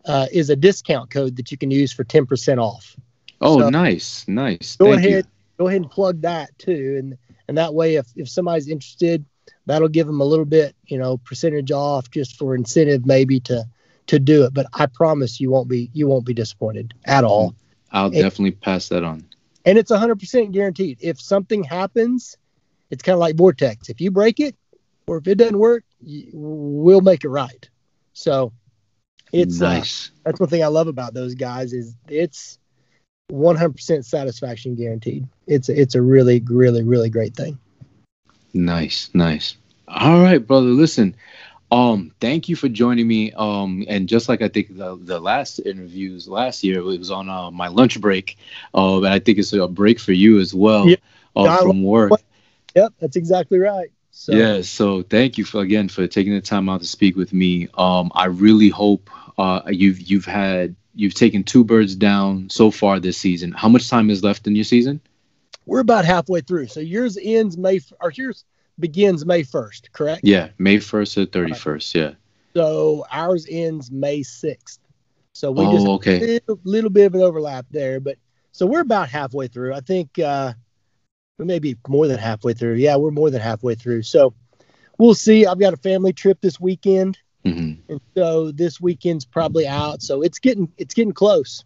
uh, 0.04 0.26
is 0.32 0.50
a 0.50 0.56
discount 0.56 1.10
code 1.10 1.36
that 1.36 1.50
you 1.50 1.58
can 1.58 1.70
use 1.70 1.92
for 1.92 2.04
10% 2.04 2.58
off. 2.58 2.96
Oh, 3.40 3.60
so 3.60 3.68
nice, 3.68 4.26
nice. 4.28 4.76
Go 4.76 4.92
Thank 4.92 5.06
ahead, 5.06 5.26
you. 5.26 5.30
Go 5.58 5.68
ahead 5.68 5.82
and 5.82 5.90
plug 5.90 6.22
that 6.22 6.56
too, 6.58 6.96
and 6.98 7.18
and 7.48 7.58
that 7.58 7.74
way, 7.74 7.96
if 7.96 8.06
if 8.16 8.28
somebody's 8.28 8.68
interested, 8.68 9.24
that'll 9.66 9.88
give 9.88 10.06
them 10.06 10.20
a 10.20 10.24
little 10.24 10.44
bit, 10.44 10.74
you 10.86 10.98
know, 10.98 11.18
percentage 11.18 11.72
off 11.72 12.10
just 12.10 12.36
for 12.36 12.54
incentive 12.54 13.06
maybe 13.06 13.40
to 13.40 13.64
to 14.06 14.18
do 14.18 14.44
it. 14.44 14.54
But 14.54 14.66
I 14.72 14.86
promise 14.86 15.40
you 15.40 15.50
won't 15.50 15.68
be 15.68 15.90
you 15.92 16.06
won't 16.06 16.26
be 16.26 16.34
disappointed 16.34 16.94
at 17.04 17.24
all. 17.24 17.54
I'll 17.92 18.06
and, 18.06 18.14
definitely 18.14 18.52
pass 18.52 18.88
that 18.88 19.04
on. 19.04 19.24
And 19.64 19.78
it's 19.78 19.90
100% 19.90 20.52
guaranteed. 20.52 20.98
If 21.00 21.20
something 21.20 21.64
happens, 21.64 22.36
it's 22.90 23.02
kind 23.02 23.14
of 23.14 23.20
like 23.20 23.36
Vortex. 23.36 23.88
If 23.88 24.00
you 24.00 24.10
break 24.10 24.38
it 24.38 24.54
or 25.06 25.18
if 25.18 25.26
it 25.26 25.36
doesn't 25.36 25.58
work, 25.58 25.84
you, 26.00 26.30
we'll 26.32 27.00
make 27.00 27.24
it 27.24 27.28
right. 27.28 27.68
So 28.12 28.52
it's 29.32 29.60
uh, 29.60 29.68
nice. 29.68 30.10
Uh, 30.10 30.20
that's 30.26 30.40
one 30.40 30.48
thing 30.48 30.62
I 30.62 30.68
love 30.68 30.86
about 30.86 31.14
those 31.14 31.34
guys 31.34 31.72
is 31.72 31.96
it's 32.08 32.58
100% 33.30 34.04
satisfaction 34.04 34.74
guaranteed. 34.74 35.26
It's 35.46 35.68
a, 35.68 35.80
it's 35.80 35.94
a 35.94 36.02
really 36.02 36.40
really 36.46 36.82
really 36.82 37.10
great 37.10 37.34
thing. 37.34 37.58
Nice, 38.54 39.10
nice. 39.12 39.56
All 39.88 40.20
right, 40.22 40.44
brother. 40.44 40.68
Listen, 40.68 41.14
um, 41.70 42.12
thank 42.20 42.48
you 42.48 42.56
for 42.56 42.68
joining 42.68 43.06
me. 43.06 43.32
Um, 43.32 43.84
and 43.88 44.08
just 44.08 44.28
like 44.28 44.42
I 44.42 44.48
think 44.48 44.76
the, 44.76 44.96
the 45.00 45.20
last 45.20 45.58
interviews 45.58 46.28
last 46.28 46.64
year, 46.64 46.78
it 46.78 46.84
was 46.84 47.10
on 47.10 47.28
uh, 47.28 47.50
my 47.50 47.68
lunch 47.68 48.00
break. 48.00 48.38
Uh, 48.74 48.98
and 48.98 49.08
I 49.08 49.18
think 49.18 49.38
it's 49.38 49.52
a 49.52 49.66
break 49.68 49.98
for 49.98 50.12
you 50.12 50.38
as 50.40 50.54
well 50.54 50.88
yep. 50.88 51.00
uh, 51.34 51.58
from 51.58 51.82
work. 51.82 52.12
Yep, 52.74 52.92
that's 53.00 53.16
exactly 53.16 53.58
right. 53.58 53.90
So. 54.10 54.32
Yeah, 54.32 54.62
so 54.62 55.02
thank 55.02 55.36
you 55.36 55.44
for 55.44 55.60
again 55.60 55.88
for 55.88 56.06
taking 56.06 56.32
the 56.32 56.40
time 56.40 56.68
out 56.68 56.80
to 56.80 56.86
speak 56.86 57.16
with 57.16 57.32
me. 57.32 57.68
Um, 57.74 58.10
I 58.14 58.26
really 58.26 58.70
hope 58.70 59.10
uh, 59.36 59.60
you've 59.68 60.00
you've 60.00 60.24
had 60.24 60.74
you've 60.96 61.14
taken 61.14 61.44
two 61.44 61.62
birds 61.62 61.94
down 61.94 62.50
so 62.50 62.70
far 62.70 62.98
this 62.98 63.18
season. 63.18 63.52
How 63.52 63.68
much 63.68 63.88
time 63.88 64.10
is 64.10 64.24
left 64.24 64.46
in 64.46 64.56
your 64.56 64.64
season? 64.64 65.00
We're 65.66 65.80
about 65.80 66.04
halfway 66.04 66.40
through. 66.40 66.68
So 66.68 66.80
yours 66.80 67.18
ends 67.20 67.56
May 67.56 67.80
or 68.00 68.10
yours 68.10 68.44
begins 68.78 69.24
May 69.24 69.42
1st, 69.42 69.92
correct? 69.92 70.22
Yeah, 70.24 70.48
May 70.58 70.78
1st 70.78 71.14
to 71.14 71.26
31st. 71.26 71.94
Yeah. 71.94 72.10
So 72.54 73.04
ours 73.10 73.46
ends 73.48 73.90
May 73.90 74.20
6th. 74.20 74.78
So 75.32 75.52
we 75.52 75.66
oh, 75.66 75.72
just 75.72 75.86
okay. 75.86 76.16
a 76.16 76.20
little, 76.20 76.60
little, 76.64 76.90
bit 76.90 77.06
of 77.06 77.14
an 77.14 77.20
overlap 77.20 77.66
there, 77.70 78.00
but 78.00 78.16
so 78.52 78.64
we're 78.64 78.80
about 78.80 79.10
halfway 79.10 79.48
through. 79.48 79.74
I 79.74 79.80
think 79.80 80.18
uh, 80.18 80.54
we 81.38 81.44
may 81.44 81.58
be 81.58 81.76
more 81.86 82.06
than 82.06 82.18
halfway 82.18 82.54
through. 82.54 82.76
Yeah, 82.76 82.96
we're 82.96 83.10
more 83.10 83.30
than 83.30 83.42
halfway 83.42 83.74
through. 83.74 84.02
So 84.02 84.32
we'll 84.96 85.14
see. 85.14 85.44
I've 85.44 85.60
got 85.60 85.74
a 85.74 85.76
family 85.76 86.14
trip 86.14 86.40
this 86.40 86.58
weekend, 86.58 87.18
mm-hmm. 87.46 87.92
and 87.92 88.00
so 88.14 88.50
this 88.50 88.80
weekend's 88.80 89.24
probably 89.24 89.66
out. 89.66 90.02
So 90.02 90.22
it's 90.22 90.38
getting 90.38 90.70
it's 90.78 90.94
getting 90.94 91.12
close. 91.12 91.64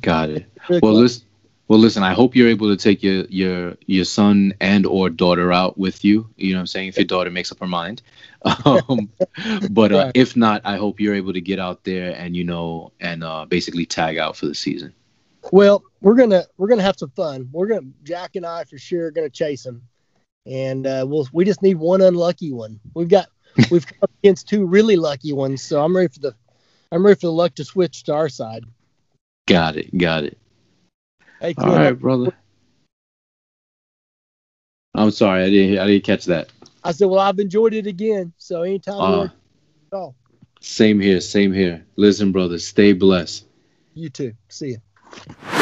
Got 0.00 0.30
it. 0.30 0.46
Really 0.68 0.80
well, 0.82 0.92
close. 0.92 1.24
Well, 1.68 1.78
listen, 1.78 2.02
I 2.02 2.14
hope 2.14 2.34
you're 2.34 2.48
able 2.48 2.68
to 2.68 2.82
take 2.82 3.02
your 3.02 3.24
your 3.26 3.76
your 3.86 4.06
son 4.06 4.54
and 4.60 4.86
or 4.86 5.10
daughter 5.10 5.52
out 5.52 5.76
with 5.76 6.02
you. 6.02 6.28
You 6.36 6.52
know 6.52 6.58
what 6.58 6.62
I'm 6.62 6.66
saying? 6.66 6.88
If 6.88 6.96
your 6.96 7.04
daughter 7.04 7.30
makes 7.30 7.52
up 7.52 7.60
her 7.60 7.66
mind. 7.66 8.02
Um, 8.64 9.10
but 9.70 9.90
uh, 9.90 10.12
if 10.14 10.36
not, 10.36 10.62
I 10.64 10.76
hope 10.76 11.00
you're 11.00 11.14
able 11.14 11.32
to 11.32 11.40
get 11.40 11.58
out 11.58 11.82
there 11.82 12.14
and 12.16 12.36
you 12.36 12.44
know 12.44 12.92
and 13.00 13.24
uh, 13.24 13.44
basically 13.46 13.84
tag 13.84 14.16
out 14.16 14.36
for 14.36 14.46
the 14.46 14.54
season. 14.54 14.94
Well, 15.50 15.82
we're 16.00 16.14
gonna 16.14 16.44
we're 16.56 16.68
gonna 16.68 16.82
have 16.82 16.98
some 16.98 17.10
fun. 17.10 17.48
We're 17.52 17.66
gonna 17.66 17.88
Jack 18.04 18.36
and 18.36 18.46
I 18.46 18.64
for 18.64 18.78
sure 18.78 19.06
are 19.06 19.10
gonna 19.10 19.28
chase 19.28 19.64
them, 19.64 19.82
and 20.46 20.86
uh, 20.86 21.04
we'll 21.08 21.28
we 21.32 21.44
just 21.44 21.62
need 21.62 21.76
one 21.76 22.00
unlucky 22.00 22.52
one. 22.52 22.78
We've 22.94 23.08
got 23.08 23.26
we've 23.70 23.86
come 23.86 24.08
against 24.22 24.48
two 24.48 24.66
really 24.66 24.96
lucky 24.96 25.32
ones, 25.32 25.62
so 25.62 25.84
I'm 25.84 25.96
ready 25.96 26.08
for 26.08 26.20
the 26.20 26.34
I'm 26.90 27.04
ready 27.04 27.16
for 27.16 27.26
the 27.26 27.32
luck 27.32 27.54
to 27.56 27.64
switch 27.64 28.04
to 28.04 28.14
our 28.14 28.28
side. 28.28 28.64
Got 29.46 29.76
it. 29.76 29.96
Got 29.96 30.24
it. 30.24 30.38
Hey, 31.40 31.54
All 31.58 31.76
right, 31.76 31.98
brother. 31.98 32.32
I'm 34.94 35.10
sorry, 35.10 35.44
I 35.44 35.50
didn't 35.50 35.78
I 35.78 35.86
didn't 35.86 36.04
catch 36.04 36.24
that. 36.26 36.50
I 36.84 36.92
said, 36.92 37.06
well, 37.08 37.20
I've 37.20 37.38
enjoyed 37.38 37.74
it 37.74 37.86
again. 37.86 38.32
So 38.38 38.62
anytime. 38.62 39.00
Uh, 39.00 39.28
oh. 39.92 40.14
Same 40.60 40.98
here, 40.98 41.20
same 41.20 41.52
here. 41.52 41.84
Listen, 41.96 42.32
brother, 42.32 42.58
stay 42.58 42.92
blessed. 42.92 43.44
You 43.94 44.08
too. 44.08 44.32
See 44.48 44.70
you. 44.70 45.57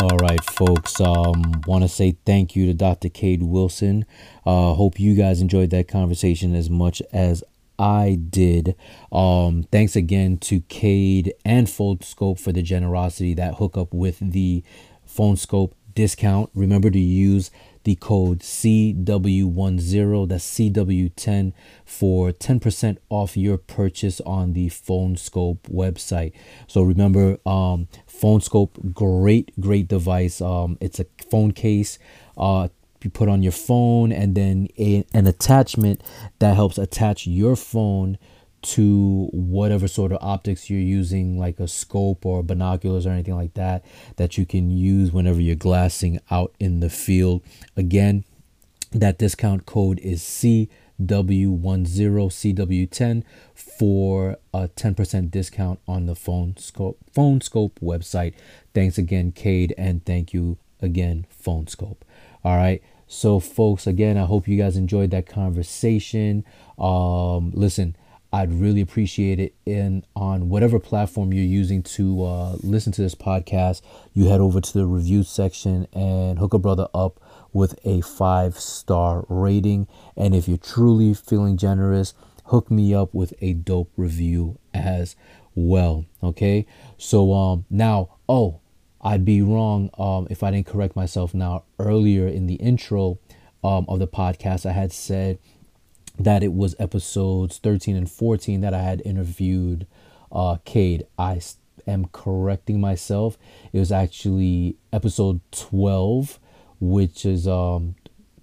All 0.00 0.16
right, 0.16 0.42
folks. 0.42 0.98
Um, 0.98 1.60
want 1.66 1.84
to 1.84 1.88
say 1.88 2.16
thank 2.24 2.56
you 2.56 2.64
to 2.64 2.72
Dr. 2.72 3.10
Cade 3.10 3.42
Wilson. 3.42 4.06
Uh, 4.46 4.72
hope 4.72 4.98
you 4.98 5.14
guys 5.14 5.42
enjoyed 5.42 5.68
that 5.70 5.88
conversation 5.88 6.54
as 6.54 6.70
much 6.70 7.02
as 7.12 7.44
I 7.78 8.18
did. 8.30 8.76
Um, 9.12 9.64
thanks 9.70 9.96
again 9.96 10.38
to 10.38 10.62
Cade 10.62 11.34
and 11.44 11.68
Phone 11.68 11.98
Skope 11.98 12.40
for 12.40 12.50
the 12.50 12.62
generosity 12.62 13.34
that 13.34 13.56
hook 13.56 13.76
up 13.76 13.92
with 13.92 14.20
the 14.20 14.64
Phone 15.04 15.36
Skope 15.36 15.72
discount. 15.94 16.48
Remember 16.54 16.90
to 16.90 16.98
use 16.98 17.50
the 17.84 17.94
code 17.96 18.40
CW10, 18.40 20.28
that's 20.28 20.58
CW10 20.58 21.52
for 21.84 22.30
10% 22.32 22.98
off 23.08 23.36
your 23.36 23.56
purchase 23.56 24.20
on 24.22 24.52
the 24.52 24.68
Phone 24.68 25.16
Skope 25.16 25.62
website. 25.62 26.32
So 26.66 26.82
remember, 26.82 27.38
um, 27.46 27.88
Phone 28.06 28.40
Skope, 28.40 28.92
great, 28.92 29.58
great 29.58 29.88
device. 29.88 30.40
Um, 30.40 30.76
it's 30.80 31.00
a 31.00 31.06
phone 31.30 31.52
case. 31.52 31.98
Uh, 32.36 32.68
you 33.02 33.10
put 33.10 33.28
on 33.28 33.42
your 33.42 33.52
phone 33.52 34.12
and 34.12 34.34
then 34.34 34.68
a, 34.78 35.04
an 35.14 35.26
attachment 35.26 36.02
that 36.38 36.54
helps 36.54 36.76
attach 36.76 37.26
your 37.26 37.56
phone 37.56 38.18
to 38.62 39.28
whatever 39.32 39.88
sort 39.88 40.12
of 40.12 40.18
optics 40.20 40.68
you're 40.68 40.80
using, 40.80 41.38
like 41.38 41.58
a 41.60 41.68
scope 41.68 42.26
or 42.26 42.42
binoculars 42.42 43.06
or 43.06 43.10
anything 43.10 43.36
like 43.36 43.54
that, 43.54 43.84
that 44.16 44.36
you 44.36 44.44
can 44.44 44.70
use 44.70 45.12
whenever 45.12 45.40
you're 45.40 45.56
glassing 45.56 46.20
out 46.30 46.54
in 46.60 46.80
the 46.80 46.90
field. 46.90 47.42
Again, 47.76 48.24
that 48.92 49.18
discount 49.18 49.66
code 49.66 49.98
is 50.00 50.22
CW10, 50.22 50.68
CW10 51.00 53.24
for 53.54 54.36
a 54.52 54.68
10% 54.68 55.30
discount 55.30 55.80
on 55.86 56.06
the 56.06 56.14
Phone 56.14 56.54
Skope, 56.54 56.96
Phone 57.12 57.40
Skope 57.40 57.78
website. 57.82 58.34
Thanks 58.74 58.98
again, 58.98 59.32
Cade, 59.32 59.74
and 59.78 60.04
thank 60.04 60.34
you 60.34 60.58
again, 60.82 61.26
Phone 61.30 61.66
Skope. 61.66 62.02
All 62.44 62.56
right. 62.56 62.82
So, 63.06 63.40
folks, 63.40 63.86
again, 63.88 64.16
I 64.16 64.24
hope 64.24 64.46
you 64.46 64.56
guys 64.56 64.76
enjoyed 64.76 65.10
that 65.10 65.26
conversation. 65.26 66.44
Um, 66.78 67.50
listen, 67.52 67.96
I'd 68.32 68.52
really 68.52 68.80
appreciate 68.80 69.40
it 69.40 69.54
in 69.66 70.04
on 70.14 70.48
whatever 70.48 70.78
platform 70.78 71.32
you're 71.32 71.44
using 71.44 71.82
to 71.82 72.24
uh, 72.24 72.56
listen 72.62 72.92
to 72.92 73.02
this 73.02 73.16
podcast. 73.16 73.82
You 74.12 74.26
head 74.26 74.40
over 74.40 74.60
to 74.60 74.72
the 74.72 74.86
review 74.86 75.24
section 75.24 75.88
and 75.92 76.38
hook 76.38 76.54
a 76.54 76.58
brother 76.58 76.86
up 76.94 77.20
with 77.52 77.78
a 77.84 78.00
five 78.02 78.58
star 78.58 79.24
rating. 79.28 79.88
And 80.16 80.34
if 80.34 80.46
you're 80.46 80.58
truly 80.58 81.12
feeling 81.12 81.56
generous, 81.56 82.14
hook 82.46 82.70
me 82.70 82.94
up 82.94 83.12
with 83.14 83.34
a 83.40 83.54
dope 83.54 83.90
review 83.96 84.58
as 84.72 85.16
well. 85.56 86.04
Okay. 86.22 86.66
So 86.98 87.32
um 87.34 87.64
now 87.68 88.10
oh 88.28 88.60
I'd 89.00 89.24
be 89.24 89.42
wrong 89.42 89.90
um 89.98 90.28
if 90.30 90.44
I 90.44 90.52
didn't 90.52 90.66
correct 90.66 90.94
myself 90.94 91.34
now 91.34 91.64
earlier 91.80 92.28
in 92.28 92.46
the 92.46 92.54
intro 92.54 93.18
um 93.64 93.86
of 93.88 93.98
the 93.98 94.06
podcast 94.06 94.66
I 94.66 94.72
had 94.72 94.92
said 94.92 95.38
that 96.20 96.42
it 96.42 96.52
was 96.52 96.76
episodes 96.78 97.56
13 97.58 97.96
and 97.96 98.10
14 98.10 98.60
that 98.60 98.74
I 98.74 98.82
had 98.82 99.00
interviewed 99.04 99.86
uh 100.30 100.58
Cade. 100.64 101.06
I 101.18 101.40
am 101.86 102.06
correcting 102.12 102.80
myself. 102.80 103.38
It 103.72 103.78
was 103.78 103.90
actually 103.90 104.76
episode 104.92 105.40
12 105.50 106.38
which 106.78 107.24
is 107.24 107.48
um 107.48 107.94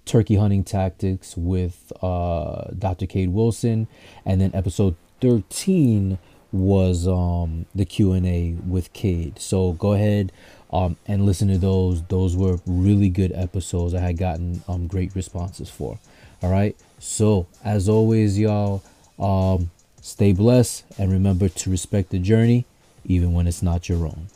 turkey 0.04 0.36
hunting 0.36 0.64
tactics 0.64 1.36
with 1.36 1.92
uh 2.02 2.64
Dr. 2.76 3.06
Cade 3.06 3.30
Wilson 3.30 3.86
and 4.24 4.40
then 4.40 4.50
episode 4.54 4.96
13 5.20 6.18
was 6.50 7.06
um 7.06 7.66
the 7.76 7.84
Q&A 7.84 8.56
with 8.66 8.92
Cade. 8.92 9.38
So 9.38 9.72
go 9.74 9.92
ahead 9.92 10.32
um 10.72 10.96
and 11.06 11.24
listen 11.24 11.46
to 11.46 11.58
those. 11.58 12.02
Those 12.02 12.36
were 12.36 12.58
really 12.66 13.08
good 13.08 13.30
episodes. 13.32 13.94
I 13.94 14.00
had 14.00 14.18
gotten 14.18 14.64
um 14.66 14.88
great 14.88 15.14
responses 15.14 15.70
for. 15.70 16.00
All 16.42 16.50
right. 16.50 16.76
So, 16.98 17.46
as 17.64 17.88
always 17.88 18.38
y'all 18.38 18.82
um 19.18 19.70
stay 20.00 20.32
blessed 20.32 20.84
and 20.96 21.10
remember 21.12 21.48
to 21.48 21.70
respect 21.70 22.10
the 22.10 22.18
journey 22.18 22.64
even 23.04 23.32
when 23.32 23.46
it's 23.46 23.62
not 23.62 23.88
your 23.88 24.06
own. 24.06 24.28